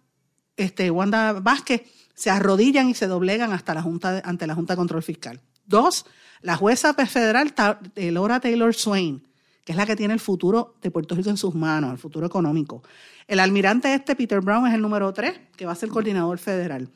este, 0.55 0.89
Wanda 0.89 1.34
Vázquez, 1.34 1.84
se 2.15 2.32
arrodillan 2.32 2.89
y 2.89 2.95
se 2.95 3.05
doblegan 3.05 3.53
hasta 3.53 3.75
la 3.75 3.84
junta, 3.84 4.23
ante 4.25 4.47
la 4.47 4.55
Junta 4.55 4.73
de 4.73 4.77
Control 4.77 5.03
Fiscal. 5.03 5.39
Dos, 5.67 6.07
la 6.41 6.55
jueza 6.55 6.95
federal 6.95 7.53
Laura 7.95 8.39
Taylor 8.39 8.73
Swain, 8.73 9.21
que 9.68 9.74
es 9.74 9.78
la 9.78 9.86
que 9.86 9.97
tiene 9.97 10.13
el 10.13 10.22
futuro 10.22 10.76
de 10.82 10.91
Puerto 10.91 11.13
Rico 11.13 11.30
en 11.30 11.36
sus 11.36 11.53
manos, 11.53 11.91
el 11.91 11.97
futuro 11.97 12.26
económico. 12.26 12.84
El 13.28 13.41
almirante 13.41 13.93
este, 13.93 14.15
Peter 14.15 14.39
Brown, 14.39 14.65
es 14.65 14.74
el 14.74 14.82
número 14.82 15.11
tres, 15.11 15.41
que 15.57 15.65
va 15.65 15.74
a 15.74 15.76
ser 15.76 15.89
coordinador 15.89 16.38
federal. 16.38 16.89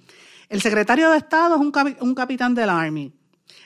El 0.47 0.61
secretario 0.61 1.11
de 1.11 1.17
Estado 1.17 1.55
es 1.55 1.97
un, 1.99 2.15
capitán 2.15 2.55
del 2.55 2.69
Army. 2.69 3.11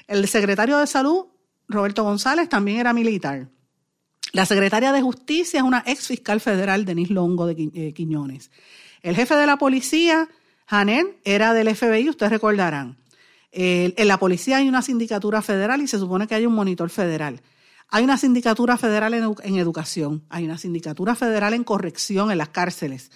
El 0.07 0.27
secretario 0.27 0.79
de 0.79 0.87
Salud 0.87 1.27
Roberto 1.67 2.03
González 2.03 2.49
también 2.49 2.79
era 2.79 2.93
militar. 2.93 3.47
La 4.33 4.47
secretaria 4.47 4.91
de 4.91 5.03
Justicia 5.03 5.59
es 5.59 5.63
una 5.63 5.83
ex 5.85 6.07
fiscal 6.07 6.41
federal, 6.41 6.83
Denise 6.83 7.13
Longo 7.13 7.45
de 7.45 7.69
eh, 7.75 7.93
Quiñones. 7.93 8.49
El 9.03 9.15
jefe 9.15 9.35
de 9.35 9.45
la 9.45 9.57
policía, 9.57 10.27
Janen, 10.65 11.15
era 11.23 11.53
del 11.53 11.75
FBI, 11.75 12.09
ustedes 12.09 12.31
recordarán. 12.31 12.97
en 13.51 14.07
la 14.07 14.17
policía 14.17 14.57
hay 14.57 14.67
una 14.67 14.81
sindicatura 14.81 15.43
federal 15.43 15.79
y 15.83 15.87
se 15.87 15.99
supone 15.99 16.25
que 16.25 16.33
hay 16.33 16.47
un 16.47 16.55
monitor 16.55 16.89
federal. 16.89 17.39
Hay 17.89 18.03
una 18.03 18.17
sindicatura 18.17 18.77
federal 18.77 19.13
en, 19.13 19.55
educación, 19.57 20.23
hay 20.29 20.45
una 20.45 20.57
sindicatura 20.57 21.15
federal 21.15 21.53
en 21.53 21.63
corrección 21.63 22.31
en 22.31 22.37
las 22.37 22.49
cárceles, 22.49 23.11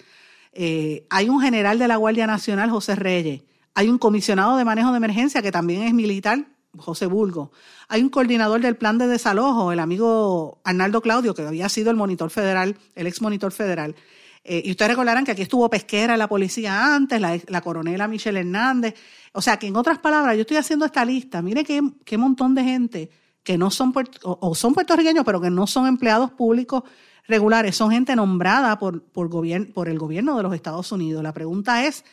eh, 0.52 1.06
hay 1.10 1.28
un 1.28 1.40
general 1.40 1.78
de 1.78 1.88
la 1.88 1.96
Guardia 1.96 2.26
Nacional, 2.26 2.70
José 2.70 2.94
Reyes, 2.94 3.42
hay 3.74 3.88
un 3.88 3.98
comisionado 3.98 4.56
de 4.56 4.64
manejo 4.64 4.90
de 4.90 4.96
emergencia 4.96 5.42
que 5.42 5.52
también 5.52 5.82
es 5.82 5.92
militar, 5.92 6.46
José 6.78 7.06
Bulgo, 7.06 7.50
hay 7.88 8.02
un 8.02 8.08
coordinador 8.10 8.60
del 8.60 8.76
plan 8.76 8.96
de 8.96 9.08
desalojo, 9.08 9.72
el 9.72 9.80
amigo 9.80 10.60
Arnaldo 10.64 11.02
Claudio, 11.02 11.34
que 11.34 11.42
había 11.42 11.68
sido 11.68 11.90
el 11.90 11.96
monitor 11.96 12.30
federal, 12.30 12.76
el 12.94 13.06
ex 13.08 13.20
monitor 13.20 13.52
federal. 13.52 13.96
Eh, 14.44 14.62
y 14.64 14.70
ustedes 14.70 14.92
recordarán 14.92 15.24
que 15.24 15.32
aquí 15.32 15.42
estuvo 15.42 15.68
Pesquera, 15.68 16.16
la 16.16 16.28
policía 16.28 16.94
antes, 16.94 17.20
la, 17.20 17.60
coronela 17.60 18.08
Michelle 18.08 18.40
Hernández. 18.40 18.94
O 19.32 19.42
sea, 19.42 19.58
que 19.58 19.66
en 19.66 19.76
otras 19.76 19.98
palabras, 19.98 20.36
yo 20.36 20.42
estoy 20.42 20.56
haciendo 20.56 20.86
esta 20.86 21.04
lista. 21.04 21.42
Mire 21.42 21.64
qué, 21.64 21.82
qué 22.04 22.16
montón 22.16 22.54
de 22.54 22.64
gente 22.64 23.10
que 23.42 23.58
no 23.58 23.70
son, 23.70 23.92
o, 24.22 24.54
son 24.54 24.74
puertorriqueños, 24.74 25.24
pero 25.24 25.40
que 25.40 25.50
no 25.50 25.66
son 25.66 25.86
empleados 25.86 26.30
públicos 26.32 26.82
regulares, 27.26 27.76
son 27.76 27.90
gente 27.90 28.16
nombrada 28.16 28.78
por, 28.78 29.02
por, 29.02 29.30
por 29.72 29.88
el 29.88 29.98
gobierno 29.98 30.36
de 30.36 30.42
los 30.42 30.54
Estados 30.54 30.90
Unidos. 30.92 31.22
La 31.22 31.32
pregunta 31.32 31.86
es, 31.86 32.04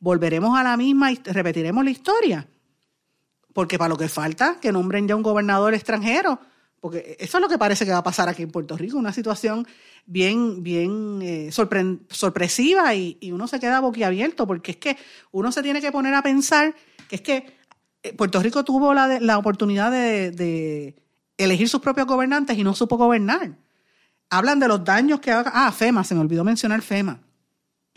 ¿volveremos 0.00 0.58
a 0.58 0.62
la 0.62 0.76
misma 0.76 1.12
y 1.12 1.16
repetiremos 1.16 1.84
la 1.84 1.90
historia? 1.90 2.48
Porque 3.52 3.78
para 3.78 3.88
lo 3.88 3.96
que 3.96 4.08
falta, 4.08 4.58
que 4.60 4.72
nombren 4.72 5.06
ya 5.06 5.16
un 5.16 5.22
gobernador 5.22 5.74
extranjero, 5.74 6.40
porque 6.80 7.16
eso 7.18 7.38
es 7.38 7.40
lo 7.40 7.48
que 7.48 7.56
parece 7.56 7.86
que 7.86 7.92
va 7.92 7.98
a 7.98 8.02
pasar 8.02 8.28
aquí 8.28 8.42
en 8.42 8.50
Puerto 8.50 8.76
Rico, 8.76 8.98
una 8.98 9.12
situación 9.12 9.66
bien, 10.04 10.62
bien 10.62 11.20
eh, 11.22 11.50
sorpresiva 11.50 12.94
y, 12.94 13.16
uno 13.32 13.48
se 13.48 13.58
queda 13.58 13.80
boquiabierto, 13.80 14.46
porque 14.46 14.72
es 14.72 14.76
que 14.76 14.98
uno 15.32 15.50
se 15.50 15.62
tiene 15.62 15.80
que 15.80 15.90
poner 15.90 16.12
a 16.12 16.20
pensar 16.20 16.74
que 17.08 17.16
es 17.16 17.22
que 17.22 17.56
Puerto 18.12 18.40
Rico 18.40 18.64
tuvo 18.64 18.92
la, 18.92 19.18
la 19.20 19.38
oportunidad 19.38 19.90
de, 19.90 20.94
elegir 21.38 21.68
sus 21.68 21.80
propios 21.80 22.06
gobernantes 22.06 22.56
y 22.56 22.62
no 22.62 22.74
supo 22.74 22.96
gobernar. 22.96 23.56
Hablan 24.30 24.60
de 24.60 24.68
los 24.68 24.84
daños 24.84 25.20
que 25.20 25.30
haga. 25.30 25.50
Ah, 25.54 25.72
FEMA, 25.72 26.04
se 26.04 26.14
me 26.14 26.20
olvidó 26.20 26.44
mencionar 26.44 26.82
FEMA. 26.82 27.20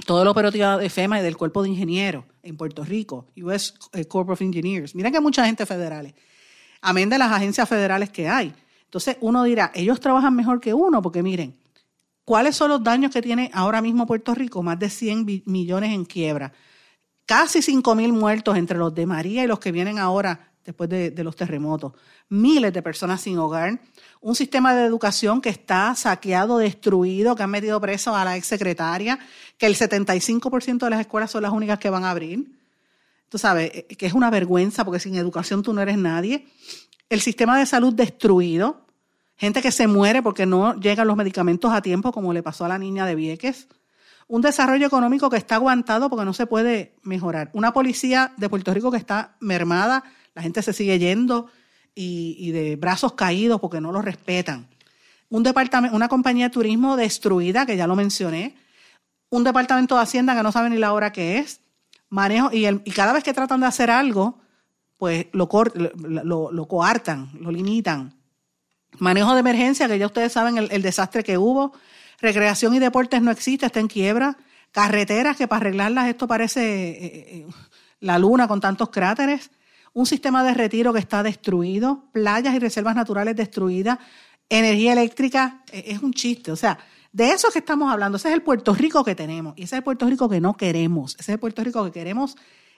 Todo 0.06 0.24
lo 0.24 0.32
operativo 0.32 0.78
de 0.78 0.90
FEMA 0.90 1.20
y 1.20 1.24
del 1.24 1.36
cuerpo 1.36 1.64
de 1.64 1.70
ingenieros 1.70 2.24
en 2.44 2.56
Puerto 2.56 2.84
Rico, 2.84 3.28
US 3.42 3.74
eh, 3.94 4.06
Corp 4.06 4.30
of 4.30 4.42
Engineers. 4.42 4.96
Miren 4.96 5.12
que 5.12 5.18
hay 5.18 5.24
mucha 5.24 5.46
gente 5.46 5.66
federales. 5.66 6.14
Amén 6.82 7.10
de 7.10 7.18
las 7.18 7.32
agencias 7.32 7.68
federales 7.68 8.10
que 8.10 8.30
hay. 8.30 8.54
Entonces 8.86 9.18
uno 9.20 9.44
dirá, 9.44 9.72
ellos 9.76 10.00
trabajan 10.00 10.36
mejor 10.36 10.62
que 10.62 10.74
uno, 10.74 11.02
porque 11.02 11.24
miren, 11.24 11.58
¿cuáles 12.24 12.56
son 12.56 12.70
los 12.70 12.84
daños 12.84 13.12
que 13.12 13.22
tiene 13.22 13.52
ahora 13.54 13.82
mismo 13.82 14.06
Puerto 14.06 14.34
Rico? 14.34 14.64
Más 14.64 14.80
de 14.80 14.90
100 14.90 15.44
millones 15.46 15.92
en 15.92 16.06
quiebra 16.06 16.54
casi 17.28 17.60
5.000 17.60 18.12
muertos 18.14 18.58
entre 18.58 18.80
los 18.80 18.96
de 18.96 19.06
María 19.06 19.44
y 19.44 19.48
los 19.48 19.60
que 19.60 19.72
vienen 19.72 20.00
ahora 20.00 20.48
después 20.66 20.90
de, 20.90 21.24
los 21.24 21.36
terremotos, 21.36 21.94
miles 22.28 22.74
de 22.74 22.82
personas 22.82 23.22
sin 23.22 23.38
hogar, 23.38 23.80
un 24.20 24.36
sistema 24.36 24.76
de 24.76 24.86
educación 24.86 25.40
que 25.40 25.48
está 25.48 25.96
saqueado, 25.96 26.58
destruido, 26.58 27.36
que 27.36 27.44
han 27.44 27.52
metido 27.52 27.80
preso 27.80 28.14
a 28.14 28.26
la 28.26 28.36
exsecretaria, 28.36 29.18
que 29.58 29.66
el 29.66 29.76
75% 29.76 30.80
de 30.80 30.90
las 30.90 31.00
escuelas 31.00 31.32
son 31.32 31.44
las 31.44 31.54
únicas 31.54 31.80
que 31.80 31.90
van 31.90 32.04
a 32.04 32.10
abrir. 32.10 32.52
Tú 33.30 33.38
sabes, 33.38 33.72
eh, 33.74 33.86
que 33.86 34.06
es 34.06 34.14
una 34.14 34.30
vergüenza 34.30 34.84
porque 34.84 35.00
sin 35.00 35.16
educación 35.16 35.64
tú 35.64 35.72
no 35.72 35.82
eres 35.82 35.98
nadie. 35.98 36.48
El 37.10 37.22
sistema 37.22 37.58
de 37.58 37.66
salud 37.66 37.94
destruido, 37.94 38.82
gente 39.38 39.62
que 39.62 39.72
se 39.72 39.88
muere 39.88 40.22
porque 40.22 40.46
no 40.46 40.78
llegan 40.78 41.08
los 41.08 41.16
medicamentos 41.16 41.72
a 41.72 41.82
tiempo, 41.82 42.12
como 42.12 42.34
le 42.34 42.44
pasó 42.44 42.66
a 42.66 42.68
la 42.68 42.78
niña 42.78 43.06
de 43.06 43.16
Vieques 43.16 43.70
un 44.28 44.42
desarrollo 44.42 44.86
económico 44.86 45.30
que 45.30 45.38
está 45.38 45.56
aguantado 45.56 46.10
porque 46.10 46.26
no 46.26 46.34
se 46.34 46.46
puede 46.46 46.96
mejorar. 47.02 47.50
Una 47.54 47.72
policía 47.72 48.34
de 48.38 48.50
Puerto 48.50 48.74
Rico 48.74 48.92
que 48.92 48.98
está 48.98 49.36
mermada, 49.40 50.04
la 50.36 50.42
gente 50.42 50.62
se 50.62 50.74
sigue 50.74 51.00
yendo 51.00 51.48
y, 51.96 52.52
de 52.52 52.76
brazos 52.76 53.14
caídos 53.14 53.60
porque 53.60 53.82
no 53.82 53.92
lo 53.92 54.02
respetan. 54.02 54.68
Un 55.30 55.44
departamento, 55.44 55.96
una 55.96 56.10
compañía 56.10 56.46
de 56.46 56.54
turismo 56.54 56.96
destruida, 56.96 57.66
que 57.66 57.78
ya 57.78 57.88
lo 57.88 57.96
mencioné. 57.96 58.56
Un 59.30 59.44
departamento 59.44 59.96
de 59.96 60.02
Hacienda 60.02 60.36
que 60.36 60.44
no 60.44 60.52
sabe 60.52 60.70
ni 60.70 60.78
la 60.78 60.94
hora 60.94 61.12
que 61.12 61.40
es. 61.40 61.62
Manejo, 62.10 62.50
y, 62.54 62.68
y 62.68 62.92
cada 62.92 63.14
vez 63.14 63.24
que 63.24 63.34
tratan 63.34 63.62
de 63.62 63.66
hacer 63.66 63.90
algo, 63.90 64.40
pues 64.98 65.28
lo, 65.32 65.50
lo, 66.52 66.68
coartan, 66.68 67.30
lo 67.40 67.52
limitan. 67.52 68.14
Manejo 69.00 69.34
de 69.34 69.40
emergencia, 69.40 69.88
que 69.88 70.00
ya 70.00 70.06
ustedes 70.06 70.32
saben 70.32 70.58
el 70.58 70.82
desastre 70.82 71.24
que 71.24 71.38
hubo 71.38 71.74
Recreación 72.20 72.74
y 72.74 72.80
deportes 72.80 73.22
no 73.22 73.32
existe, 73.32 73.66
está 73.66 73.80
en 73.80 73.88
quiebra. 73.88 74.38
Carreteras 74.72 75.38
que 75.38 75.48
para 75.48 75.62
arreglarlas 75.62 76.08
esto 76.08 76.28
parece 76.28 76.62
eh, 76.62 76.98
eh, 77.04 77.48
la 78.00 78.18
luna 78.18 78.48
con 78.48 78.60
tantos 78.60 78.90
cráteres. 78.90 79.52
Un 79.94 80.06
sistema 80.06 80.44
de 80.44 80.54
retiro 80.54 80.94
que 80.94 81.00
está 81.00 81.24
destruido. 81.24 82.06
Playas 82.12 82.56
y 82.56 82.60
reservas 82.60 82.96
naturales 82.96 83.36
destruidas. 83.36 84.00
Energía 84.50 84.94
eléctrica 84.94 85.64
eh, 85.72 85.84
es 85.88 86.02
un 86.02 86.14
chiste. 86.14 86.52
O 86.52 86.56
sea, 86.56 86.80
de 87.12 87.30
eso 87.32 87.50
que 87.52 87.60
estamos 87.60 87.92
hablando. 87.92 88.18
Ese 88.18 88.30
es 88.30 88.34
el 88.34 88.42
Puerto 88.42 88.74
Rico 88.74 89.04
que 89.04 89.16
tenemos. 89.16 89.54
Y 89.56 89.64
ese 89.64 89.76
es 89.76 89.80
el 89.80 89.84
Puerto 89.84 90.08
Rico 90.08 90.28
que 90.28 90.42
no 90.42 90.56
queremos. 90.56 91.14
Ese 91.14 91.32
es 91.32 91.36
el 91.36 91.40
Puerto 91.40 91.64
Rico 91.64 91.86
que 91.86 91.92
queremos 91.92 92.36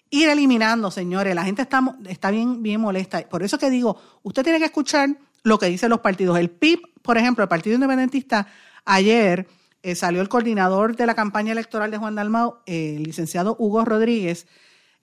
ir 0.10 0.30
eliminando, 0.30 0.92
señores. 0.92 1.34
La 1.34 1.46
gente 1.46 1.62
está, 1.62 1.82
está 2.08 2.32
bien, 2.32 2.62
bien 2.62 2.82
molesta. 2.82 3.22
Por 3.30 3.44
eso 3.44 3.58
que 3.58 3.70
digo, 3.70 3.98
usted 4.24 4.44
tiene 4.44 4.60
que 4.60 4.66
escuchar 4.66 5.10
lo 5.44 5.58
que 5.60 5.68
dicen 5.68 5.90
los 5.90 6.00
partidos. 6.00 6.38
El 6.38 6.50
PIB, 6.50 7.02
por 7.02 7.18
ejemplo, 7.18 7.44
el 7.44 7.50
Partido 7.50 7.76
Independentista, 7.76 8.48
Ayer 8.92 9.48
eh, 9.84 9.94
salió 9.94 10.20
el 10.20 10.30
coordinador 10.30 10.96
de 10.96 11.06
la 11.06 11.14
campaña 11.14 11.52
electoral 11.52 11.92
de 11.92 12.00
Juan 12.00 12.16
Dalmau, 12.16 12.58
eh, 12.66 12.96
el 12.98 13.04
licenciado 13.04 13.56
Hugo 13.60 13.86
Rodríguez, 13.86 14.48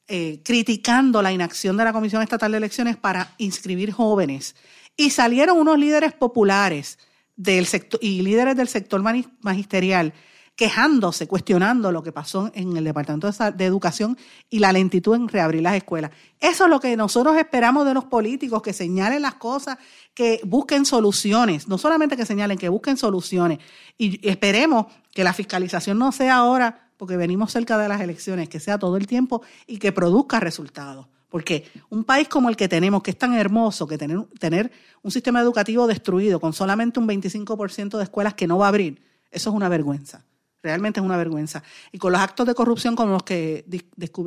eh, 0.09 0.41
criticando 0.45 1.23
la 1.23 1.31
inacción 1.31 1.77
de 1.77 1.85
la 1.85 1.93
Comisión 1.93 2.21
Estatal 2.21 2.51
de 2.51 2.59
Elecciones 2.59 2.97
para 2.97 3.33
inscribir 3.39 3.93
jóvenes. 3.93 4.57
Y 4.97 5.11
salieron 5.11 5.57
unos 5.57 5.79
líderes 5.79 6.13
populares 6.15 6.99
del 7.37 7.67
sector, 7.67 8.01
y 8.03 8.23
líderes 8.23 8.57
del 8.57 8.67
sector 8.67 9.05
magisterial 9.41 10.13
quejándose, 10.57 11.29
cuestionando 11.29 11.93
lo 11.93 12.03
que 12.03 12.13
pasó 12.13 12.51
en 12.55 12.77
el 12.79 12.85
Departamento 12.85 13.31
de 13.31 13.65
Educación 13.65 14.17
y 14.49 14.59
la 14.59 14.73
lentitud 14.73 15.15
en 15.15 15.29
reabrir 15.29 15.63
las 15.63 15.75
escuelas. 15.75 16.11
Eso 16.41 16.65
es 16.65 16.71
lo 16.71 16.81
que 16.81 16.97
nosotros 16.97 17.37
esperamos 17.37 17.85
de 17.85 17.93
los 17.93 18.07
políticos, 18.07 18.63
que 18.63 18.73
señalen 18.73 19.21
las 19.21 19.35
cosas, 19.35 19.77
que 20.15 20.41
busquen 20.45 20.87
soluciones, 20.87 21.69
no 21.69 21.77
solamente 21.77 22.17
que 22.17 22.25
señalen, 22.25 22.57
que 22.57 22.71
busquen 22.71 22.97
soluciones. 22.97 23.59
Y 23.99 24.27
esperemos 24.27 24.87
que 25.13 25.25
la 25.25 25.35
fiscalización 25.35 25.99
no 25.99 26.11
sea 26.11 26.37
ahora, 26.37 26.91
porque 26.97 27.19
venimos 27.19 27.53
cerca 27.53 27.77
de 27.77 27.89
las 27.89 28.01
elecciones, 28.01 28.49
que 28.49 28.59
sea 28.59 28.79
todo 28.79 28.97
el 28.97 29.07
tiempo 29.07 29.43
y 29.67 29.77
que 29.77 29.93
produzca 29.93 30.41
resultados. 30.41 31.07
Porque 31.29 31.71
un 31.91 32.05
país 32.05 32.29
como 32.29 32.49
el 32.49 32.57
que 32.57 32.67
tenemos, 32.67 33.03
que 33.03 33.11
es 33.11 33.19
tan 33.19 33.35
hermoso, 33.35 33.87
que 33.87 33.99
tener, 33.99 34.23
tener 34.39 34.73
un 35.03 35.11
sistema 35.11 35.41
educativo 35.41 35.87
destruido 35.87 36.41
con 36.41 36.55
solamente 36.55 36.99
un 36.99 37.07
25% 37.07 37.99
de 37.99 38.05
escuelas 38.05 38.33
que 38.33 38.47
no 38.47 38.57
va 38.57 38.67
a 38.67 38.69
abrir, 38.69 39.03
eso 39.31 39.51
es 39.51 39.57
una 39.57 39.69
vergüenza. 39.69 40.25
Realmente 40.63 41.01
es 41.01 41.07
una 41.07 41.17
vergüenza. 41.17 41.63
Y 41.93 41.99
con 41.99 42.13
los 42.13 42.21
actos 42.21 42.47
de 42.47 42.55
corrupción 42.55 42.97
como 42.97 43.13
los 43.13 43.23
que 43.23 43.65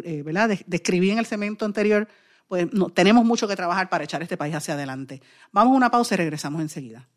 eh, 0.04 0.64
describí 0.66 1.12
en 1.12 1.20
el 1.20 1.26
cemento 1.26 1.66
anterior, 1.66 2.08
pues 2.48 2.72
no, 2.74 2.90
tenemos 2.90 3.26
mucho 3.26 3.48
que 3.48 3.56
trabajar 3.56 3.90
para 3.90 4.04
echar 4.04 4.22
este 4.22 4.38
país 4.38 4.56
hacia 4.56 4.74
adelante. 4.74 5.22
Vamos 5.52 5.74
a 5.74 5.78
una 5.78 5.92
pausa 5.92 6.16
y 6.16 6.18
regresamos 6.18 6.62
enseguida. 6.62 7.08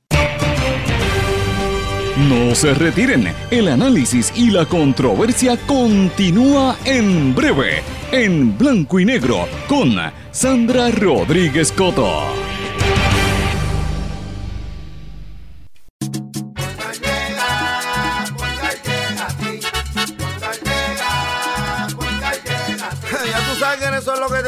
No 2.28 2.54
se 2.54 2.74
retiren, 2.74 3.32
el 3.50 3.68
análisis 3.68 4.32
y 4.36 4.50
la 4.50 4.66
controversia 4.66 5.56
continúa 5.66 6.76
en 6.84 7.34
breve, 7.34 7.82
en 8.12 8.56
blanco 8.56 9.00
y 9.00 9.06
negro, 9.06 9.48
con 9.66 9.96
Sandra 10.30 10.90
Rodríguez 10.90 11.72
Coto. 11.72 12.51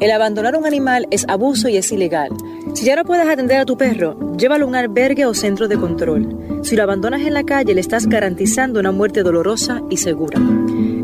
El 0.00 0.10
abandonar 0.10 0.54
un 0.56 0.66
animal 0.66 1.06
es 1.10 1.24
abuso 1.28 1.70
y 1.70 1.78
es 1.78 1.90
ilegal. 1.92 2.30
Si 2.74 2.84
ya 2.84 2.96
no 2.96 3.04
puedes 3.04 3.28
atender 3.28 3.58
a 3.58 3.64
tu 3.64 3.76
perro, 3.76 4.16
llévalo 4.36 4.64
a 4.64 4.68
un 4.68 4.74
albergue 4.74 5.26
o 5.26 5.34
centro 5.34 5.66
de 5.66 5.76
control. 5.76 6.36
Si 6.62 6.76
lo 6.76 6.82
abandonas 6.82 7.22
en 7.22 7.34
la 7.34 7.44
calle, 7.44 7.74
le 7.74 7.80
estás 7.80 8.06
garantizando 8.06 8.80
una 8.80 8.92
muerte 8.92 9.22
dolorosa 9.22 9.82
y 9.90 9.98
segura. 9.98 10.40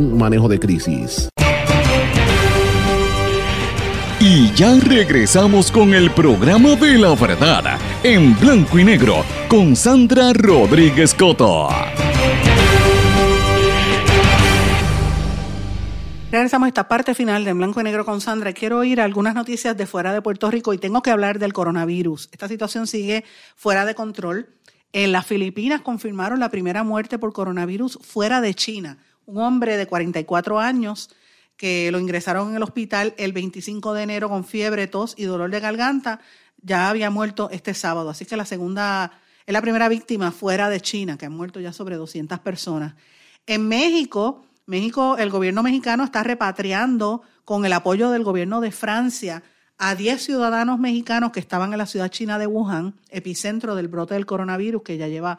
manejo 0.00 0.48
de 0.48 0.58
crisis. 0.58 1.28
Y 4.20 4.50
ya 4.54 4.78
regresamos 4.80 5.70
con 5.70 5.92
el 5.92 6.10
programa 6.10 6.76
de 6.76 6.98
la 6.98 7.14
verdad 7.14 7.78
en 8.02 8.38
blanco 8.38 8.78
y 8.78 8.84
negro 8.84 9.24
con 9.48 9.76
Sandra 9.76 10.32
Rodríguez 10.32 11.12
Coto. 11.12 11.68
Regresamos 16.34 16.66
a 16.66 16.68
esta 16.68 16.88
parte 16.88 17.14
final 17.14 17.44
de 17.44 17.50
En 17.50 17.58
Blanco 17.58 17.80
y 17.80 17.84
Negro 17.84 18.04
con 18.04 18.20
Sandra. 18.20 18.52
Quiero 18.52 18.78
oír 18.78 19.00
algunas 19.00 19.36
noticias 19.36 19.76
de 19.76 19.86
fuera 19.86 20.12
de 20.12 20.20
Puerto 20.20 20.50
Rico 20.50 20.74
y 20.74 20.78
tengo 20.78 21.00
que 21.00 21.10
hablar 21.10 21.38
del 21.38 21.52
coronavirus. 21.52 22.28
Esta 22.32 22.48
situación 22.48 22.88
sigue 22.88 23.24
fuera 23.54 23.84
de 23.84 23.94
control. 23.94 24.48
En 24.92 25.12
las 25.12 25.26
Filipinas 25.26 25.82
confirmaron 25.82 26.40
la 26.40 26.48
primera 26.48 26.82
muerte 26.82 27.20
por 27.20 27.32
coronavirus 27.32 28.00
fuera 28.02 28.40
de 28.40 28.52
China 28.54 28.98
un 29.26 29.38
hombre 29.38 29.76
de 29.76 29.86
44 29.86 30.60
años 30.60 31.10
que 31.56 31.90
lo 31.92 32.00
ingresaron 32.00 32.50
en 32.50 32.56
el 32.56 32.62
hospital 32.62 33.14
el 33.16 33.32
25 33.32 33.94
de 33.94 34.02
enero 34.02 34.28
con 34.28 34.44
fiebre, 34.44 34.86
tos 34.86 35.14
y 35.16 35.24
dolor 35.24 35.50
de 35.50 35.60
garganta, 35.60 36.20
ya 36.60 36.88
había 36.88 37.10
muerto 37.10 37.48
este 37.52 37.74
sábado. 37.74 38.10
Así 38.10 38.24
que 38.24 38.36
la 38.36 38.44
segunda, 38.44 39.12
es 39.46 39.52
la 39.52 39.62
primera 39.62 39.88
víctima 39.88 40.32
fuera 40.32 40.68
de 40.68 40.80
China, 40.80 41.16
que 41.16 41.26
han 41.26 41.36
muerto 41.36 41.60
ya 41.60 41.72
sobre 41.72 41.96
200 41.96 42.40
personas. 42.40 42.94
En 43.46 43.68
México, 43.68 44.44
México, 44.66 45.16
el 45.18 45.30
gobierno 45.30 45.62
mexicano 45.62 46.04
está 46.04 46.22
repatriando 46.22 47.22
con 47.44 47.64
el 47.66 47.72
apoyo 47.72 48.10
del 48.10 48.24
gobierno 48.24 48.60
de 48.60 48.72
Francia 48.72 49.42
a 49.76 49.94
10 49.94 50.22
ciudadanos 50.22 50.78
mexicanos 50.78 51.32
que 51.32 51.40
estaban 51.40 51.72
en 51.72 51.78
la 51.78 51.86
ciudad 51.86 52.08
china 52.08 52.38
de 52.38 52.46
Wuhan, 52.46 52.94
epicentro 53.10 53.74
del 53.74 53.88
brote 53.88 54.14
del 54.14 54.24
coronavirus 54.24 54.82
que 54.82 54.96
ya 54.96 55.08
lleva 55.08 55.38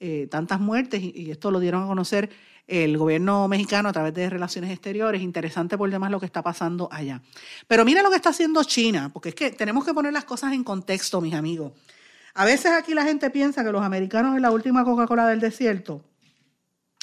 eh, 0.00 0.28
tantas 0.30 0.60
muertes 0.60 1.00
y 1.02 1.30
esto 1.30 1.50
lo 1.50 1.60
dieron 1.60 1.84
a 1.84 1.86
conocer 1.86 2.28
el 2.66 2.98
gobierno 2.98 3.46
mexicano 3.48 3.88
a 3.88 3.92
través 3.92 4.14
de 4.14 4.28
relaciones 4.28 4.70
exteriores. 4.70 5.22
Interesante 5.22 5.78
por 5.78 5.90
demás 5.90 6.10
lo 6.10 6.18
que 6.18 6.26
está 6.26 6.42
pasando 6.42 6.88
allá. 6.90 7.22
Pero 7.66 7.84
mira 7.84 8.02
lo 8.02 8.10
que 8.10 8.16
está 8.16 8.30
haciendo 8.30 8.64
China, 8.64 9.10
porque 9.12 9.30
es 9.30 9.34
que 9.34 9.50
tenemos 9.50 9.84
que 9.84 9.94
poner 9.94 10.12
las 10.12 10.24
cosas 10.24 10.52
en 10.52 10.64
contexto, 10.64 11.20
mis 11.20 11.34
amigos. 11.34 11.72
A 12.34 12.44
veces 12.44 12.72
aquí 12.72 12.92
la 12.92 13.04
gente 13.04 13.30
piensa 13.30 13.64
que 13.64 13.72
los 13.72 13.82
americanos 13.82 14.36
es 14.36 14.42
la 14.42 14.50
última 14.50 14.84
Coca-Cola 14.84 15.26
del 15.28 15.40
desierto. 15.40 16.02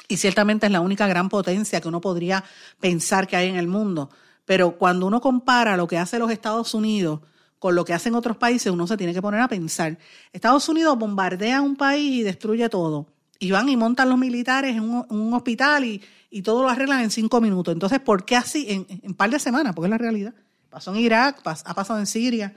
Y 0.07 0.17
ciertamente 0.17 0.65
es 0.65 0.71
la 0.71 0.81
única 0.81 1.07
gran 1.07 1.29
potencia 1.29 1.79
que 1.81 1.87
uno 1.87 2.01
podría 2.01 2.43
pensar 2.79 3.27
que 3.27 3.37
hay 3.37 3.49
en 3.49 3.55
el 3.55 3.67
mundo. 3.67 4.09
Pero 4.45 4.77
cuando 4.77 5.07
uno 5.07 5.21
compara 5.21 5.77
lo 5.77 5.87
que 5.87 5.97
hace 5.97 6.19
los 6.19 6.29
Estados 6.29 6.73
Unidos 6.73 7.21
con 7.57 7.75
lo 7.75 7.85
que 7.85 7.93
hacen 7.93 8.13
otros 8.13 8.35
países, 8.35 8.71
uno 8.71 8.85
se 8.85 8.97
tiene 8.97 9.13
que 9.13 9.21
poner 9.21 9.39
a 9.39 9.47
pensar. 9.47 9.97
Estados 10.33 10.67
Unidos 10.67 10.99
bombardea 10.99 11.61
un 11.61 11.77
país 11.77 12.19
y 12.19 12.23
destruye 12.23 12.67
todo 12.67 13.12
y 13.43 13.51
van 13.51 13.67
y 13.67 13.75
montan 13.75 14.09
los 14.09 14.17
militares 14.17 14.77
en 14.77 14.83
un, 14.83 15.33
hospital 15.33 15.83
y, 15.83 16.01
todo 16.41 16.63
lo 16.63 16.69
arreglan 16.69 17.01
en 17.01 17.11
cinco 17.11 17.41
minutos. 17.41 17.73
Entonces, 17.73 17.99
¿por 17.99 18.23
qué 18.23 18.37
así 18.37 18.65
en, 18.69 18.87
un 19.03 19.13
par 19.13 19.29
de 19.29 19.37
semanas? 19.37 19.75
Porque 19.75 19.87
es 19.87 19.91
la 19.91 19.97
realidad. 19.97 20.33
Pasó 20.69 20.93
en 20.93 21.01
Irak, 21.01 21.41
ha 21.43 21.73
pasado 21.73 21.99
en 21.99 22.07
Siria. 22.07 22.55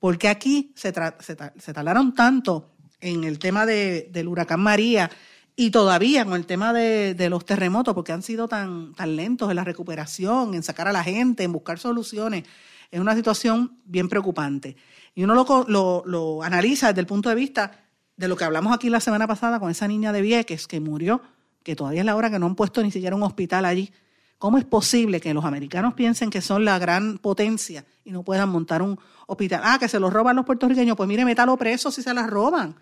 ¿Por 0.00 0.16
qué 0.16 0.28
aquí 0.28 0.72
se, 0.74 0.92
se, 1.20 1.72
tardaron 1.74 2.14
tanto 2.14 2.70
en 3.00 3.24
el 3.24 3.38
tema 3.38 3.66
del 3.66 4.26
huracán 4.26 4.60
María 4.60 5.10
y 5.54 5.70
todavía 5.70 6.24
con 6.24 6.34
el 6.34 6.46
tema 6.46 6.72
de, 6.72 7.28
los 7.28 7.44
terremotos? 7.44 7.94
Porque 7.94 8.12
han 8.12 8.22
sido 8.22 8.48
tan, 8.48 8.94
tan 8.94 9.14
lentos 9.14 9.50
en 9.50 9.56
la 9.56 9.64
recuperación, 9.64 10.54
en 10.54 10.62
sacar 10.62 10.88
a 10.88 10.92
la 10.92 11.04
gente, 11.04 11.44
en 11.44 11.52
buscar 11.52 11.78
soluciones. 11.78 12.44
Es 12.90 13.00
una 13.00 13.14
situación 13.14 13.78
bien 13.84 14.08
preocupante. 14.08 14.76
Y 15.14 15.24
uno 15.24 15.34
lo, 15.34 15.66
lo, 15.68 16.02
lo 16.06 16.42
analiza 16.42 16.88
desde 16.88 17.02
el 17.02 17.06
punto 17.06 17.28
de 17.28 17.34
vista 17.34 17.81
de 18.22 18.28
lo 18.28 18.36
que 18.36 18.44
hablamos 18.44 18.72
aquí 18.72 18.88
la 18.88 19.00
semana 19.00 19.26
pasada 19.26 19.58
con 19.58 19.68
esa 19.68 19.88
niña 19.88 20.12
de 20.12 20.22
Vieques 20.22 20.68
que 20.68 20.78
murió, 20.78 21.20
que 21.64 21.74
todavía 21.74 22.02
es 22.02 22.06
la 22.06 22.14
hora 22.14 22.30
que 22.30 22.38
no 22.38 22.46
han 22.46 22.54
puesto 22.54 22.80
ni 22.80 22.92
siquiera 22.92 23.16
un 23.16 23.24
hospital 23.24 23.64
allí. 23.64 23.92
¿Cómo 24.38 24.58
es 24.58 24.64
posible 24.64 25.20
que 25.20 25.34
los 25.34 25.44
americanos 25.44 25.94
piensen 25.94 26.30
que 26.30 26.40
son 26.40 26.64
la 26.64 26.78
gran 26.78 27.18
potencia 27.18 27.84
y 28.04 28.12
no 28.12 28.22
puedan 28.22 28.48
montar 28.48 28.80
un 28.80 28.96
hospital? 29.26 29.62
Ah, 29.64 29.76
que 29.80 29.88
se 29.88 29.98
los 29.98 30.12
roban 30.12 30.36
los 30.36 30.46
puertorriqueños. 30.46 30.96
Pues 30.96 31.08
mire, 31.08 31.24
métalo 31.24 31.56
preso 31.56 31.90
si 31.90 32.00
se 32.00 32.14
las 32.14 32.30
roban. 32.30 32.76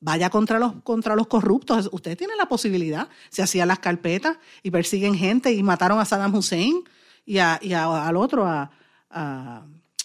Vaya 0.00 0.28
contra 0.28 0.58
los, 0.58 0.82
contra 0.82 1.14
los 1.14 1.28
corruptos. 1.28 1.88
Ustedes 1.92 2.16
tienen 2.16 2.36
la 2.36 2.46
posibilidad. 2.46 3.08
Se 3.28 3.42
hacían 3.42 3.68
las 3.68 3.78
carpetas 3.78 4.38
y 4.64 4.72
persiguen 4.72 5.14
gente 5.14 5.52
y 5.52 5.62
mataron 5.62 6.00
a 6.00 6.04
Saddam 6.04 6.34
Hussein 6.34 6.82
y, 7.24 7.38
a, 7.38 7.60
al 7.60 8.16
otro, 8.16 8.44
a, 8.44 8.72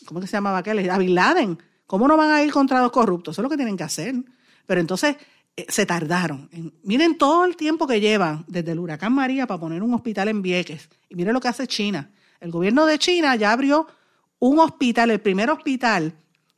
¿cómo 0.05 0.21
que 0.21 0.27
se 0.27 0.33
llamaba 0.33 0.59
aquel? 0.59 0.87
A 0.91 0.97
Bin 0.99 1.15
Laden. 1.15 1.57
¿Cómo 1.87 2.07
no 2.07 2.15
van 2.17 2.29
a 2.29 2.43
ir 2.43 2.51
contra 2.51 2.83
los 2.83 2.91
corruptos? 2.91 3.33
Eso 3.33 3.41
es 3.41 3.43
lo 3.43 3.49
que 3.49 3.57
tienen 3.57 3.77
que 3.77 3.83
hacer. 3.83 4.13
Pero 4.65 4.81
entonces 4.81 5.17
eh, 5.55 5.65
se 5.69 5.85
tardaron. 5.85 6.49
miren 6.83 7.17
todo 7.17 7.45
el 7.45 7.55
tiempo 7.55 7.87
que 7.87 7.99
llevan 7.99 8.43
desde 8.47 8.71
el 8.71 8.79
huracán 8.79 9.13
María 9.13 9.47
para 9.47 9.59
poner 9.59 9.83
un 9.83 9.93
hospital 9.93 10.27
en 10.27 10.41
Vieques. 10.41 10.89
Y 11.09 11.15
miren 11.15 11.33
lo 11.33 11.41
que 11.41 11.47
hace 11.47 11.67
China. 11.67 12.09
El 12.39 12.51
gobierno 12.51 12.85
de 12.85 12.99
China 12.99 13.35
ya 13.35 13.51
abrió 13.51 13.87
un 14.39 14.59
hospital, 14.59 15.11
el 15.11 15.21
primer 15.21 15.49
hospital 15.49 16.13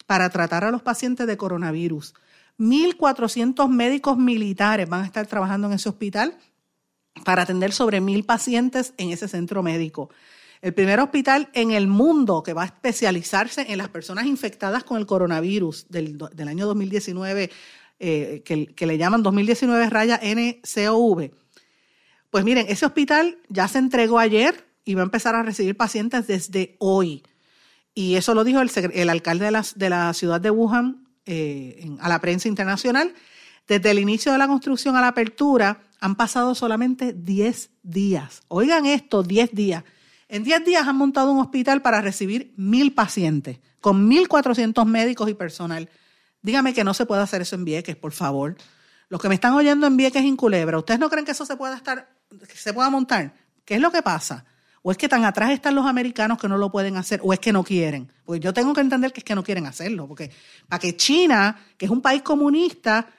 para 0.06 0.30
tratar 0.30 0.64
a 0.64 0.72
los 0.72 0.82
pacientes 0.82 1.28
de 1.28 1.38
coronavirus. 1.38 2.14
1.400 2.58 3.70
médicos 3.70 4.18
militares 4.18 4.90
van 4.90 5.04
a 5.04 5.06
estar 5.06 5.28
trabajando 5.28 5.68
en 5.68 5.74
ese 5.74 5.90
hospital 5.90 6.38
para 7.24 7.44
atender 7.44 7.72
sobre 7.72 8.02
mil 8.02 8.24
pacientes 8.24 8.94
en 8.98 9.12
ese 9.12 9.28
centro 9.28 9.62
médico. 9.62 10.10
El 10.62 10.74
primer 10.74 11.00
hospital 11.00 11.50
en 11.54 11.72
el 11.72 11.88
mundo 11.88 12.42
que 12.42 12.54
va 12.54 12.64
a 12.64 12.66
especializarse 12.66 13.72
en 13.72 13.78
las 13.78 13.90
personas 13.90 14.26
infectadas 14.26 14.84
con 14.84 14.98
el 14.98 15.06
coronavirus 15.06 15.88
del, 15.90 16.18
año 16.48 16.66
2019, 16.66 17.52
eh, 18.00 18.44
que, 18.46 18.86
le 18.86 18.98
llaman 18.98 19.24
2019 19.24 19.90
raya 19.90 20.20
NCOV. 20.22 21.32
Pues 22.30 22.46
miren, 22.46 22.66
ese 22.70 22.86
hospital 22.86 23.38
ya 23.50 23.68
se 23.68 23.80
entregó 23.80 24.20
ayer 24.20 24.66
y 24.86 24.94
va 24.94 25.02
a 25.02 25.06
empezar 25.06 25.36
a 25.36 25.44
recibir 25.44 25.76
pacientes 25.76 26.28
desde 26.28 26.76
hoy. 26.80 27.24
Y 27.94 28.16
eso 28.16 28.36
lo 28.36 28.44
dijo 28.44 28.62
el, 28.62 29.10
alcalde 29.10 29.46
de 29.46 29.52
la, 29.52 29.66
de 29.76 29.90
la, 29.90 30.14
ciudad 30.14 30.40
de 30.40 30.52
Wuhan 30.52 31.08
eh, 31.26 31.90
a 32.00 32.10
la 32.10 32.22
prensa 32.22 32.48
internacional. 32.48 33.14
Desde 33.68 33.92
el 33.92 34.00
inicio 34.00 34.32
de 34.32 34.38
la 34.38 34.48
construcción 34.48 34.96
a 34.96 35.02
la 35.02 35.08
apertura 35.08 35.82
han 36.00 36.16
pasado 36.16 36.54
solamente 36.54 37.14
10 37.14 37.72
días. 37.82 38.44
Oigan 38.48 38.86
esto, 38.86 39.24
10 39.24 39.54
días. 39.54 39.84
En 40.30 40.44
10 40.44 40.66
días 40.66 40.88
han 40.88 40.98
montado 40.98 41.32
un 41.32 41.40
hospital 41.40 41.82
para 41.82 42.02
recibir 42.02 42.54
mil 42.58 42.94
pacientes, 42.94 43.60
con 43.82 44.10
1.400 44.10 44.86
médicos 44.86 45.30
y 45.30 45.34
personal. 45.34 45.90
Dígame 46.48 46.74
que 46.74 46.86
no 46.86 46.94
se 46.94 47.06
puede 47.06 47.22
hacer 47.22 47.42
eso 47.42 47.56
en 47.56 47.66
Vieques, 47.66 47.98
por 47.98 48.14
favor. 48.14 48.56
Los 49.10 49.22
que 49.22 49.28
me 49.28 49.36
están 49.36 49.52
oyendo 49.52 49.86
en 49.86 49.98
Vieques 49.98 50.24
en 50.24 50.38
Culebra, 50.38 50.78
¿ustedes 50.78 50.98
no 50.98 51.10
creen 51.10 51.26
que 51.26 51.34
eso 51.34 51.46
se 51.46 51.58
pueda 51.58 51.76
estar, 51.76 52.10
se 52.56 52.74
pueda 52.74 52.90
montar? 52.90 53.34
¿Qué 53.66 53.76
es 53.76 53.82
lo 53.82 53.92
que 53.92 54.02
pasa? 54.02 54.46
¿O 54.82 54.90
es 54.90 54.98
que 54.98 55.10
tan 55.10 55.26
atrás 55.26 55.52
están 55.52 55.76
los 55.76 55.86
americanos 55.86 56.38
que 56.38 56.48
no 56.48 56.58
lo 56.58 56.72
pueden 56.72 56.96
hacer? 56.96 57.20
¿O 57.22 57.34
es 57.34 57.40
que 57.40 57.52
no 57.52 57.66
quieren? 57.66 58.10
Porque 58.24 58.40
yo 58.40 58.54
tengo 58.54 58.74
que 58.74 58.80
entender 58.80 59.12
que 59.12 59.20
es 59.20 59.24
que 59.26 59.36
no 59.36 59.44
quieren 59.44 59.66
hacerlo. 59.66 60.08
Porque 60.08 60.32
para 60.70 60.80
que 60.80 60.96
China, 60.96 61.60
que 61.78 61.84
es 61.84 61.92
un 61.92 62.02
país 62.02 62.22
comunista, 62.22 63.10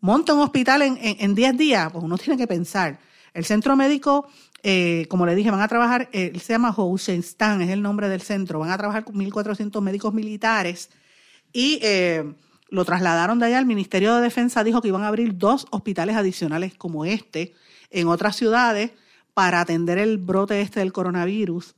monte 0.00 0.32
un 0.32 0.40
hospital 0.40 0.80
en 0.80 1.34
10 1.34 1.58
días, 1.58 1.92
pues 1.92 2.02
uno 2.02 2.16
tiene 2.16 2.38
que 2.38 2.46
pensar. 2.46 2.98
El 3.34 3.44
centro 3.44 3.76
médico, 3.76 4.28
eh, 4.62 5.04
como 5.10 5.26
le 5.26 5.34
dije, 5.34 5.50
van 5.50 5.60
a 5.60 5.68
trabajar, 5.68 6.08
eh, 6.12 6.32
se 6.40 6.54
llama 6.54 6.74
Stan, 6.96 7.60
es 7.60 7.68
el 7.68 7.82
nombre 7.82 8.08
del 8.08 8.22
centro, 8.22 8.60
van 8.60 8.70
a 8.70 8.78
trabajar 8.78 9.04
con 9.04 9.14
1.400 9.16 9.78
médicos 9.82 10.14
militares 10.14 10.88
y 11.52 11.78
eh, 11.82 12.24
lo 12.68 12.84
trasladaron 12.84 13.38
de 13.38 13.46
allá 13.46 13.58
al 13.58 13.66
Ministerio 13.66 14.14
de 14.16 14.22
Defensa, 14.22 14.64
dijo 14.64 14.82
que 14.82 14.88
iban 14.88 15.02
a 15.02 15.08
abrir 15.08 15.36
dos 15.36 15.66
hospitales 15.70 16.16
adicionales 16.16 16.74
como 16.74 17.04
este 17.04 17.54
en 17.90 18.08
otras 18.08 18.36
ciudades 18.36 18.92
para 19.34 19.60
atender 19.60 19.98
el 19.98 20.18
brote 20.18 20.60
este 20.60 20.80
del 20.80 20.92
coronavirus. 20.92 21.74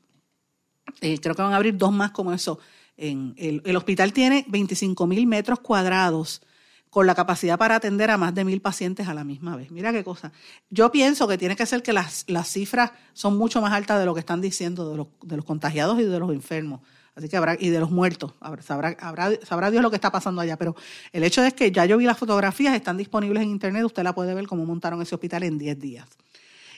Eh, 1.00 1.20
creo 1.20 1.34
que 1.34 1.42
van 1.42 1.52
a 1.52 1.56
abrir 1.56 1.76
dos 1.76 1.92
más 1.92 2.10
como 2.10 2.32
eso. 2.32 2.58
En 2.96 3.34
el, 3.36 3.76
hospital 3.76 4.12
tiene 4.12 4.44
25 4.48 5.06
mil 5.06 5.26
metros 5.26 5.60
cuadrados 5.60 6.42
con 6.90 7.06
la 7.06 7.14
capacidad 7.14 7.56
para 7.56 7.76
atender 7.76 8.10
a 8.10 8.18
más 8.18 8.34
de 8.34 8.44
mil 8.44 8.60
pacientes 8.60 9.08
a 9.08 9.14
la 9.14 9.22
misma 9.24 9.56
vez. 9.56 9.70
Mira 9.70 9.92
qué 9.92 10.02
cosa. 10.02 10.32
Yo 10.70 10.90
pienso 10.90 11.28
que 11.28 11.38
tiene 11.38 11.54
que 11.54 11.64
ser 11.64 11.82
que 11.82 11.92
las, 11.92 12.24
las 12.26 12.48
cifras 12.48 12.90
son 13.12 13.38
mucho 13.38 13.62
más 13.62 13.72
altas 13.72 14.00
de 14.00 14.06
lo 14.06 14.12
que 14.12 14.20
están 14.20 14.40
diciendo 14.40 14.90
de 14.90 15.28
de 15.28 15.36
los 15.36 15.44
contagiados 15.44 16.00
y 16.00 16.04
de 16.04 16.18
los 16.18 16.32
enfermos. 16.32 16.80
Así 17.20 17.28
que 17.28 17.36
habrá, 17.36 17.54
y 17.60 17.68
de 17.68 17.78
los 17.78 17.90
muertos. 17.90 18.32
Sabrá, 18.62 18.96
habrá, 18.98 19.30
sabrá 19.42 19.70
Dios 19.70 19.82
lo 19.82 19.90
que 19.90 19.96
está 19.96 20.10
pasando 20.10 20.40
allá. 20.40 20.56
Pero 20.56 20.74
el 21.12 21.22
hecho 21.22 21.44
es 21.44 21.52
que 21.52 21.70
ya 21.70 21.84
yo 21.84 21.98
vi 21.98 22.06
las 22.06 22.16
fotografías, 22.16 22.74
están 22.74 22.96
disponibles 22.96 23.42
en 23.42 23.50
internet, 23.50 23.84
usted 23.84 24.02
la 24.02 24.14
puede 24.14 24.32
ver 24.32 24.46
cómo 24.46 24.64
montaron 24.64 25.02
ese 25.02 25.14
hospital 25.14 25.42
en 25.42 25.58
10 25.58 25.78
días. 25.78 26.08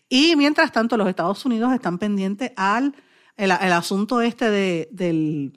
Y 0.09 0.35
mientras 0.35 0.73
tanto, 0.73 0.97
los 0.97 1.09
Estados 1.09 1.45
Unidos 1.47 1.73
están 1.73 1.97
pendientes 1.97 2.51
al 2.57 2.93
el, 3.37 3.53
asunto 3.53 4.21
este 4.21 4.51
de, 4.51 4.89
del, 4.91 5.53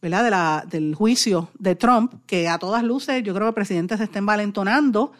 ¿verdad? 0.00 0.24
De 0.24 0.30
la, 0.30 0.64
del 0.66 0.94
juicio 0.94 1.50
de 1.58 1.76
Trump, 1.76 2.14
que 2.26 2.48
a 2.48 2.58
todas 2.58 2.82
luces 2.82 3.22
yo 3.22 3.34
creo 3.34 3.44
que 3.46 3.50
el 3.50 3.54
presidente 3.54 3.98
se 3.98 4.04
está 4.04 4.20
envalentonando 4.20 5.12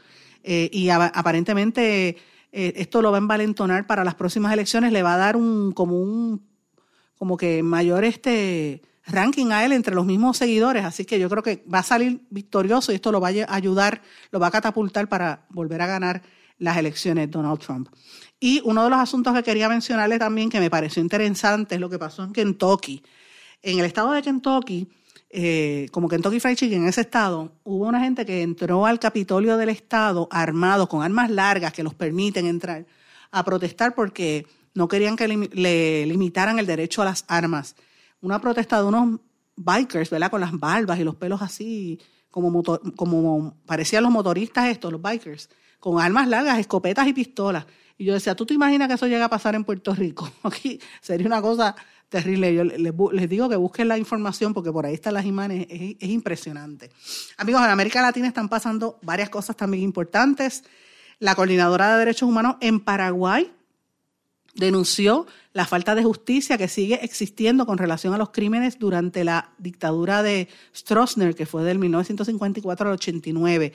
eh, 0.43 0.71
y 0.73 0.89
aparentemente 0.89 2.17
eh, 2.53 2.73
esto 2.77 3.03
lo 3.03 3.11
va 3.11 3.19
a 3.19 3.21
envalentonar 3.21 3.87
para 3.87 4.03
las 4.03 4.15
próximas 4.15 4.51
elecciones, 4.53 4.93
le 4.93 5.03
va 5.03 5.15
a 5.15 5.19
dar 5.19 5.37
un 5.37 5.73
como 5.73 6.01
un 6.01 6.55
como 7.17 7.37
que 7.37 7.63
mayor 7.63 8.05
este 8.05 8.83
ranking 9.07 9.53
a 9.53 9.65
él 9.65 9.73
entre 9.73 9.95
los 9.95 10.07
mismos 10.07 10.39
seguidores, 10.39 10.85
así 10.85 11.05
que 11.05 11.19
yo 11.19 11.29
creo 11.29 11.43
que 11.43 11.65
va 11.73 11.81
a 11.81 11.83
salir 11.83 12.23
victorioso 12.31 12.93
y 12.93 12.97
esto 12.97 13.13
lo 13.13 13.21
va 13.21 13.29
a 13.29 13.55
ayudar, 13.55 14.03
lo 14.31 14.41
va 14.41 14.49
a 14.49 14.51
catapultar 14.51 15.09
para 15.09 15.47
volver 15.51 15.83
a 15.83 15.87
ganar 15.87 16.23
las 16.59 16.77
elecciones 16.77 17.31
Donald 17.31 17.61
Trump. 17.61 17.89
Y 18.41 18.61
uno 18.65 18.85
de 18.85 18.91
los 18.91 18.99
asuntos 18.99 19.35
que 19.35 19.43
quería 19.43 19.69
mencionarle 19.69 20.19
también, 20.19 20.51
que 20.51 20.61
me 20.61 20.71
pareció 20.71 21.03
interesante, 21.03 21.75
es 21.75 21.81
lo 21.81 21.91
que 21.91 21.99
pasó 21.99 22.25
en 22.25 22.33
Kentucky. 22.33 23.03
En 23.63 23.79
el 23.79 23.87
estado 23.87 24.13
de 24.13 24.23
Kentucky, 24.23 24.89
eh, 25.31 25.89
como 25.91 26.09
Kentucky 26.09 26.39
Fried 26.41 26.57
Chicken, 26.57 26.83
en 26.83 26.89
ese 26.89 27.01
estado, 27.01 27.53
hubo 27.65 27.87
una 27.87 28.01
gente 28.01 28.25
que 28.25 28.43
entró 28.43 28.87
al 28.87 29.01
Capitolio 29.01 29.57
del 29.57 29.71
estado 29.71 30.29
armado 30.31 30.89
con 30.89 31.03
armas 31.03 31.31
largas 31.31 31.73
que 31.73 31.83
los 31.83 31.95
permiten 31.95 32.47
entrar 32.47 32.87
a 33.31 33.45
protestar 33.45 33.95
porque 33.95 34.47
no 34.75 34.87
querían 34.89 35.17
que 35.17 35.27
le, 35.27 36.07
limitaran 36.07 36.59
el 36.59 36.67
derecho 36.67 37.03
a 37.03 37.07
las 37.07 37.25
armas. 37.29 37.75
Una 38.21 38.41
protesta 38.41 38.81
de 38.81 38.89
unos 38.89 39.21
bikers, 39.57 40.11
¿verdad? 40.11 40.31
Con 40.31 40.41
las 40.41 40.53
barbas 40.53 40.99
y 40.99 41.05
los 41.05 41.17
pelos 41.17 41.43
así, 41.43 42.01
como, 42.31 42.63
como 42.97 43.57
parecían 43.67 44.03
los 44.03 44.13
motoristas 44.13 44.69
estos, 44.69 44.93
los 44.93 45.01
bikers, 45.01 45.49
con 45.79 46.01
armas 46.01 46.29
largas, 46.29 46.59
escopetas 46.59 47.07
y 47.07 47.13
pistolas. 47.13 47.67
Y 47.97 48.05
yo 48.05 48.15
decía, 48.15 48.35
¿tú 48.35 48.45
te 48.45 48.55
imaginas 48.55 48.89
que 48.89 48.95
eso 48.95 49.07
llega 49.07 49.27
a 49.27 49.31
pasar 49.31 49.55
en 49.55 49.65
Puerto 49.65 49.95
Rico? 49.95 50.29
Aquí 50.43 50.81
sería 51.01 51.27
una 51.27 51.41
cosa 51.41 51.77
terrible. 52.09 52.55
Yo 52.55 52.65
les, 52.65 53.29
digo 53.29 53.49
que 53.49 53.57
busquen 53.57 53.89
la 53.89 53.99
información 53.99 54.53
porque 54.53 54.73
por 54.73 54.87
ahí 54.87 54.95
están 54.95 55.15
las 55.15 55.27
imágenes, 55.27 55.67
es, 55.71 55.97
es, 56.01 56.09
impresionante. 56.09 56.91
Amigos, 57.37 57.63
en 57.63 57.71
América 57.71 58.03
Latina 58.03 58.27
están 58.27 58.49
pasando 58.49 58.99
varias 59.03 59.31
cosas 59.31 59.57
también 59.57 59.85
importantes. 59.85 60.65
La 61.21 61.37
Coordinadora 61.37 61.93
de 61.93 61.99
Derechos 62.01 62.29
Humanos 62.29 62.57
en 62.61 62.81
Paraguay 62.81 63.53
denunció 64.55 65.27
la 65.53 65.67
falta 65.67 65.95
de 65.95 66.05
justicia 66.05 66.59
que 66.59 66.69
sigue 66.69 67.05
existiendo 67.05 67.67
con 67.67 67.79
relación 67.79 68.15
a 68.15 68.19
los 68.19 68.31
crímenes 68.31 68.79
durante 68.79 69.25
la 69.25 69.51
dictadura 69.59 70.23
de 70.23 70.49
Stroessner, 70.75 71.35
que 71.35 71.47
fue 71.47 71.65
del 71.65 71.79
1954 71.79 72.89
al 72.89 72.95
89, 72.95 73.73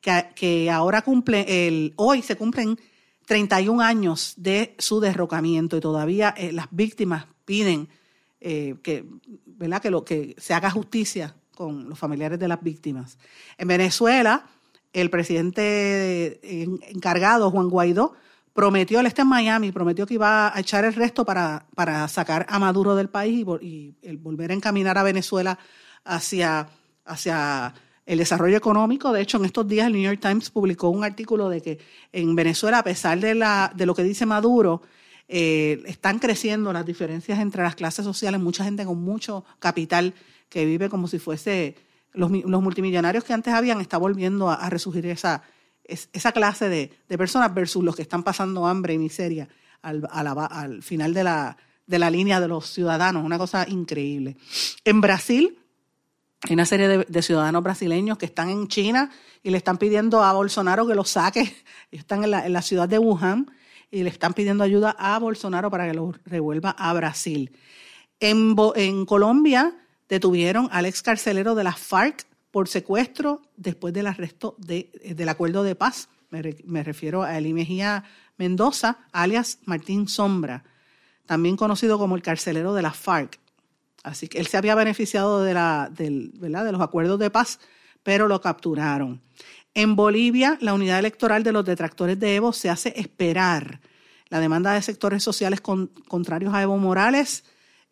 que, 0.00 0.26
que 0.34 0.70
ahora 0.70 1.02
cumple, 1.02 1.68
el, 1.68 1.92
hoy 1.96 2.22
se 2.22 2.36
cumplen 2.36 2.78
31 3.26 3.82
años 3.82 4.34
de 4.36 4.74
su 4.78 5.00
derrocamiento 5.00 5.76
y 5.76 5.80
todavía 5.80 6.34
eh, 6.36 6.52
las 6.52 6.66
víctimas 6.70 7.26
piden 7.44 7.88
eh, 8.40 8.76
que, 8.82 9.04
¿verdad? 9.46 9.80
Que, 9.80 9.90
lo, 9.90 10.04
que 10.04 10.34
se 10.38 10.54
haga 10.54 10.70
justicia 10.70 11.36
con 11.54 11.88
los 11.88 11.98
familiares 11.98 12.38
de 12.38 12.48
las 12.48 12.62
víctimas. 12.62 13.18
En 13.56 13.68
Venezuela, 13.68 14.46
el 14.92 15.10
presidente 15.10 16.40
eh, 16.42 16.68
encargado, 16.88 17.50
Juan 17.50 17.68
Guaidó, 17.68 18.14
prometió, 18.54 19.00
él 19.00 19.06
está 19.06 19.22
en 19.22 19.28
Miami, 19.28 19.72
prometió 19.72 20.06
que 20.06 20.14
iba 20.14 20.54
a 20.54 20.60
echar 20.60 20.84
el 20.84 20.94
resto 20.94 21.24
para, 21.24 21.66
para 21.74 22.06
sacar 22.08 22.46
a 22.48 22.58
Maduro 22.58 22.94
del 22.94 23.08
país 23.08 23.46
y, 23.60 23.94
volver 24.16 24.50
a 24.50 24.54
encaminar 24.54 24.98
a 24.98 25.02
Venezuela 25.02 25.58
hacia, 26.04 26.68
hacia 27.04 27.74
el 28.06 28.18
desarrollo 28.18 28.56
económico. 28.56 29.12
De 29.12 29.22
hecho, 29.22 29.38
en 29.38 29.46
estos 29.46 29.66
días 29.66 29.86
el 29.86 29.94
New 29.94 30.02
York 30.02 30.20
Times 30.20 30.50
publicó 30.50 30.88
un 30.90 31.04
artículo 31.04 31.48
de 31.48 31.60
que 31.60 31.78
en 32.12 32.34
Venezuela, 32.34 32.78
a 32.78 32.84
pesar 32.84 33.18
de, 33.20 33.34
la, 33.34 33.72
de 33.74 33.86
lo 33.86 33.94
que 33.94 34.02
dice 34.02 34.26
Maduro, 34.26 34.82
eh, 35.28 35.82
están 35.86 36.18
creciendo 36.18 36.72
las 36.72 36.84
diferencias 36.84 37.38
entre 37.38 37.62
las 37.62 37.74
clases 37.74 38.04
sociales, 38.04 38.40
mucha 38.40 38.64
gente 38.64 38.84
con 38.84 39.02
mucho 39.02 39.44
capital 39.58 40.14
que 40.48 40.66
vive 40.66 40.90
como 40.90 41.08
si 41.08 41.18
fuese 41.18 41.76
los, 42.12 42.30
multimillonarios 42.30 43.24
que 43.24 43.32
antes 43.32 43.54
habían, 43.54 43.80
está 43.80 43.96
volviendo 43.96 44.50
a, 44.50 44.68
resurgir 44.68 45.06
esa, 45.06 45.42
esa 45.84 46.32
clase 46.32 46.68
de, 46.68 47.18
personas 47.18 47.52
versus 47.52 47.82
los 47.84 47.96
que 47.96 48.02
están 48.02 48.22
pasando 48.22 48.66
hambre 48.66 48.94
y 48.94 48.98
miseria 48.98 49.48
al, 49.82 50.06
al 50.10 50.82
final 50.82 51.12
de 51.12 51.24
la, 51.24 51.56
de 51.86 51.98
la 51.98 52.10
línea 52.10 52.40
de 52.40 52.48
los 52.48 52.66
ciudadanos, 52.66 53.24
una 53.24 53.38
cosa 53.38 53.66
increíble. 53.68 54.36
En 54.84 55.00
Brasil, 55.00 55.58
hay 56.42 56.54
una 56.54 56.66
serie 56.66 56.88
de, 57.06 57.22
ciudadanos 57.22 57.62
brasileños 57.62 58.18
que 58.18 58.26
están 58.26 58.48
en 58.48 58.66
China 58.68 59.10
y 59.42 59.50
le 59.50 59.58
están 59.58 59.78
pidiendo 59.78 60.22
a 60.22 60.32
Bolsonaro 60.32 60.86
que 60.86 60.94
los 60.94 61.10
saque. 61.10 61.54
están 61.90 62.24
en 62.24 62.52
la, 62.52 62.62
ciudad 62.62 62.88
de 62.88 62.98
Wuhan 62.98 63.50
y 63.90 64.02
le 64.02 64.10
están 64.10 64.34
pidiendo 64.34 64.64
ayuda 64.64 64.96
a 64.98 65.18
Bolsonaro 65.18 65.70
para 65.70 65.86
que 65.86 65.94
los 65.94 66.16
revuelva 66.24 66.70
a 66.70 66.92
Brasil. 66.94 67.52
En, 68.18 68.56
en 68.74 69.06
Colombia 69.06 69.76
detuvieron 70.08 70.68
al 70.72 70.86
ex 70.86 71.02
carcelero 71.02 71.54
de 71.54 71.64
la 71.64 71.72
FARC 71.72 72.26
por 72.52 72.68
secuestro 72.68 73.42
después 73.56 73.92
del 73.92 74.06
arresto 74.06 74.54
del 74.58 75.28
acuerdo 75.28 75.64
de 75.64 75.74
paz. 75.74 76.08
Me, 76.30 76.82
refiero 76.82 77.22
a 77.22 77.36
Eli 77.36 77.52
Mejía 77.52 78.04
Mendoza, 78.38 78.98
alias 79.10 79.58
Martín 79.64 80.06
Sombra, 80.06 80.62
también 81.26 81.56
conocido 81.56 81.98
como 81.98 82.14
el 82.14 82.22
carcelero 82.22 82.72
de 82.74 82.82
la 82.82 82.92
FARC. 82.92 83.40
Así 84.04 84.28
que 84.28 84.38
él 84.38 84.46
se 84.46 84.56
había 84.56 84.74
beneficiado 84.74 85.42
de, 85.42 85.54
la, 85.54 85.90
¿verdad? 85.98 86.64
de 86.64 86.72
los 86.72 86.80
acuerdos 86.80 87.18
de 87.18 87.30
paz, 87.30 87.58
pero 88.02 88.28
lo 88.28 88.40
capturaron. 88.40 89.20
En 89.74 89.96
Bolivia, 89.96 90.58
la 90.60 90.74
unidad 90.74 90.98
electoral 90.98 91.42
de 91.42 91.52
los 91.52 91.64
detractores 91.64 92.18
de 92.18 92.36
Evo 92.36 92.52
se 92.52 92.68
hace 92.68 92.92
esperar. 92.96 93.80
La 94.28 94.40
demanda 94.40 94.72
de 94.72 94.82
sectores 94.82 95.22
sociales 95.22 95.60
contrarios 95.60 96.54
a 96.54 96.62
Evo 96.62 96.76
Morales 96.78 97.44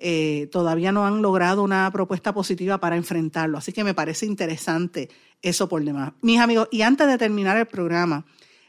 eh, 0.03 0.49
todavía 0.51 0.93
no 0.93 1.07
han 1.07 1.21
logrado 1.21 1.63
una 1.63 1.91
propuesta 1.93 2.33
positiva 2.33 2.79
para 2.79 2.97
enfrentarlo. 2.97 3.59
Así 3.59 3.73
que 3.73 3.85
me 3.85 3.93
parece 3.93 4.25
interesante 4.25 5.11
eso 5.43 5.69
por 5.69 5.85
demás. 5.85 6.13
Mis 6.23 6.41
amigos, 6.41 6.69
y 6.71 6.81
antes 6.81 7.07
de 7.07 7.19
terminar 7.19 7.59
el 7.59 7.67
programa, 7.67 8.25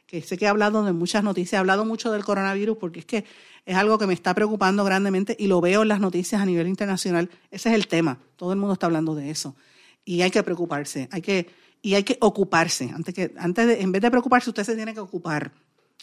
que 0.06 0.22
sé 0.22 0.38
que 0.38 0.44
he 0.44 0.48
hablado 0.50 0.84
de 0.84 0.92
muchas 0.92 1.24
noticias, 1.24 1.54
he 1.54 1.58
hablado 1.58 1.86
mucho 1.86 2.12
del 2.12 2.26
coronavirus 2.26 2.78
porque 2.78 3.00
es 3.00 3.06
que 3.06 3.24
es 3.66 3.78
algo 3.78 3.98
que 3.98 4.08
me 4.08 4.14
está 4.14 4.34
preocupando 4.34 4.84
grandemente 4.84 5.38
y 5.40 5.48
lo 5.48 5.62
veo 5.62 5.84
en 5.84 5.88
las 5.88 6.02
noticias 6.02 6.42
a 6.42 6.46
nivel 6.46 6.68
internacional. 6.68 7.30
Ese 7.50 7.70
es 7.70 7.76
el 7.76 7.88
tema, 7.88 8.20
todo 8.36 8.52
el 8.52 8.60
mundo 8.60 8.74
está 8.74 8.88
hablando 8.88 9.16
de 9.16 9.30
eso. 9.30 9.56
Y 10.04 10.22
hay 10.24 10.32
que 10.32 10.44
preocuparse, 10.44 11.08
hay 11.12 11.22
que, 11.22 11.50
y 11.82 11.94
hay 11.94 12.04
que 12.04 12.18
ocuparse. 12.20 12.92
Antes 12.94 13.16
que, 13.16 13.34
antes 13.38 13.68
de, 13.68 13.82
en 13.82 13.94
vez 13.94 14.02
de 14.02 14.12
preocuparse, 14.12 14.50
usted 14.50 14.66
se 14.66 14.76
tiene 14.76 14.94
que 14.94 15.00
ocupar. 15.00 15.54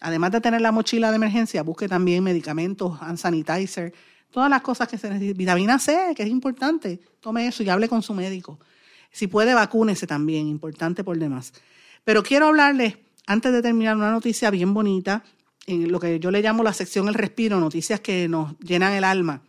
Además 0.00 0.30
de 0.32 0.40
tener 0.40 0.62
la 0.62 0.72
mochila 0.72 1.10
de 1.10 1.16
emergencia, 1.16 1.62
busque 1.62 1.86
también 1.86 2.24
medicamentos, 2.24 2.96
hand 3.02 3.18
sanitizer, 3.18 3.92
todas 4.30 4.50
las 4.50 4.62
cosas 4.62 4.88
que 4.88 4.98
se 4.98 5.08
necesitan. 5.08 5.38
Vitamina 5.38 5.78
C, 5.78 6.12
que 6.16 6.22
es 6.22 6.28
importante, 6.28 7.00
tome 7.20 7.46
eso 7.46 7.62
y 7.62 7.68
hable 7.68 7.88
con 7.88 8.02
su 8.02 8.14
médico. 8.14 8.58
Si 9.10 9.26
puede, 9.26 9.54
vacúnese 9.54 10.06
también, 10.06 10.46
importante 10.48 11.02
por 11.02 11.18
demás. 11.18 11.52
Pero 12.04 12.22
quiero 12.22 12.46
hablarles, 12.48 12.98
antes 13.26 13.52
de 13.52 13.62
terminar, 13.62 13.96
una 13.96 14.10
noticia 14.10 14.50
bien 14.50 14.74
bonita, 14.74 15.24
en 15.66 15.92
lo 15.92 16.00
que 16.00 16.18
yo 16.18 16.30
le 16.30 16.40
llamo 16.40 16.62
la 16.62 16.72
sección 16.72 17.08
El 17.08 17.14
Respiro, 17.14 17.60
noticias 17.60 18.00
que 18.00 18.28
nos 18.28 18.58
llenan 18.60 18.94
el 18.94 19.04
alma. 19.04 19.42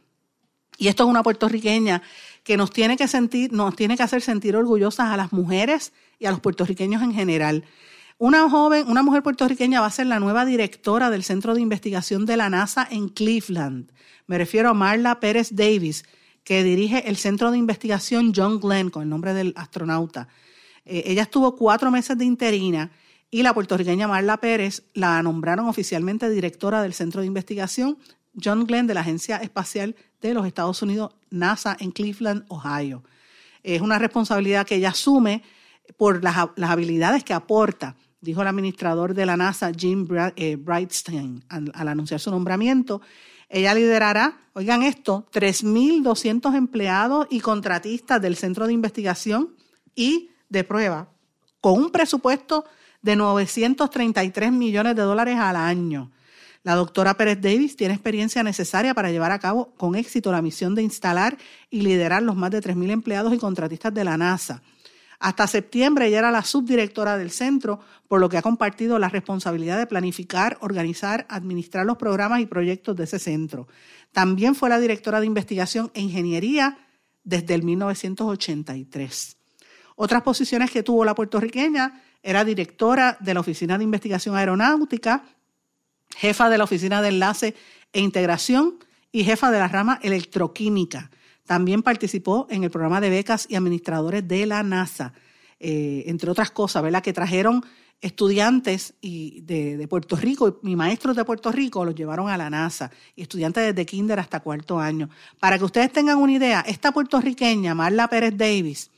Y 0.77 0.87
esto 0.87 1.03
es 1.03 1.09
una 1.09 1.23
puertorriqueña 1.23 2.01
que 2.43 2.57
nos 2.57 2.71
tiene 2.71 2.97
que 2.97 3.07
sentir, 3.07 3.51
nos 3.53 3.75
tiene 3.75 3.97
que 3.97 4.03
hacer 4.03 4.21
sentir 4.21 4.55
orgullosas 4.55 5.07
a 5.07 5.17
las 5.17 5.33
mujeres 5.33 5.93
y 6.19 6.25
a 6.25 6.31
los 6.31 6.39
puertorriqueños 6.39 7.03
en 7.03 7.13
general. 7.13 7.63
Una 8.21 8.49
joven, 8.49 8.89
una 8.89 9.01
mujer 9.01 9.23
puertorriqueña 9.23 9.79
va 9.79 9.87
a 9.87 9.91
ser 9.91 10.05
la 10.05 10.19
nueva 10.19 10.43
directora 10.43 11.09
del 11.09 11.23
Centro 11.23 11.55
de 11.55 11.61
Investigación 11.61 12.25
de 12.25 12.35
la 12.35 12.49
NASA 12.49 12.85
en 12.91 13.07
Cleveland. 13.07 13.93
Me 14.27 14.37
refiero 14.37 14.67
a 14.67 14.73
Marla 14.73 15.21
Pérez 15.21 15.55
Davis, 15.55 16.03
que 16.43 16.61
dirige 16.65 17.07
el 17.07 17.15
Centro 17.15 17.49
de 17.49 17.57
Investigación 17.57 18.33
John 18.35 18.59
Glenn, 18.59 18.89
con 18.89 19.03
el 19.03 19.09
nombre 19.09 19.33
del 19.33 19.53
astronauta. 19.55 20.27
Eh, 20.83 21.03
ella 21.05 21.21
estuvo 21.21 21.55
cuatro 21.55 21.91
meses 21.91 22.17
de 22.17 22.25
interina 22.25 22.91
y 23.31 23.41
la 23.41 23.53
puertorriqueña 23.53 24.09
Marla 24.09 24.35
Pérez 24.35 24.83
la 24.93 25.23
nombraron 25.23 25.69
oficialmente 25.69 26.29
directora 26.29 26.81
del 26.81 26.93
Centro 26.93 27.21
de 27.21 27.27
Investigación 27.27 27.97
John 28.43 28.65
Glenn 28.65 28.85
de 28.85 28.95
la 28.95 28.99
Agencia 28.99 29.37
Espacial 29.37 29.95
de 30.19 30.33
los 30.33 30.45
Estados 30.45 30.81
Unidos, 30.81 31.15
NASA, 31.29 31.77
en 31.79 31.91
Cleveland, 31.91 32.43
Ohio. 32.49 33.01
Es 33.63 33.79
una 33.79 33.97
responsabilidad 33.97 34.67
que 34.67 34.75
ella 34.75 34.89
asume 34.89 35.41
por 35.97 36.21
las, 36.23 36.35
habilidades 36.37 37.23
que 37.23 37.33
aporta, 37.33 37.95
dijo 38.21 38.41
el 38.41 38.47
administrador 38.47 39.13
de 39.13 39.25
la 39.25 39.37
NASA, 39.37 39.71
Jim 39.75 40.07
eh, 40.35 40.55
Brightstein, 40.55 41.43
al, 41.49 41.87
anunciar 41.87 42.19
su 42.19 42.31
nombramiento. 42.31 43.01
Ella 43.49 43.73
liderará, 43.73 44.37
oigan 44.53 44.83
esto, 44.83 45.27
3.200 45.31 46.55
empleados 46.55 47.27
y 47.29 47.39
contratistas 47.39 48.21
del 48.21 48.35
Centro 48.35 48.67
de 48.67 48.73
Investigación 48.73 49.55
y 49.95 50.29
de 50.49 50.63
Prueba, 50.63 51.09
con 51.61 51.73
un 51.73 51.89
presupuesto 51.89 52.65
de 53.01 53.15
933 53.15 54.51
millones 54.51 54.95
de 54.95 55.01
dólares 55.01 55.37
al 55.37 55.55
año. 55.55 56.11
La 56.63 56.75
doctora 56.75 57.15
Pérez 57.15 57.39
Davis 57.41 57.77
tiene 57.77 57.93
experiencia 57.93 58.43
necesaria 58.43 58.93
para 58.93 59.11
llevar 59.11 59.31
a 59.31 59.39
cabo 59.39 59.73
con 59.77 59.95
éxito 59.95 60.31
la 60.31 60.41
misión 60.41 60.75
de 60.75 60.83
instalar 60.83 61.37
y 61.69 61.81
liderar 61.81 62.21
los 62.21 62.35
más 62.35 62.51
de 62.51 62.61
3.000 62.61 62.91
empleados 62.91 63.33
y 63.33 63.37
contratistas 63.37 63.93
de 63.93 64.03
la 64.03 64.17
NASA. 64.17 64.61
Hasta 65.19 65.47
septiembre 65.47 66.07
ella 66.07 66.19
era 66.19 66.31
la 66.31 66.43
subdirectora 66.43 67.17
del 67.17 67.31
centro, 67.31 67.81
por 68.07 68.21
lo 68.21 68.29
que 68.29 68.37
ha 68.37 68.41
compartido 68.41 68.97
la 68.99 69.09
responsabilidad 69.09 69.77
de 69.77 69.85
planificar, 69.85 70.57
organizar, 70.61 71.25
administrar 71.29 71.85
los 71.85 71.97
programas 71.97 72.39
y 72.39 72.45
proyectos 72.45 72.95
de 72.95 73.03
ese 73.03 73.19
centro. 73.19 73.67
También 74.13 74.55
fue 74.55 74.69
la 74.69 74.79
directora 74.79 75.19
de 75.19 75.25
investigación 75.25 75.91
e 75.93 76.01
ingeniería 76.01 76.77
desde 77.23 77.53
el 77.53 77.63
1983. 77.63 79.37
Otras 79.95 80.21
posiciones 80.21 80.71
que 80.71 80.83
tuvo 80.83 81.03
la 81.03 81.15
puertorriqueña 81.15 82.01
era 82.23 82.45
directora 82.45 83.17
de 83.19 83.33
la 83.33 83.41
Oficina 83.41 83.77
de 83.77 83.83
Investigación 83.83 84.37
Aeronáutica, 84.37 85.25
jefa 86.15 86.49
de 86.49 86.57
la 86.57 86.63
Oficina 86.63 87.01
de 87.01 87.09
Enlace 87.09 87.55
e 87.91 87.99
Integración 87.99 88.75
y 89.11 89.25
jefa 89.25 89.51
de 89.51 89.59
la 89.59 89.67
rama 89.67 89.99
Electroquímica. 90.01 91.11
También 91.49 91.81
participó 91.81 92.45
en 92.51 92.63
el 92.63 92.69
programa 92.69 93.01
de 93.01 93.09
becas 93.09 93.47
y 93.49 93.55
administradores 93.55 94.27
de 94.27 94.45
la 94.45 94.61
NASA, 94.61 95.13
eh, 95.59 96.03
entre 96.05 96.29
otras 96.29 96.51
cosas, 96.51 96.83
¿verdad? 96.83 97.01
Que 97.01 97.11
trajeron 97.11 97.65
estudiantes 98.01 98.93
y 99.01 99.41
de, 99.41 99.87
Puerto 99.87 100.15
Rico 100.15 100.59
y 100.61 100.75
maestros 100.75 101.15
de 101.15 101.25
Puerto 101.25 101.51
Rico 101.51 101.83
los 101.83 101.95
llevaron 101.95 102.29
a 102.29 102.37
la 102.37 102.51
NASA 102.51 102.91
estudiantes 103.15 103.63
desde 103.65 103.83
kinder 103.87 104.19
hasta 104.19 104.41
cuarto 104.41 104.77
año. 104.77 105.09
Para 105.39 105.57
que 105.57 105.63
ustedes 105.63 105.91
tengan 105.91 106.19
una 106.19 106.33
idea, 106.33 106.61
esta 106.67 106.91
puertorriqueña, 106.91 107.73
Marla 107.73 108.07
Pérez 108.07 108.37
Davis, 108.37 108.91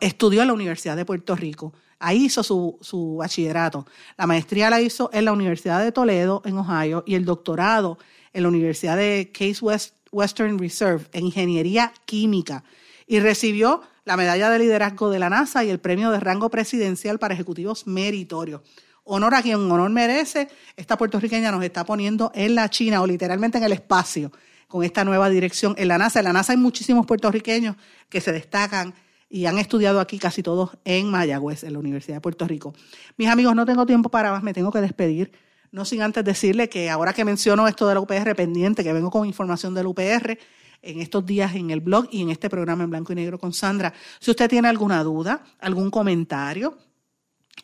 estudió 0.00 0.42
en 0.42 0.48
la 0.48 0.54
Universidad 0.54 0.96
de 0.96 1.04
Puerto 1.04 1.36
Rico 1.36 1.72
Ahí 1.98 2.26
hizo 2.26 2.42
su, 2.42 3.16
bachillerato. 3.18 3.86
La 4.18 4.26
maestría 4.26 4.68
la 4.70 4.80
hizo 4.80 5.08
en 5.12 5.24
la 5.24 5.32
Universidad 5.32 5.82
de 5.82 5.92
Toledo, 5.92 6.42
en 6.44 6.58
Ohio, 6.58 7.04
y 7.06 7.14
el 7.14 7.24
doctorado 7.24 7.98
en 8.32 8.42
la 8.42 8.48
Universidad 8.48 8.96
de 8.96 9.30
Case 9.32 9.64
West, 9.64 9.95
Western 10.12 10.58
Reserve 10.58 11.06
en 11.12 11.26
Ingeniería 11.26 11.92
Química. 12.04 12.64
Y 13.06 13.20
recibió 13.20 13.82
la 14.04 14.16
medalla 14.16 14.50
de 14.50 14.58
liderazgo 14.58 15.10
de 15.10 15.18
la 15.18 15.30
NASA 15.30 15.64
y 15.64 15.70
el 15.70 15.78
premio 15.78 16.10
de 16.10 16.20
rango 16.20 16.50
presidencial 16.50 17.18
para 17.18 17.34
ejecutivos 17.34 17.86
meritorios. 17.86 18.62
Honor 19.04 19.34
a 19.34 19.42
quien 19.42 19.70
honor 19.70 19.90
merece. 19.90 20.48
Esta 20.76 20.96
puertorriqueña 20.96 21.52
nos 21.52 21.62
está 21.62 21.84
poniendo 21.84 22.32
en 22.34 22.54
la 22.54 22.68
China 22.70 23.02
o 23.02 23.06
literalmente 23.06 23.58
en 23.58 23.64
el 23.64 23.72
espacio 23.72 24.32
con 24.68 24.82
esta 24.82 25.04
nueva 25.04 25.28
dirección 25.28 25.74
en 25.78 25.88
la 25.88 25.98
NASA. 25.98 26.20
En 26.20 26.24
la 26.24 26.32
NASA 26.32 26.52
hay 26.52 26.58
muchísimos 26.58 27.06
puertorriqueños 27.06 27.76
que 28.08 28.20
se 28.20 28.32
destacan 28.32 28.94
y 29.28 29.46
han 29.46 29.58
estudiado 29.58 30.00
aquí 30.00 30.18
casi 30.18 30.42
todos 30.42 30.70
en 30.84 31.10
Mayagüez, 31.10 31.64
en 31.64 31.72
la 31.72 31.78
Universidad 31.78 32.16
de 32.16 32.20
Puerto 32.20 32.46
Rico. 32.46 32.74
Mis 33.16 33.28
amigos, 33.28 33.54
no 33.54 33.66
tengo 33.66 33.86
tiempo 33.86 34.08
para 34.08 34.30
más, 34.30 34.42
me 34.42 34.52
tengo 34.52 34.70
que 34.70 34.80
despedir. 34.80 35.32
No 35.72 35.84
sin 35.84 36.02
antes 36.02 36.24
decirle 36.24 36.68
que 36.68 36.90
ahora 36.90 37.12
que 37.12 37.24
menciono 37.24 37.68
esto 37.68 37.86
de 37.86 37.94
la 37.94 38.00
UPR 38.00 38.34
pendiente, 38.34 38.84
que 38.84 38.92
vengo 38.92 39.10
con 39.10 39.26
información 39.26 39.74
del 39.74 39.86
UPR 39.86 40.38
en 40.82 41.00
estos 41.00 41.24
días 41.26 41.54
en 41.54 41.70
el 41.70 41.80
blog 41.80 42.08
y 42.10 42.22
en 42.22 42.30
este 42.30 42.48
programa 42.48 42.84
en 42.84 42.90
blanco 42.90 43.12
y 43.12 43.16
negro 43.16 43.38
con 43.38 43.52
Sandra, 43.52 43.92
si 44.20 44.30
usted 44.30 44.48
tiene 44.48 44.68
alguna 44.68 45.02
duda, 45.02 45.42
algún 45.58 45.90
comentario 45.90 46.78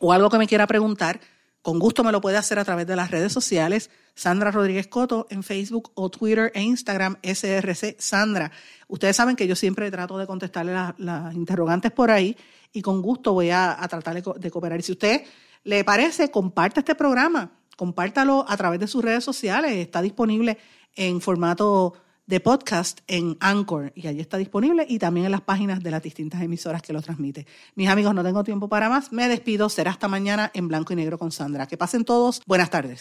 o 0.01 0.13
algo 0.13 0.29
que 0.31 0.39
me 0.39 0.47
quiera 0.47 0.67
preguntar, 0.67 1.21
con 1.63 1.79
gusto 1.79 2.03
me 2.03 2.11
lo 2.11 2.21
puede 2.21 2.37
hacer 2.37 2.59
a 2.59 2.65
través 2.65 2.89
de 2.89 2.97
las 2.97 3.13
redes 3.13 3.33
sociales. 3.33 3.89
Sandra 4.15 4.51
Rodríguez 4.51 4.89
Coto 4.89 5.29
en 5.31 5.45
Facebook 5.45 5.93
o 5.95 6.11
Twitter 6.11 6.51
e 6.55 6.63
Instagram, 6.63 7.17
SRC 7.23 7.97
Sandra. 8.01 8.51
Ustedes 8.89 9.15
saben 9.15 9.37
que 9.37 9.47
yo 9.47 9.55
siempre 9.55 9.91
trato 9.91 10.19
de 10.19 10.27
contestarle 10.27 10.73
las, 10.99 11.35
interrogantes 11.35 11.93
por 11.93 12.11
ahí 12.11 12.37
y 12.73 12.83
con 12.83 13.01
gusto 13.01 13.33
voy 13.33 13.51
a, 13.51 13.79
tratar 13.89 14.21
de, 14.21 14.51
cooperar. 14.51 14.81
Y 14.81 14.83
si 14.83 14.93
usted 14.93 15.23
le 15.63 15.85
parece, 15.85 16.33
comparte 16.33 16.81
este 16.81 16.97
programa, 16.97 17.53
compártalo 17.77 18.45
a 18.49 18.57
través 18.57 18.81
de 18.81 18.87
sus 18.87 19.05
redes 19.05 19.25
sociales. 19.25 19.73
Está 19.73 20.03
disponible 20.03 20.59
en 20.95 21.21
formato 21.21 21.95
de 22.27 22.41
podcast 22.41 23.01
en 23.09 23.37
Anchor 23.41 23.93
y 23.95 24.07
allí 24.07 24.21
está 24.21 24.37
disponible 24.37 24.87
y 24.89 24.99
también 24.99 25.27
en 25.27 25.33
las 25.33 25.41
páginas 25.41 25.83
de 25.83 25.91
las 25.91 26.03
distintas 26.03 26.41
emisoras 26.43 26.83
que 26.83 26.93
lo 26.93 27.03
transmite. 27.03 27.47
Mis 27.75 27.89
amigos, 27.89 28.15
no 28.15 28.23
tengo 28.23 28.45
tiempo 28.45 28.69
para 28.69 28.89
más. 28.89 29.13
Me 29.13 29.29
despido. 29.29 29.69
Será 29.69 29.91
hasta 29.91 30.09
mañana 30.09 30.51
en 30.55 30.69
blanco 30.69 30.93
y 30.93 30.97
negro 30.97 31.19
con 31.19 31.33
Sandra. 31.33 31.67
Que 31.67 31.77
pasen 31.77 32.05
todos. 32.05 32.41
Buenas 32.47 32.71
tardes. 32.71 33.01